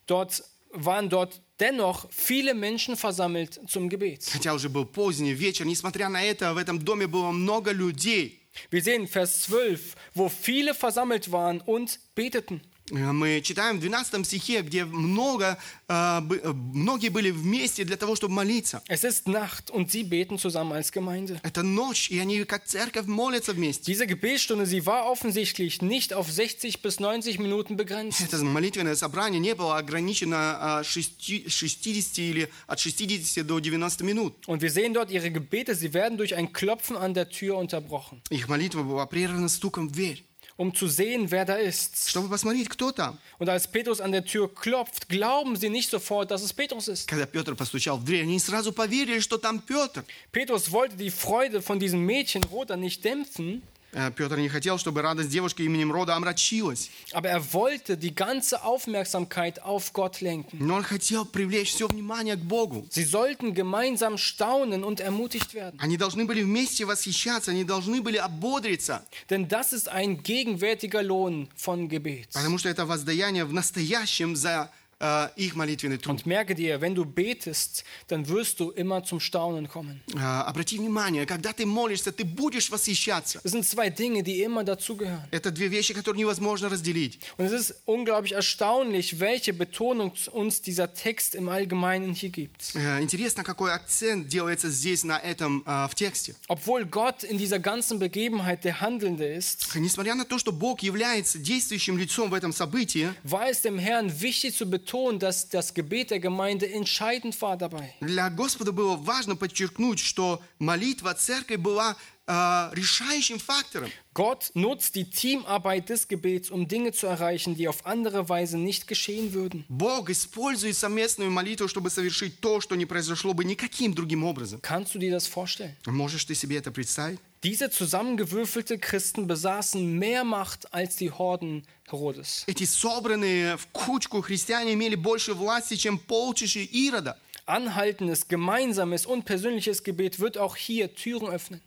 dort 0.07 0.43
waren 0.73 1.09
dort 1.09 1.41
dennoch 1.61 2.07
viele 2.11 2.55
Menschen 2.55 2.97
versammelt 2.97 3.61
zum 3.67 3.89
Gebet. 3.89 4.29
Хотя 4.31 4.55
уже 4.55 4.69
был 4.69 4.85
поздний 4.85 5.33
вечер, 5.33 5.65
несмотря 5.65 6.09
на 6.09 6.23
это, 6.23 6.55
в 6.55 6.57
этом 6.57 6.79
доме 6.79 7.07
было 7.07 7.31
много 7.31 7.73
людей. 7.73 8.43
Wir 8.71 8.83
sehen 8.83 9.07
Vers 9.07 9.43
12, 9.43 9.95
wo 10.15 10.29
viele 10.29 10.75
versammelt 10.75 11.31
waren 11.31 11.61
und 11.61 12.01
beteten. 12.15 12.61
Э, 12.91 13.13
Мы 13.13 13.43
читаем 13.43 13.77
в 13.77 13.81
12 13.81 14.25
стихе, 14.25 14.63
где 14.63 14.87
много, 14.87 15.59
э, 15.89 16.21
бы- 16.23 16.41
э, 16.43 16.53
многие 16.55 17.11
были 17.11 17.31
вместе 17.31 17.85
для 17.85 17.97
того, 17.99 18.17
чтобы 18.17 18.33
молиться. 18.33 18.81
Es 18.89 19.05
ist 19.05 19.27
Nacht 19.29 19.71
und 19.71 19.91
sie 19.91 20.05
beten 20.05 20.39
zusammen 20.39 20.73
als 20.73 20.91
Gemeinde. 20.91 21.39
Это 21.43 21.63
ночь, 21.63 22.11
и 22.11 22.19
они 22.19 22.45
как 22.45 22.65
церковь 22.65 23.05
молятся 23.07 23.53
вместе. 23.53 23.93
Diese 23.93 24.07
Gebetsstunde, 24.07 24.65
sie 24.65 24.87
war 24.87 25.05
offensichtlich 25.05 25.83
nicht 25.83 26.15
auf 26.15 26.31
60 26.33 26.81
bis 26.81 26.99
90 26.99 27.39
Minuten 27.39 27.77
begrenzt. 27.77 28.23
Это 28.23 28.43
молитвенное 28.43 28.95
собрание 28.97 29.39
не 29.39 29.55
было 29.55 29.77
ограничено 29.77 30.57
а, 30.79 30.83
шести- 30.83 31.47
60 31.47 32.31
или 32.31 32.49
от 32.67 32.81
60 32.81 33.43
до 33.43 33.59
90 33.61 34.01
минут. 34.03 34.35
Und 34.47 34.63
wir 34.63 34.71
sehen 34.71 34.95
dort 34.95 35.11
ihre 35.11 35.31
Gebete, 35.31 35.75
sie 35.75 35.93
werden 35.93 36.17
durch 36.17 36.35
ein 36.35 36.55
Klopfen 36.55 36.97
an 36.97 37.13
der 37.13 37.29
Tür 37.29 37.59
unterbrochen, 37.59 38.23
Их 38.31 38.49
молитва 38.49 38.83
была 38.83 39.05
прервана 39.07 39.51
стуком 39.51 39.89
в 39.89 39.93
дверь, 39.93 40.25
um 40.57 40.75
zu 40.75 40.89
sehen, 40.89 41.31
wer 41.31 41.45
da 41.45 41.55
ist. 41.55 42.09
чтобы 42.11 42.29
посмотреть, 42.29 42.69
кто 42.69 42.91
там. 42.91 43.19
Und 43.39 43.49
als 43.49 43.71
Petrus 43.71 44.01
an 44.01 44.13
der 44.13 44.25
Tür 44.25 44.53
klopft, 44.53 45.09
glauben 45.09 45.57
sie 45.57 45.71
nicht 45.71 45.89
sofort, 45.89 46.31
dass 46.31 46.43
es 46.43 46.53
Petrus 46.53 46.89
ist. 46.89 47.07
Когда 47.09 47.27
Петр 47.27 47.55
постучал 47.55 47.99
в 47.99 48.05
дверь, 48.05 48.23
они 48.23 48.39
сразу 48.41 48.73
поверили, 48.73 49.21
что 49.21 49.39
там 49.39 49.61
Петр. 49.61 50.05
Petrus 50.33 50.73
wollte 50.73 50.97
die 50.97 51.11
Freude 51.11 51.63
von 51.63 51.79
diesem 51.79 52.05
Mädchen 52.05 52.43
Roda 52.43 52.77
nicht 52.77 53.05
dämpfen, 53.05 53.63
Э, 53.63 53.72
Петр 54.16 54.38
не 54.38 54.50
хотел, 54.50 54.78
чтобы 54.78 55.02
радость 55.02 55.30
девушки 55.30 55.62
именем 55.62 55.92
Рода 55.92 56.16
омрачилась, 56.16 56.90
aber 57.14 57.30
er 57.30 57.54
wollte 57.54 57.96
die 57.96 58.16
ganze 58.16 58.64
Aufmerksamkeit 58.64 59.62
auf 59.64 59.94
Gott 59.94 60.20
lenken. 60.22 60.58
но 60.60 60.76
он 60.76 60.84
хотел 60.84 61.26
привлечь 61.26 61.70
все 61.72 61.88
внимание 61.88 62.36
к 62.36 62.40
Богу. 62.42 62.88
Sie 62.90 63.04
sollten 63.06 63.54
gemeinsam 63.54 64.18
staunen 64.18 64.84
und 64.84 65.00
ermutigt 65.00 65.54
werden. 65.54 65.80
Они 65.80 65.98
должны 65.98 66.26
были 66.26 66.42
вместе 66.44 66.86
восхищаться, 66.86 67.52
они 67.52 67.64
должны 67.64 68.02
были 68.02 68.18
ободриться, 68.18 69.06
Denn 69.30 69.48
das 69.48 69.74
ist 69.74 69.88
ein 69.90 70.24
gegenwärtiger 70.24 71.04
Lohn 71.04 71.48
von 71.56 71.88
Gebet. 71.88 72.30
потому 72.34 72.58
что 72.58 72.70
это 72.70 72.86
воздаяние 72.86 73.46
в 73.46 73.54
настоящем 73.54 74.36
за 74.36 74.70
э, 75.03 75.29
их 75.37 75.55
молитвенный 75.55 75.97
труд. 75.99 76.09
Und 76.19 76.27
merke 76.27 76.55
dir, 76.57 76.81
wenn 76.81 76.95
du 76.95 77.05
betest, 77.05 77.85
dann 78.09 78.27
wirst 78.29 78.59
du 78.59 78.71
immer 78.73 79.05
zum 79.05 79.21
Staunen 79.21 79.69
kommen. 79.69 80.01
Э, 80.17 80.19
Обрати 80.19 80.77
внимание, 80.77 81.25
когда 81.25 81.53
ты 81.53 81.67
молишься, 81.67 82.11
ты 82.11 82.25
будешь 82.25 82.71
восхищаться. 82.71 83.41
Das 83.45 83.53
sind 83.53 83.65
zwei 83.65 83.91
Dinge, 83.91 84.25
die 84.25 84.43
immer 84.43 84.65
dazugehören. 84.65 85.23
Это 85.31 85.53
две 85.53 85.69
вещи, 85.69 85.95
которые 85.95 86.19
невозможно 86.21 86.69
разделить. 86.69 87.21
Und 87.37 87.47
es 87.47 87.53
ist 87.53 87.75
unglaublich 87.87 88.33
erstaunlich, 88.33 89.21
welche 89.21 89.53
Betonung 89.53 90.13
uns 90.33 90.63
dieser 90.63 90.93
Text 90.93 91.37
im 91.37 91.49
Allgemeinen 91.49 92.13
hier 92.15 92.31
gibt. 92.31 92.75
Э, 92.75 93.01
Интересно, 93.01 93.45
какой 93.45 93.73
акцент 93.73 94.27
делается 94.27 94.69
здесь 94.69 95.05
на 95.05 95.19
этом 95.19 95.63
э, 95.65 95.87
в 95.89 95.95
тексте. 95.95 96.35
Obwohl 96.49 96.85
Gott 96.87 97.23
in 97.23 97.39
dieser 97.39 97.61
ganzen 97.61 98.01
Begebenheit 98.01 98.65
der 98.65 98.81
Handelnde 98.81 99.27
ist, 99.27 99.69
Несмотря 99.77 100.17
на 100.17 100.25
то, 100.25 100.39
что 100.39 100.51
Бог 100.51 100.81
является 100.83 101.39
действующим 101.39 101.97
лицом 101.99 102.31
в 102.31 102.35
этом 102.35 102.53
событии, 102.53 103.11
war 103.23 103.49
es 103.49 103.61
dem 103.63 103.79
Herrn 103.79 104.11
wichtig 104.21 104.57
zu 104.57 104.67
betonen, 104.69 104.89
dass 105.19 105.49
das 105.49 105.75
Gebet 105.75 106.11
der 106.11 106.21
Gemeinde 106.21 106.71
entscheidend 106.71 107.41
war 107.41 107.57
dabei. 107.57 107.95
для 108.01 108.31
Господа 108.31 108.73
было 108.73 108.97
важно 108.97 109.37
подчеркнуть, 109.37 109.99
что 109.99 110.41
молитва 110.59 111.15
церкви 111.15 111.57
была 111.57 111.97
э, 112.27 112.71
решающим 112.75 113.39
фактором. 113.39 113.91
Gott 114.15 114.51
nutzt 114.55 114.97
die 114.97 115.09
Teamarbeit 115.09 115.89
des 115.89 116.09
Gebets, 116.09 116.51
um 116.51 116.67
Dinge 116.67 116.93
zu 116.93 117.07
erreichen, 117.07 117.55
die 117.55 117.69
auf 117.69 117.87
andere 117.87 118.29
Weise 118.29 118.59
nicht 118.59 118.87
geschehen 118.89 119.33
würden. 119.33 119.65
Bог 119.69 120.11
использует 120.11 120.77
совместную 120.77 121.31
молитву, 121.31 121.69
чтобы 121.69 121.91
совершить 121.91 122.41
то, 122.41 122.61
что 122.61 122.75
не 122.75 122.87
произошло 122.87 123.33
бы 123.33 123.45
никаким 123.45 123.95
другим 123.95 124.25
образом. 124.25 124.61
Kannst 124.61 124.95
du 124.95 124.99
dir 124.99 125.11
das 125.11 125.27
vorstellen? 125.27 125.77
Можешь 125.87 126.25
ты 126.25 126.35
себе 126.35 126.57
это 126.57 126.71
представить? 126.71 127.21
Diese 127.45 127.71
zusammengewürfelte 127.71 128.79
Christen 128.79 129.27
besaßen 129.29 129.97
mehr 129.99 130.25
Macht 130.25 130.73
als 130.75 130.97
die 130.97 131.11
Horden 131.13 131.65
Herodes. 131.89 132.43
Эти 132.49 132.65
собранные 132.65 133.57
в 133.57 133.69
кучку 133.69 134.21
христиане 134.23 134.73
имели 134.75 134.97
больше 134.97 135.35
власти, 135.35 135.77
чем 135.77 135.99
полчища 135.99 136.61
Ирода. 136.61 137.17
Anhaltendes, 137.47 138.29
gemeinsames 138.29 139.07
und 139.07 139.25
persönliches 139.25 139.83
Gebet 139.83 140.19
wird 140.21 140.37
auch 140.37 140.57
hier 140.57 140.95
Türen 140.95 141.29
öffnen. 141.29 141.61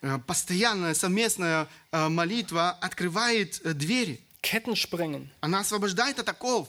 Э, 0.00 0.18
Постоянная 0.26 0.94
совместная 0.94 1.66
э, 1.92 2.08
молитва 2.08 2.70
открывает 2.80 3.60
э, 3.64 3.74
двери. 3.74 4.20
Ketten 4.42 4.76
sprengen, 4.76 5.28
Она 5.40 5.60
освобождает 5.60 6.18
от 6.20 6.28
оков 6.28 6.68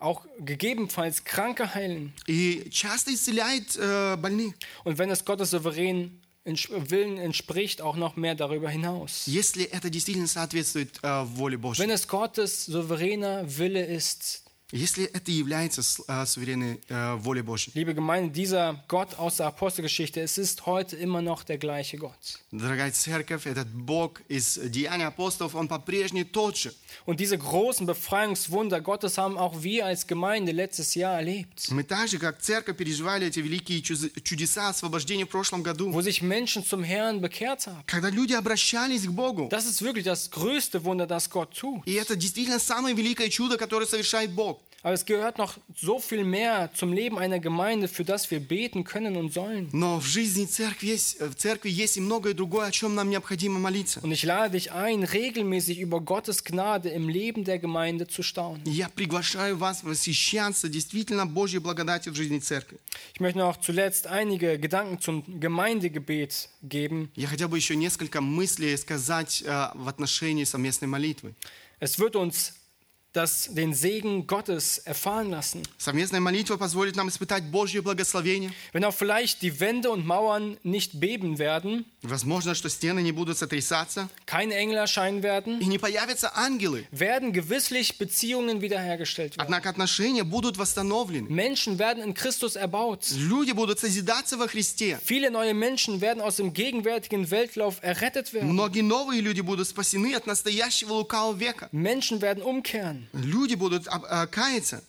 auch 0.00 0.26
gegebenenfalls 0.40 1.22
Kranke 1.24 1.72
heilen. 1.74 2.12
и 2.26 2.68
часто 2.70 3.14
исцеляет 3.14 3.76
э, 3.76 4.16
больных. 4.16 4.54
Und 4.84 4.98
wenn 4.98 5.10
es 5.10 5.24
Gottes 5.24 5.50
souveränen 5.50 6.10
Ents- 6.10 6.18
Willen 6.46 7.18
entspricht, 7.18 7.80
auch 7.80 7.96
noch 7.96 8.16
mehr 8.16 8.34
darüber 8.34 8.68
hinaus. 8.68 9.24
Если 9.26 9.64
это 9.70 9.90
действительно 9.90 10.26
соответствует 10.26 10.98
э, 11.02 11.24
воле 11.24 11.56
Божьей. 11.56 11.82
Wenn 11.82 11.90
es 11.90 12.08
Gottes 12.08 12.66
souveräner 12.66 13.44
Wille 13.58 13.84
ist, 13.84 14.42
Если 14.74 15.04
это 15.04 15.30
является 15.30 15.82
с- 15.82 16.02
э, 16.08 16.24
суверенной 16.24 16.80
э, 16.88 17.14
волей 17.16 17.42
Божьей. 17.42 17.72
liebe 17.74 17.92
Gemeinde, 17.92 18.30
dieser 18.32 18.82
Gott 18.88 19.18
aus 19.18 19.36
der 19.36 19.48
Apostelgeschichte, 19.48 20.22
es 20.22 20.38
ist 20.38 20.64
heute 20.64 20.96
immer 20.96 21.20
noch 21.20 21.44
der 21.44 21.58
gleiche 21.58 21.98
Gott. 21.98 22.38
Дорогая 22.52 22.90
церковь, 22.90 23.46
этот 23.46 23.68
Бог 23.68 24.22
из 24.28 24.58
Деяния 24.58 25.08
апостолов, 25.08 25.54
он 25.56 25.68
по-прежнему 25.68 26.24
тот 26.24 26.56
же. 26.56 26.72
Und 27.04 27.20
diese 27.20 27.36
großen 27.36 27.84
Befreiungswunder 27.86 28.80
Gottes 28.80 29.18
haben 29.18 29.36
auch 29.36 29.62
wir 29.62 29.84
als 29.84 30.06
Gemeinde 30.06 30.52
letztes 30.52 30.94
Jahr 30.94 31.16
erlebt, 31.18 31.68
Мы 31.70 31.84
так 31.84 32.08
же, 32.08 32.16
как 32.18 32.40
церковь, 32.40 32.78
переживали 32.78 33.26
эти 33.26 33.40
великие 33.40 33.80
чуз- 33.82 34.10
чудеса 34.22 34.70
освобождения 34.70 35.26
в 35.26 35.28
прошлом 35.28 35.62
году. 35.62 35.90
wo 35.92 36.00
sich 36.00 36.22
Menschen 36.22 36.64
zum 36.64 36.82
Herrn 36.82 37.20
bekehrt 37.20 37.66
haben. 37.66 37.82
Когда 37.86 38.08
люди 38.08 38.32
обращались 38.32 39.04
к 39.04 39.10
Богу. 39.10 39.48
Das 39.50 39.66
ist 39.66 39.82
wirklich 39.82 40.04
das 40.04 40.30
größte 40.30 40.82
Wunder, 40.84 41.06
das 41.06 41.28
Gott 41.28 41.50
tut. 41.54 41.82
И 41.84 41.92
это 41.92 42.16
действительно 42.16 42.58
самое 42.58 42.96
великое 42.96 43.28
чудо, 43.28 43.58
которое 43.58 43.84
совершает 43.84 44.32
Бог. 44.32 44.55
Aber 44.84 44.94
es 44.94 45.04
gehört 45.04 45.38
noch 45.38 45.58
so 45.76 46.00
viel 46.00 46.24
mehr 46.24 46.70
zum 46.74 46.92
Leben 46.92 47.16
einer 47.16 47.38
Gemeinde, 47.38 47.86
für 47.86 48.02
das 48.02 48.28
wir 48.32 48.40
beten 48.40 48.82
können 48.82 49.16
und 49.16 49.32
sollen. 49.32 49.68
Но 49.72 50.00
в 50.00 50.06
жизни 50.06 50.44
церкви 50.44 50.86
есть, 50.86 51.20
в 51.20 51.34
церкви 51.34 51.70
есть 51.70 51.96
и 51.98 52.00
многое 52.00 52.34
другое, 52.34 52.66
о 52.66 52.72
чем 52.72 52.96
нам 52.96 53.08
необходимо 53.08 53.60
молиться. 53.60 54.00
Und 54.00 54.10
ich 54.10 54.24
lade 54.24 54.54
dich 54.54 54.72
ein, 54.72 55.04
regelmäßig 55.04 55.78
über 55.78 56.00
Gottes 56.00 56.42
Gnade 56.42 56.88
im 56.88 57.08
Leben 57.08 57.44
der 57.44 57.60
Gemeinde 57.60 58.08
zu 58.08 58.24
staunen. 58.24 58.60
И 58.64 58.70
я 58.70 58.88
приглашаю 58.88 59.56
вас 59.56 59.84
восхищаться 59.84 60.68
действительно 60.68 61.26
Божьей 61.26 61.60
благодатью 61.60 62.12
в 62.12 62.16
жизни 62.16 62.40
церкви. 62.40 62.80
Ich 63.14 63.20
möchte 63.20 63.38
noch 63.38 63.60
zuletzt 63.60 64.08
einige 64.08 64.58
Gedanken 64.58 65.00
zum 65.00 65.38
Gemeindegebet 65.38 66.48
geben. 66.60 67.08
Я 67.14 67.28
хотел 67.28 67.48
бы 67.48 67.56
еще 67.56 67.76
несколько 67.76 68.20
мыслей 68.20 68.76
сказать 68.76 69.44
э, 69.46 69.68
в 69.74 69.86
отношении 69.86 70.42
совместной 70.42 70.88
молитвы. 70.88 71.34
Es 71.78 72.00
wird 72.00 72.16
uns 72.16 72.54
das, 73.16 73.50
den 73.52 73.74
Segen 73.74 74.26
Gottes 74.26 74.78
erfahren 74.78 75.30
lassen. 75.30 75.62
Совместная 75.76 76.20
молитва 76.20 76.56
позволит 76.56 76.96
нам 76.96 77.08
испытать 77.08 77.44
Божье 77.50 77.82
благословение. 77.82 78.52
Wenn 78.72 78.84
auch 78.84 78.94
vielleicht 78.94 79.42
die 79.42 79.60
Wände 79.60 79.90
und 79.90 80.06
Mauern 80.06 80.56
nicht 80.62 80.98
beben 80.98 81.38
werden, 81.38 81.84
Возможно, 82.06 82.54
что 82.54 82.68
стены 82.68 83.00
не 83.00 83.12
будут 83.12 83.38
сотрясаться 83.38 84.08
keine 84.26 84.54
Engel 84.54 84.76
erscheinen 84.78 85.22
werden, 85.22 85.60
и 85.60 85.66
не 85.66 85.78
появятся 85.78 86.32
ангелы. 86.36 86.86
werden 86.90 87.32
gewisslich 87.32 87.98
Beziehungen 87.98 88.60
wiederhergestellt 88.60 89.36
werden. 89.36 89.42
Однако 89.44 89.68
отношения 89.70 90.24
будут 90.24 90.56
восстановлены. 90.56 91.28
Menschen 91.28 91.78
werden 91.78 92.02
in 92.02 92.14
Christus 92.14 92.56
erbaut. 92.56 93.06
Люди 93.16 93.52
будут 93.52 93.78
созидаться 93.78 94.36
во 94.36 94.48
Христе. 94.48 94.98
Viele 95.04 95.30
neue 95.30 95.54
Menschen 95.54 96.00
werden 96.00 96.20
aus 96.22 96.36
dem 96.36 96.52
gegenwärtigen 96.52 97.30
Weltlauf 97.30 97.76
errettet 97.82 98.32
werden. 98.32 98.50
Многие 98.52 98.82
новые 98.82 99.20
люди 99.20 99.40
будут 99.40 99.68
спасены 99.68 100.14
от 100.14 100.26
настоящего 100.26 100.94
лукавого 100.94 101.36
века. 101.38 101.68
Menschen 101.72 102.20
werden 102.20 102.42
umkehren. 102.42 103.08
Люди 103.12 103.54
будут 103.54 103.86
об- 103.88 104.04
э, 104.10 104.26
каяться. 104.26 104.82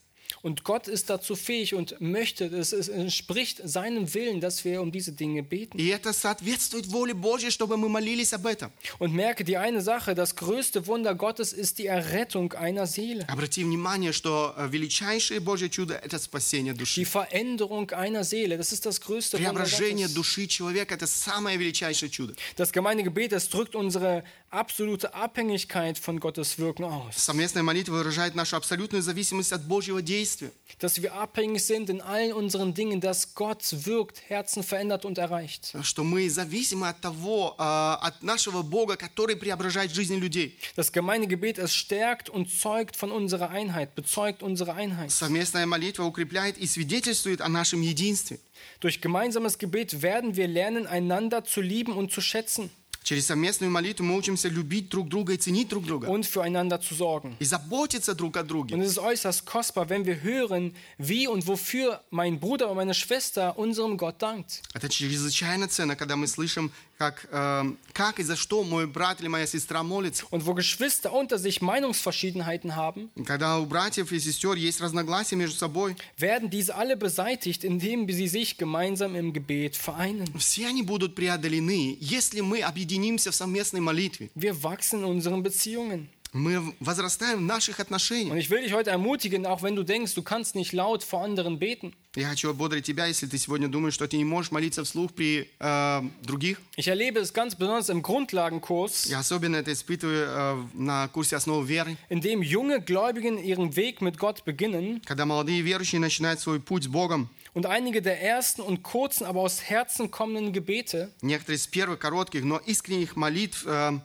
Und 0.48 0.64
Gott 0.64 0.88
ist 0.88 1.10
dazu 1.10 1.36
fähig 1.36 1.74
und 1.74 2.00
möchte, 2.02 2.46
es, 2.46 2.74
es 2.74 2.90
entspricht 2.90 3.62
seinem 3.64 4.14
Willen, 4.14 4.42
dass 4.42 4.66
wir 4.66 4.82
um 4.82 4.92
diese 4.92 5.12
Dinge 5.14 5.42
beten. 5.44 5.78
И 5.78 5.88
это 5.88 6.12
соответствует 6.12 6.88
воле 6.88 7.14
Божьей, 7.14 7.50
чтобы 7.52 7.78
мы 7.78 7.88
молились 7.88 8.34
об 8.34 8.46
этом. 8.46 8.72
Und 9.00 9.14
merke 9.14 9.44
die 9.44 9.58
eine 9.58 9.82
Sache, 9.82 10.16
das 10.16 10.36
größte 10.36 10.86
Wunder 10.88 11.16
Gottes 11.16 11.54
ist 11.54 11.78
die 11.78 11.86
Errettung 11.88 12.54
einer 12.54 12.88
Seele. 12.88 13.26
Обрати 13.28 13.64
внимание, 13.64 14.12
что 14.12 14.54
э, 14.58 14.68
величайшее 14.70 15.40
Божье 15.40 15.70
чудо – 15.70 16.04
это 16.04 16.20
спасение 16.20 16.74
Die 16.74 16.80
души. 16.80 17.06
Veränderung 17.06 17.90
einer 17.92 18.24
Seele, 18.24 18.58
das 18.58 18.74
ist 18.74 18.86
das 18.86 19.00
größte 19.00 19.38
Wunder 19.38 19.52
Преображение 19.52 20.08
Gottes. 20.08 20.16
души 20.16 20.48
человека – 20.48 20.96
это 20.96 21.08
самое 21.08 21.58
величайшее 21.58 22.10
чудо. 22.10 22.34
Das 22.58 22.72
Gemeindegebet, 22.72 23.32
das 23.32 23.48
drückt 23.50 23.76
unsere 23.76 24.24
absolute 24.50 25.14
Abhängigkeit 25.14 25.98
von 25.98 26.20
Gottes 26.20 26.58
Wirken 26.60 26.84
aus. 26.86 27.16
Совместная 27.18 27.64
молитва 27.64 27.94
выражает 27.94 28.36
нашу 28.36 28.56
абсолютную 28.58 29.02
зависимость 29.02 29.52
от 29.54 29.64
Божьего 29.66 30.02
действия. 30.02 30.37
Dass 30.80 31.02
wir 31.02 31.14
abhängig 31.14 31.64
sind 31.64 31.90
in 31.90 32.02
allen 32.02 32.34
unseren 32.34 32.74
Dingen, 32.74 33.00
dass 33.00 33.36
Gott 33.36 33.64
wirkt, 33.86 34.22
Herzen 34.28 34.64
verändert 34.64 35.06
und 35.06 35.18
erreicht. 35.18 35.76
Что 35.84 36.04
мы 36.04 36.30
зависимы 36.30 36.90
от 36.90 37.02
того, 37.02 37.56
э, 37.58 37.62
от 37.62 38.22
нашего 38.22 38.62
Бога, 38.62 38.98
который 38.98 39.36
преображает 39.36 39.92
жизни 39.92 40.18
людей. 40.18 40.58
Das 40.76 40.92
Gemeindegebet, 40.92 41.58
es 41.58 41.74
stärkt 41.74 42.30
und 42.30 42.50
zeugt 42.52 42.96
von 42.96 43.12
unserer 43.12 43.50
Einheit, 43.50 43.96
bezeugt 43.96 44.44
unsere 44.44 44.74
Einheit. 44.74 45.12
Совместная 45.12 45.66
молитва 45.66 46.04
укрепляет 46.04 46.58
и 46.58 46.68
свидетельствует 46.68 47.42
о 47.42 47.50
нашем 47.50 47.82
единстве. 47.82 48.40
Durch 48.80 49.02
gemeinsames 49.02 49.58
Gebet 49.58 50.02
werden 50.02 50.36
wir 50.36 50.48
lernen, 50.48 50.88
einander 50.88 51.44
zu 51.44 51.62
lieben 51.62 51.94
und 51.94 52.12
zu 52.12 52.22
schätzen 52.22 52.70
Через 53.09 53.25
совместную 53.25 53.71
молитву 53.71 54.05
мы 54.05 54.15
учимся 54.19 54.49
любить 54.51 54.91
друг 54.91 55.09
друга 55.09 55.33
и 55.33 55.39
ценить 55.39 55.69
друг 55.71 55.87
друга. 55.87 56.09
und 56.09 56.27
füreinander 56.27 56.79
zu 56.79 56.95
sorgen. 56.95 57.35
И 57.39 57.45
заботиться 57.47 58.15
друг 58.15 58.37
о 58.37 58.41
Und 58.41 58.49
друге. 58.49 58.77
es 58.83 58.91
ist 58.91 58.99
äußerst 58.99 59.47
kostbar, 59.47 59.89
wenn 59.89 60.05
wir 60.05 60.21
hören, 60.21 60.75
wie 60.99 61.27
und 61.27 61.47
wofür 61.47 62.03
mein 62.11 62.39
Bruder 62.39 62.69
und 62.69 62.77
meine 62.77 62.93
Schwester 62.93 63.57
unserem 63.57 63.97
Gott 63.97 64.21
dankt. 64.21 64.61
Это 64.75 64.91
чрезвычайно 64.91 65.69
ценно, 65.69 65.97
когда 65.97 66.17
мы 66.17 66.27
слышим, 66.27 66.71
как, 66.98 67.28
э, 67.32 67.64
как 67.92 68.20
и 68.20 68.24
за 68.24 68.36
что 68.36 68.64
мой 68.64 68.88
брат 68.88 69.20
или 69.20 69.28
моя 69.28 69.46
сестра 69.48 69.84
молится. 69.84 70.26
Und 70.32 70.46
wo 70.46 70.54
Geschwister 70.54 71.12
unter 71.12 71.38
sich 71.38 71.62
Meinungsverschiedenheiten 71.62 72.76
haben, 72.76 73.10
И 73.16 73.24
Когда 73.24 73.60
у 73.60 73.66
братьев 73.66 74.12
и 74.12 74.20
сестер 74.20 74.56
есть 74.56 74.80
разногласия 74.82 75.36
между 75.36 75.58
собой, 75.58 75.96
werden 76.18 76.50
diese 76.50 76.76
alle 76.76 76.96
beseitigt, 76.98 77.64
indem 77.64 78.08
sie 78.10 78.28
sich 78.28 78.58
gemeinsam 78.58 79.16
im 79.16 79.34
Gebet 79.34 79.76
vereinen. 79.76 80.28
все 80.38 80.68
они 80.68 80.84
будут 80.84 81.16
преодолены, 81.16 81.98
если 82.00 82.42
мы 82.42 82.62
объединимся 82.62 83.32
в 83.32 83.36
совместной 83.36 83.82
молитве. 83.82 84.30
Wir 84.36 84.64
wachsen 84.64 85.00
in 85.00 85.06
unseren 85.06 85.44
Beziehungen. 85.44 86.10
Мы 86.36 86.74
возрастаем 86.80 87.38
в 87.38 87.42
наших 87.44 87.78
Und 87.78 87.82
отношениях. 87.84 88.36
ich 88.38 88.50
will 88.50 88.64
dich 88.64 88.74
heute 88.74 88.90
ermutigen, 88.90 89.46
auch 89.46 89.62
wenn 89.62 89.76
du 89.76 89.84
denkst, 89.84 90.16
du 90.16 90.24
kannst 90.24 90.56
nicht 90.56 90.74
laut 90.74 91.04
vor 91.04 91.22
anderen 91.24 91.60
beten. 91.60 91.94
Я 92.16 92.30
хочу 92.30 92.50
ободрить 92.50 92.86
тебя, 92.86 93.06
если 93.06 93.28
ты 93.28 93.38
сегодня 93.38 93.68
думаешь, 93.68 93.94
что 93.94 94.08
ты 94.08 94.18
не 94.18 94.24
можешь 94.26 94.52
молиться 94.52 94.84
вслух 94.84 95.14
при 95.14 95.48
э, 95.60 96.02
других. 96.24 96.60
Ich 96.76 96.88
erlebe 96.88 97.20
es 97.20 97.34
ganz 97.34 97.54
besonders 97.56 97.90
im 97.90 98.02
Grundlagenkurs, 98.02 99.06
Я 99.10 99.20
особенно 99.20 99.58
это 99.58 99.72
испытываю 99.74 100.28
э, 100.28 100.64
на 100.74 101.08
курсе 101.10 101.36
основы 101.36 101.68
веры, 101.68 101.98
in 102.10 102.20
dem 102.22 102.42
junge 102.42 102.82
Gläubigen 102.82 103.38
ihren 103.38 103.76
Weg 103.76 104.02
mit 104.02 104.18
Gott 104.18 104.44
beginnen 104.44 105.02
когда 105.06 105.26
молодые 105.28 105.62
верующие 105.62 106.00
начинают 106.02 106.40
свой 106.40 106.60
путь 106.60 106.86
с 106.86 106.88
Богом. 106.88 107.30
und 107.54 107.68
einige 107.68 108.02
der 108.02 108.20
ersten 108.20 108.62
und 108.64 108.82
kurzen, 108.82 109.26
aber 109.28 109.42
aus 109.42 109.62
Herzen 109.70 110.10
kommenden 110.10 110.52
Gebete 110.52 111.12
Некоторые 111.22 111.58
из 111.58 111.68
первых 111.68 112.00
коротких, 112.00 112.44
но 112.44 112.58
искренних 112.58 113.16
молитв 113.16 113.64
э, 113.68 114.00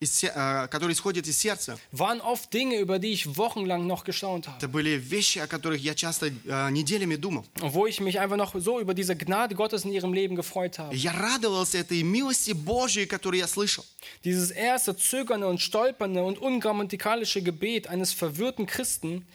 из 0.00 0.12
се- 0.12 0.30
э, 0.34 0.68
которые 0.68 0.92
исходят 0.92 1.26
из 1.26 1.38
сердца. 1.38 1.78
waren 1.90 2.20
oft 2.20 2.52
Dinge, 2.52 2.78
über 2.80 2.98
die 2.98 3.12
ich 3.14 3.36
wochenlang 3.38 3.86
noch 3.86 4.04
gestaunt 4.04 4.46
habe. 4.46 4.58
Это 4.58 4.68
были 4.68 4.98
вещи, 4.98 5.38
о 5.38 5.46
которых 5.46 5.80
я 5.80 5.94
часто 5.94 6.26
э, 6.44 6.70
неделями 6.70 7.16
думал. 7.16 7.46
Und 7.62 7.72
wo 7.72 7.86
ich 7.86 7.98
mich 8.00 8.20
einfach 8.20 8.36
noch 8.36 8.54
so 8.60 8.78
über 8.78 8.92
diese 8.92 9.16
Gnade 9.16 9.54
Gottes 9.54 9.86
in 9.86 9.92
ihrem 9.92 10.12
Leben 10.12 10.36
gefreut 10.36 10.78
habe. 10.78 10.94
Я 10.94 11.12
радовался 11.12 11.78
этой 11.78 12.02
милости 12.02 12.52
Божьей, 12.52 13.06
которую 13.06 13.40
я 13.40 13.46
слышал. 13.48 13.86
Dieses 14.22 14.50
erste 14.50 14.94
zögernde 14.98 15.46
und 15.48 15.62
stolpernde 15.62 16.22
und 16.24 16.38
ungrammatikalische 16.38 17.40
Gebet 17.40 17.86
eines 17.86 18.12
verwirrten 18.12 18.66
Christen 18.66 19.26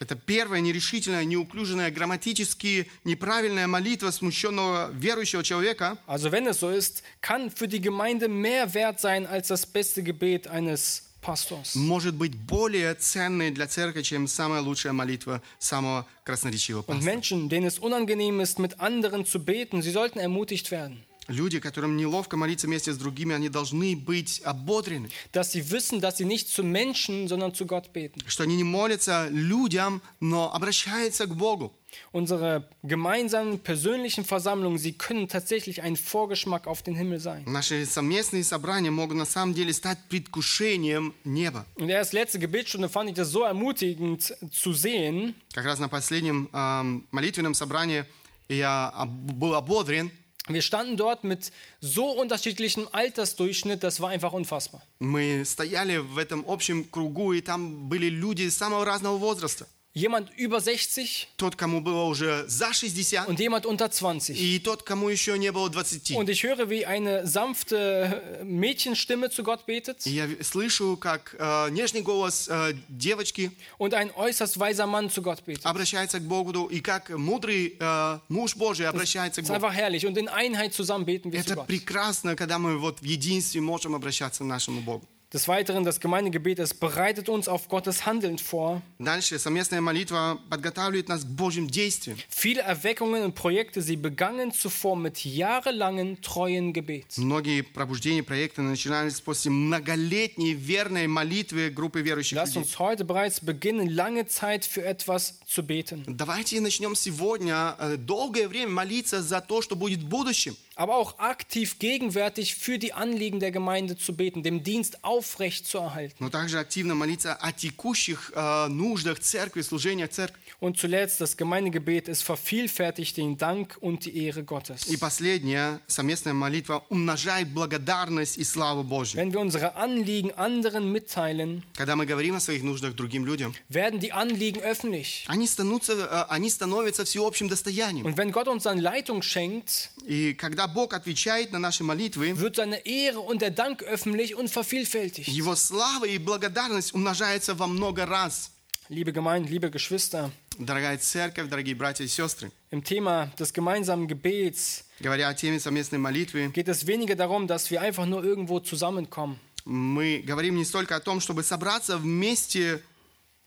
Это 0.00 0.16
первая 0.16 0.60
нерешительная, 0.60 1.24
неуклюженная, 1.24 1.90
грамматически 1.90 2.88
неправильная 3.04 3.66
молитва 3.66 4.10
смущенного 4.10 4.90
верующего 4.92 5.42
человека, 5.44 5.98
Also 6.06 6.30
wenn 6.32 6.46
es 6.46 6.60
so 6.60 6.70
ist, 6.70 7.02
kann 7.20 7.50
für 7.50 7.68
die 7.68 7.80
Gemeinde 7.80 8.28
mehr 8.28 8.74
wert 8.74 9.00
sein 9.00 9.26
als 9.26 9.48
das 9.48 9.64
beste 9.66 10.02
Gebet 10.02 10.46
eines 10.48 11.02
Pastors. 11.22 11.74
может 11.74 12.14
быть 12.16 12.34
более 12.36 12.94
ценной 12.94 13.50
для 13.50 13.66
церкви, 13.66 14.02
чем 14.02 14.26
самая 14.26 14.60
лучшая 14.60 14.92
молитва 14.92 15.40
самого 15.58 16.06
красноречивого 16.24 16.82
Und 16.82 16.98
пастора. 16.98 17.14
Menschen, 17.14 17.48
denen 17.48 17.66
es 17.66 17.78
unangenehm 17.78 18.40
ist, 18.40 18.58
mit 18.58 18.78
anderen 18.80 19.24
zu 19.24 19.38
beten, 19.42 19.80
sie 19.80 19.90
sollten 19.90 20.18
ermutigt 20.18 20.70
werden, 20.70 21.02
Люди, 21.28 21.58
которым 21.58 21.96
неловко 21.96 22.36
молиться 22.36 22.66
вместе 22.66 22.92
с 22.92 22.98
другими, 22.98 23.34
они 23.34 23.48
должны 23.48 23.96
быть 23.96 24.40
ободрены, 24.44 25.08
dass 25.32 25.52
sie 25.52 25.62
wissen, 25.70 26.00
dass 26.00 26.18
sie 26.18 26.24
nicht 26.26 26.48
zu 26.48 26.62
Menschen, 26.62 27.28
sondern 27.28 27.54
zu 27.54 27.64
Gott 27.66 27.92
beten. 27.92 28.20
что 28.26 28.42
они 28.42 28.56
не 28.56 28.64
молятся 28.64 29.28
людям, 29.30 30.02
но 30.20 30.52
обращаются 30.54 31.26
к 31.26 31.34
Богу. 31.34 31.72
Unsere 32.12 32.68
gemeinsamen 32.82 33.60
persönlichen 33.60 34.24
Versammlungen, 34.24 34.78
sie 34.78 34.92
können 34.92 35.28
tatsächlich 35.28 35.80
ein 35.80 35.96
Vorgeschmack 35.96 36.66
auf 36.66 36.82
den 36.82 36.96
Himmel 36.96 37.20
sein. 37.20 37.44
Наши 37.46 37.86
совместные 37.86 38.42
собрания 38.42 38.90
могут 38.90 39.16
на 39.16 39.24
самом 39.24 39.54
деле 39.54 39.72
стать 39.72 39.98
предвкушением 40.08 41.14
неба. 41.24 41.64
Und 41.76 41.88
erst 41.88 42.12
letzte 42.12 42.38
Gebetsstunde 42.38 42.88
fand 42.88 43.10
ich 43.10 43.14
das 43.16 43.30
so 43.30 43.44
ermutigend 43.44 44.34
zu 44.52 44.72
sehen, 44.72 45.34
Как 45.54 45.64
раз 45.64 45.78
на 45.78 45.88
последнем 45.88 46.48
эм, 46.52 47.06
молитвенном 47.12 47.54
собрании 47.54 48.04
я 48.48 48.92
был 49.06 49.54
ободрен. 49.54 50.10
Wir 50.47 50.63
standen 50.63 50.97
dort 50.97 51.23
mit 51.23 51.51
so 51.79 52.09
unterschiedlichem 52.09 52.87
Altersdurchschnitt, 52.91 53.83
das 53.83 53.99
war 53.99 54.09
einfach 54.09 54.33
unfassbar. 54.33 54.81
Мы 54.99 55.43
стояли 55.45 55.97
в 55.97 56.17
этом 56.17 56.43
общем 56.47 56.85
кругу, 56.85 57.33
и 57.33 57.41
там 57.41 57.87
были 57.87 58.09
люди 58.09 58.49
самого 58.49 58.83
разного 58.83 59.17
возраста. 59.17 59.67
Jemand 59.96 60.28
über 60.36 60.60
60 60.60 61.28
Тот, 61.36 61.54
кому 61.54 61.80
было 61.80 62.02
уже 62.02 62.44
за 62.48 62.72
60, 62.74 63.28
und 63.28 63.38
jemand 63.38 63.64
unter 63.64 63.88
20. 63.92 64.36
и 64.36 64.58
тот, 64.58 64.82
кому 64.82 65.08
еще 65.08 65.38
не 65.38 65.52
было 65.52 65.68
20. 65.70 66.16
Und 66.16 66.28
ich 66.28 66.42
höre, 66.42 66.68
wie 66.68 66.84
eine 66.84 67.28
sanfte 67.28 68.40
Mädchenstimme 68.42 69.30
zu 69.30 69.44
Gott 69.44 69.66
betet 69.66 70.04
я 70.06 70.26
слышу, 70.42 70.96
как 70.96 71.36
э, 71.38 71.70
нежный 71.70 72.02
голос 72.02 72.48
э, 72.48 72.74
девочки 72.88 73.52
und 73.78 73.94
ein 73.94 74.10
äußerst 74.16 74.58
weiser 74.58 74.88
Mann 74.88 75.10
zu 75.10 75.22
Gott 75.22 75.44
betet. 75.46 75.64
обращается 75.64 76.18
к 76.18 76.24
Богу, 76.24 76.66
и 76.66 76.80
как 76.80 77.10
мудрый 77.10 77.76
э, 77.78 78.18
муж 78.28 78.56
Божий 78.56 78.88
обращается 78.88 79.42
Das 79.42 79.44
к 79.44 79.46
Богу. 79.46 79.54
einfach 79.66 79.74
herrlich. 79.74 80.04
Und 80.06 80.18
in 80.18 80.26
Einheit 80.26 80.74
zusammen 80.74 81.04
beten 81.04 81.30
wir 81.32 81.40
zu 81.44 81.52
Это 81.52 81.54
Gott. 81.54 81.66
прекрасно, 81.68 82.34
когда 82.34 82.58
мы 82.58 82.78
вот 82.78 82.98
в 83.00 83.04
единстве 83.04 83.60
можем 83.60 83.94
обращаться 83.94 84.42
к 84.42 84.46
нашему 84.48 84.80
Богу. 84.80 85.06
Des 85.33 85.47
Weiteren, 85.47 85.83
das 85.83 85.99
Gemeindegebet, 85.99 86.57
es 86.57 86.73
bereitet 86.73 87.29
uns 87.29 87.47
auf 87.47 87.67
Gottes 87.69 88.07
Handeln 88.07 88.39
vor. 88.39 88.81
Дальше 88.97 89.37
совместная 89.37 89.79
молитва 89.79 90.39
подготавливает 90.49 91.07
нас 91.07 91.23
к 91.23 91.27
Божьим 91.27 91.67
действиям. 91.67 92.17
Viele 92.29 92.63
Erweckungen 92.63 93.23
und 93.23 93.35
Projekte, 93.35 93.83
sie 93.83 93.95
begannen 93.95 94.51
zuvor 94.51 94.95
mit 94.95 95.23
jahrelangen 95.23 96.19
treuen 96.23 96.73
Gebet. 96.73 97.15
Многие 97.17 97.61
пробуждения 97.61 98.23
проекта 98.23 98.63
начинались 98.63 99.21
после 99.21 99.51
многолетней 99.51 100.53
верной 100.53 101.05
молитвы 101.05 101.69
группы 101.69 102.01
верующих 102.01 102.35
Lasst 102.35 102.55
людей. 102.55 102.63
uns 102.63 102.79
heute 102.79 103.05
bereits 103.05 103.39
beginnen, 103.39 103.87
lange 103.87 104.25
Zeit 104.25 104.65
für 104.65 104.83
etwas 104.83 105.39
zu 105.45 105.61
beten. 105.61 106.05
Давайте 106.07 106.59
начнем 106.59 106.95
сегодня 106.95 107.75
э, 107.77 107.97
долгое 107.97 108.47
время 108.47 108.71
молиться 108.71 109.21
за 109.21 109.41
то, 109.41 109.61
что 109.61 109.75
будет 109.75 109.99
в 109.99 110.07
будущем. 110.07 110.55
Aber 110.75 110.95
auch 110.95 111.19
aktiv 111.19 111.77
gegenwärtig 111.79 112.55
für 112.55 112.77
die 112.79 112.93
Anliegen 112.93 113.39
der 113.41 113.51
Gemeinde 113.51 113.97
zu 113.97 114.15
beten, 114.15 114.43
dem 114.43 114.63
Dienst 114.63 115.03
aufrecht 115.03 115.67
zu 115.67 115.77
erhalten. 115.79 116.15
но 116.19 116.29
также 116.29 116.57
активно 116.59 116.95
молиться 116.95 117.33
о 117.33 117.51
текущих 117.51 118.31
э, 118.33 118.67
нуждах 118.69 119.19
церкви, 119.19 119.61
служениях 119.61 120.09
церкви. 120.09 120.39
Und 120.61 120.77
zuletzt, 120.77 121.21
das 121.21 121.37
Gemeindegebet, 121.37 122.07
es 122.09 122.21
vervielfältigt 122.21 123.15
den 123.17 123.37
Dank 123.37 123.77
und 123.81 124.05
die 124.05 124.25
Ehre 124.25 124.43
Gottes. 124.43 124.87
И 124.87 124.97
последняя 124.97 125.79
совместная 125.87 126.33
молитва 126.33 126.83
умножает 126.89 127.49
благодарность 127.49 128.37
и 128.37 128.43
славу 128.43 128.83
Божью. 128.83 129.17
Wenn 129.19 129.33
wir 129.33 129.39
unsere 129.41 129.75
Anliegen 129.75 130.31
anderen 130.31 130.91
mitteilen, 130.91 131.63
Когда 131.75 131.95
мы 131.95 132.05
говорим 132.05 132.35
о 132.35 132.39
своих 132.39 132.63
нуждах 132.63 132.93
другим 132.95 133.25
людям, 133.25 133.53
werden 133.69 133.99
die 133.99 134.11
Anliegen 134.13 134.61
öffentlich. 134.61 135.25
они 135.27 135.45
становятся, 135.47 135.93
э, 135.93 136.25
они 136.29 136.49
становятся 136.49 137.03
всеобщим 137.05 137.47
достоянием. 137.49 138.05
Und 138.05 138.17
wenn 138.17 138.31
Gott 138.31 138.47
uns 138.47 138.63
dann 138.63 138.77
Leitung 138.79 139.21
schenkt, 139.21 139.91
И 140.06 140.34
когда 140.34 140.68
Бог 140.68 140.92
отвечает 140.92 141.50
на 141.52 141.58
наши 141.58 141.82
молитвы, 141.82 142.32
wird 142.36 142.56
seine 142.56 142.84
Ehre 142.84 143.20
und 143.20 143.40
der 143.40 143.50
Dank 143.50 143.82
öffentlich 143.82 144.34
und 144.34 144.50
vervielfältigt. 144.50 145.28
Его 145.28 145.56
слава 145.56 146.04
и 146.04 146.18
благодарность 146.18 146.94
умножается 146.94 147.54
во 147.54 147.66
много 147.66 148.04
раз. 148.04 148.50
Liebe 148.90 149.12
Gemeinde, 149.12 149.48
liebe 149.48 149.70
Geschwister, 149.70 150.30
Дорогая 150.58 150.98
церковь, 150.98 151.48
дорогие 151.48 151.74
братья 151.74 152.04
и 152.04 152.06
сестры, 152.06 152.52
im 152.70 152.84
Thema 152.84 153.32
des 153.38 153.52
gemeinsamen 153.52 154.06
Gebets 154.06 154.84
говоря 155.00 155.28
о 155.28 155.34
теме 155.34 155.58
совместной 155.58 155.98
молитвы, 155.98 156.52
geht 156.54 156.68
es 156.68 156.86
weniger 156.86 157.16
darum, 157.16 157.46
dass 157.46 157.70
wir 157.70 157.80
einfach 157.80 158.04
nur 158.04 158.22
irgendwo 158.22 158.60
zusammenkommen. 158.60 159.40
мы 159.64 160.22
говорим 160.22 160.56
не 160.56 160.64
столько 160.66 160.96
о 160.96 161.00
том, 161.00 161.20
чтобы 161.20 161.42
собраться 161.42 161.96
вместе, 161.96 162.82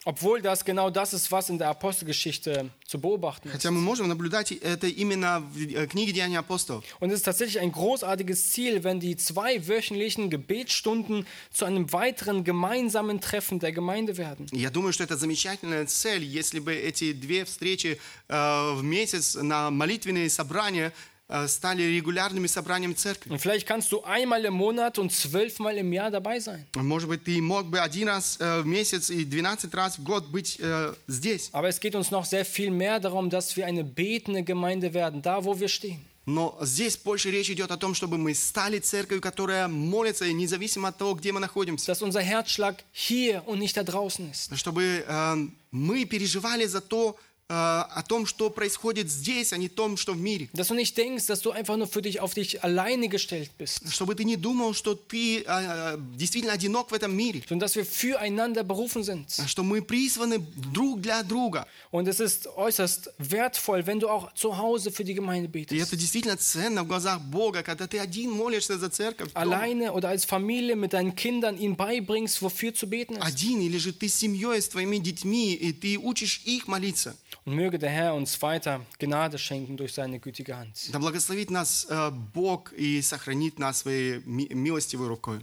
Obwohl 0.07 0.41
das 0.41 0.65
genau 0.65 0.89
das 0.89 1.13
ist, 1.13 1.31
was 1.31 1.49
in 1.49 1.57
der 1.57 1.69
Apostelgeschichte 1.69 2.69
zu 2.85 2.99
beobachten 2.99 3.47
ist. 3.47 3.53
хотя 3.53 3.71
мы 3.71 3.79
можем 3.79 4.09
наблюдать 4.09 4.51
это 4.51 4.87
именно 4.87 5.39
в 5.39 5.57
э, 5.57 5.87
книге 5.87 6.11
Деяний 6.11 6.37
апостолов. 6.37 6.83
Und 6.99 7.09
es 7.11 7.19
ist 7.19 7.23
tatsächlich 7.23 7.61
ein 7.61 7.71
großartiges 7.71 8.51
Ziel, 8.51 8.83
wenn 8.83 8.99
die 8.99 9.15
zwei 9.15 9.65
wöchentlichen 9.65 10.29
Gebetsstunden 10.29 11.25
zu 11.51 11.63
einem 11.63 11.93
weiteren 11.93 12.43
gemeinsamen 12.43 13.21
Treffen 13.21 13.59
der 13.59 13.71
Gemeinde 13.71 14.17
werden. 14.17 14.47
И 14.51 14.59
Я 14.59 14.71
думаю, 14.71 14.91
что 14.91 15.05
это 15.05 15.15
замечательная 15.15 15.85
цель, 15.85 16.23
если 16.23 16.59
бы 16.59 16.73
эти 16.75 17.13
две 17.13 17.45
встречи 17.45 17.97
э, 18.27 18.73
в 18.73 18.83
месяц 18.83 19.35
на 19.35 19.71
молитвенные 19.71 20.29
собрания 20.29 20.91
э, 20.91 21.16
стали 21.46 21.82
регулярными 21.82 22.46
собраниями 22.46 22.94
церкви. 22.94 23.30
Und 23.30 23.38
vielleicht 23.38 23.66
kannst 23.66 23.92
du 23.92 24.02
einmal 24.02 24.44
im 24.44 24.54
Monat 24.54 24.98
und 24.98 25.12
zwölfmal 25.12 25.76
im 25.76 25.92
Jahr 25.92 26.10
dabei 26.10 26.40
sein. 26.40 26.66
Может 26.74 27.08
быть, 27.08 27.24
ты 27.24 27.40
мог 27.42 27.66
бы 27.66 27.80
один 27.80 28.08
раз 28.08 28.38
э, 28.40 28.62
в 28.62 28.66
месяц 28.66 29.10
и 29.10 29.24
12 29.24 29.74
раз 29.74 29.98
в 29.98 30.02
год 30.02 30.26
быть 30.26 30.58
э, 30.58 30.94
здесь. 31.06 31.50
Aber 31.52 31.68
es 31.68 31.80
geht 31.80 31.94
uns 31.94 32.10
noch 32.10 32.24
sehr 32.24 32.44
viel 32.44 32.70
mehr 32.70 32.98
darum, 32.98 33.28
dass 33.28 33.56
wir 33.56 33.66
eine 33.66 33.84
betende 33.84 34.42
Gemeinde 34.42 34.94
werden, 34.94 35.20
da 35.20 35.44
wo 35.44 35.58
wir 35.60 35.68
stehen. 35.68 36.00
Но 36.24 36.58
здесь 36.60 36.98
больше 36.98 37.30
речь 37.30 37.48
идет 37.48 37.70
о 37.70 37.78
том, 37.78 37.94
чтобы 37.94 38.18
мы 38.18 38.34
стали 38.34 38.78
церковью, 38.80 39.22
которая 39.22 39.66
молится, 39.66 40.30
независимо 40.30 40.88
от 40.88 40.98
того, 40.98 41.14
где 41.14 41.32
мы 41.32 41.40
находимся. 41.40 41.86
Dass 41.90 42.02
unser 42.02 42.20
Herzschlag 42.20 42.84
hier 42.92 43.42
und 43.46 43.58
nicht 43.60 43.76
da 43.76 43.82
draußen 43.82 44.30
ist. 44.30 44.54
Чтобы 44.54 45.04
э, 45.06 45.36
мы 45.70 46.04
переживали 46.04 46.66
за 46.66 46.82
то, 46.82 47.16
э, 47.16 47.27
о 47.50 48.02
том, 48.06 48.26
что 48.26 48.50
происходит 48.50 49.10
здесь, 49.10 49.54
а 49.54 49.56
не 49.56 49.68
том, 49.70 49.96
что 49.96 50.12
в 50.12 50.20
мире. 50.20 50.50
Dass 50.52 50.68
du 50.68 50.74
nicht 50.74 50.96
denkst, 50.98 51.26
dass 51.26 51.40
du 51.40 51.50
einfach 51.50 51.78
nur 51.78 51.86
für 51.86 52.02
dich 52.02 52.20
auf 52.20 52.34
dich 52.34 52.62
alleine 52.62 53.08
gestellt 53.08 53.50
bist, 53.56 53.90
Чтобы 53.90 54.14
ты 54.14 54.24
не 54.24 54.36
думал, 54.36 54.74
что 54.74 54.94
ты 54.94 55.44
э, 55.46 55.98
действительно 56.16 56.52
одинок 56.52 56.90
в 56.90 56.94
этом 56.94 57.16
мире. 57.16 57.42
sondern 57.48 57.60
dass 57.60 57.74
wir 57.74 57.86
füreinander 57.86 58.64
berufen 58.64 59.02
sind. 59.02 59.30
Что 59.46 59.62
мы 59.62 59.80
призваны 59.80 60.40
друг 60.74 61.00
для 61.00 61.22
друга. 61.22 61.66
Und 61.90 62.06
es 62.06 62.20
ist 62.20 62.48
äußerst 62.48 63.10
wertvoll, 63.16 63.86
wenn 63.86 63.98
du 63.98 64.10
auch 64.10 64.34
zu 64.34 64.58
Hause 64.58 64.90
für 64.90 65.04
die 65.04 65.14
Gemeinde 65.14 65.48
И 65.48 65.78
это 65.78 65.96
действительно 65.96 66.36
ценно 66.36 66.84
в 66.84 66.86
глазах 66.86 67.22
Бога, 67.22 67.62
когда 67.62 67.86
ты 67.86 67.98
один 67.98 68.30
молишься 68.30 68.76
за 68.76 68.90
церковь. 68.90 69.32
дома. 69.32 69.56
Alleine 69.56 69.94
oder 69.94 70.10
als 70.10 70.26
Familie 70.26 70.76
mit 70.76 70.92
deinen 70.92 71.16
Kindern 71.16 71.56
ihnen 71.56 71.76
beibringst, 71.76 72.42
wofür 72.42 72.74
zu 72.74 72.90
beten 72.90 73.14
ist. 73.14 73.22
Один, 73.22 73.62
или 73.62 73.78
же 73.78 73.94
ты 73.94 74.06
с 74.08 74.14
семьей, 74.16 74.60
с 74.60 74.68
твоими 74.68 74.98
детьми, 74.98 75.54
и 75.54 75.72
ты 75.72 75.96
учишь 75.96 76.42
их 76.44 76.68
молиться. 76.68 77.16
Und 77.47 77.55
möge 77.55 77.77
der 77.79 77.89
Herr 77.89 78.13
uns 78.13 78.41
weiter 78.41 78.81
Gnade 78.99 79.37
schenken 79.37 79.75
durch 79.77 79.93
seine 79.93 80.19
gütige 80.19 80.55
Hand. 80.55 80.89
Да 80.91 80.99
благословит 80.99 81.49
нас 81.49 81.85
э, 81.89 82.11
Бог 82.33 82.71
и 82.73 83.01
сохранит 83.01 83.59
нас 83.59 83.79
своей 83.79 84.21
ми- 84.25 84.47
милостивой 84.53 85.07
рукой. 85.07 85.39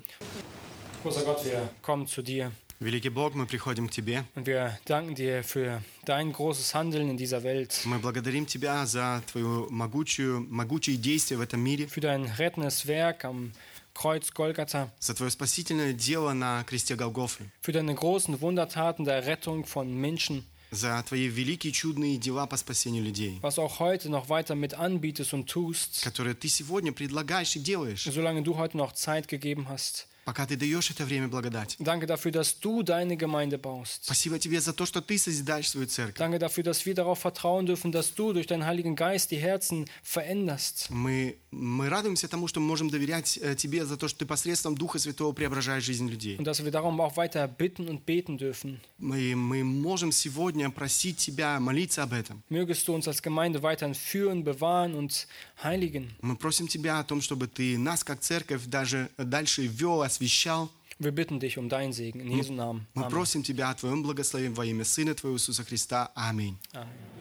Großer 1.05 1.25
Gott, 1.25 1.45
wir 1.45 1.69
kommen 1.83 2.07
zu 2.07 2.23
dir 2.23 2.53
Великий 2.79 3.11
Бог, 3.11 3.35
мы 3.35 3.45
приходим 3.45 3.89
к 3.89 3.91
Тебе. 3.91 4.25
und 4.35 4.47
wir 4.47 4.79
danken 4.87 5.15
dir 5.15 5.45
für 5.45 5.83
dein 6.07 6.33
großes 6.33 6.75
Handeln 6.75 7.11
in 7.11 7.19
dieser 7.19 7.43
Welt, 7.43 7.79
Мы 7.85 7.99
благодарим 7.99 8.47
Тебя 8.47 8.87
за 8.87 9.23
Твою 9.31 9.67
могучую, 9.71 10.47
могучие 10.49 10.97
действия 10.97 11.37
в 11.37 11.43
этом 11.43 11.61
мире, 11.61 11.87
für 11.89 12.01
dein 12.01 12.25
rettendes 12.39 12.87
Werk 12.87 13.25
am 13.27 13.53
Kreuz 13.95 14.33
Golgatha, 14.33 14.89
за 14.99 15.15
Твое 15.15 15.31
спасительное 15.31 15.93
дело 15.93 16.33
на 16.33 16.65
кресте 16.65 16.97
Голгофы, 16.97 17.45
für 17.61 17.73
deine 17.73 17.95
großen 17.95 18.41
Wundertaten 18.41 19.05
der 19.05 19.27
Rettung 19.27 19.67
von 19.67 19.93
Menschen, 19.95 20.47
За 20.76 21.04
Твои 21.08 21.28
великие 21.28 21.72
чудные 21.72 22.18
дела 22.18 22.46
по 22.46 22.58
спасению 22.58 23.04
людей, 23.04 23.40
was 23.42 23.58
auch 23.58 23.80
heute 23.80 24.10
noch 24.10 24.30
weiter 24.30 24.56
mit 24.56 24.74
anbietest 24.74 25.34
und 25.34 25.48
tust, 25.48 26.04
которые 26.04 26.36
Ты 26.36 26.48
сегодня 26.48 26.92
предлагаешь 26.92 27.56
и 27.56 27.60
делаешь, 27.60 28.04
solange 28.04 28.44
du 28.44 28.58
heute 28.58 28.78
noch 28.78 28.94
Zeit 28.94 29.28
gegeben 29.28 29.68
hast, 29.70 30.08
пока 30.26 30.48
ты 30.48 30.56
даешь 30.58 30.90
это 30.90 31.06
время 31.06 31.28
благодати. 31.28 31.78
Danke 31.80 32.08
dafür, 32.08 32.32
dass 32.32 32.60
du 32.60 32.84
deine 32.84 33.16
Gemeinde 33.16 33.58
baust. 33.58 34.06
Спасибо 34.06 34.40
тебе 34.40 34.60
за 34.60 34.74
то, 34.74 34.86
что 34.86 35.00
ты 35.02 35.18
созидаешь 35.18 35.70
свою 35.70 35.88
церковь. 35.88 36.18
Danke 36.18 36.40
dafür, 36.40 36.64
dass 36.64 36.86
wir 36.86 36.96
darauf 36.96 37.20
vertrauen 37.20 37.66
dürfen, 37.66 37.92
dass 37.92 38.14
du 38.14 38.34
durch 38.34 38.48
deinen 38.48 38.66
Heiligen 38.66 38.96
Geist 38.96 39.32
die 39.32 39.38
Herzen 39.38 39.86
veränderst. 40.04 40.88
Мы, 40.90 41.36
мы 41.56 41.90
радуемся 41.90 42.28
тому, 42.28 42.48
что 42.48 42.60
мы 42.60 42.68
можем 42.68 42.90
доверять 42.90 43.40
э, 43.42 43.56
тебе 43.56 43.86
за 43.86 43.98
то, 43.98 44.08
что 44.08 44.20
ты 44.20 44.26
посредством 44.26 44.76
Духа 44.76 45.00
Святого 45.00 45.32
преображаешь 45.34 45.84
жизнь 45.84 46.10
людей. 46.10 46.38
Und 46.38 46.46
dass 46.46 46.64
wir 46.64 46.72
darum 46.72 47.00
auch 47.00 47.16
weiter 47.16 47.48
bitten 47.48 47.88
und 47.88 48.06
beten 48.06 48.38
dürfen. 48.38 48.80
Мы, 48.98 49.36
мы 49.36 49.64
можем 49.64 50.12
сегодня 50.12 50.70
просить 50.70 51.18
тебя, 51.18 51.60
молиться 51.60 52.04
об 52.04 52.14
этом. 52.14 52.44
Mögest 52.50 52.88
du 52.88 52.94
uns 52.94 53.08
als 53.08 53.22
Gemeinde 53.22 53.64
weiterhin 53.64 53.96
führen, 53.96 54.44
bewahren 54.44 54.94
und 54.96 55.28
heiligen. 55.64 56.12
Мы 56.22 56.36
просим 56.36 56.68
тебя 56.68 57.00
о 57.00 57.04
том, 57.04 57.22
чтобы 57.22 57.48
ты 57.48 57.78
нас, 57.78 58.04
как 58.04 58.20
церковь, 58.20 58.66
даже 58.66 59.10
дальше 59.18 59.66
вел, 59.66 60.02
освещал. 60.02 60.70
Wir 60.98 61.12
bitten 61.12 61.40
dich 61.40 61.58
um 61.58 61.68
deinen 61.68 61.92
Segen 61.92 62.22
in 62.22 62.32
Jesu 62.32 62.54
Namen. 62.54 62.86
Мы 62.94 63.10
просим 63.10 63.44
тебя 63.44 63.70
о 63.70 63.76
твоем 63.76 64.04
благословении 64.04 64.54
во 64.54 64.66
имя 64.66 64.86
Сына 64.86 65.14
Твоего 65.14 65.38
Иисуса 65.38 65.64
Христа. 65.64 66.12
Аминь. 66.16 66.58
Amen. 66.74 67.15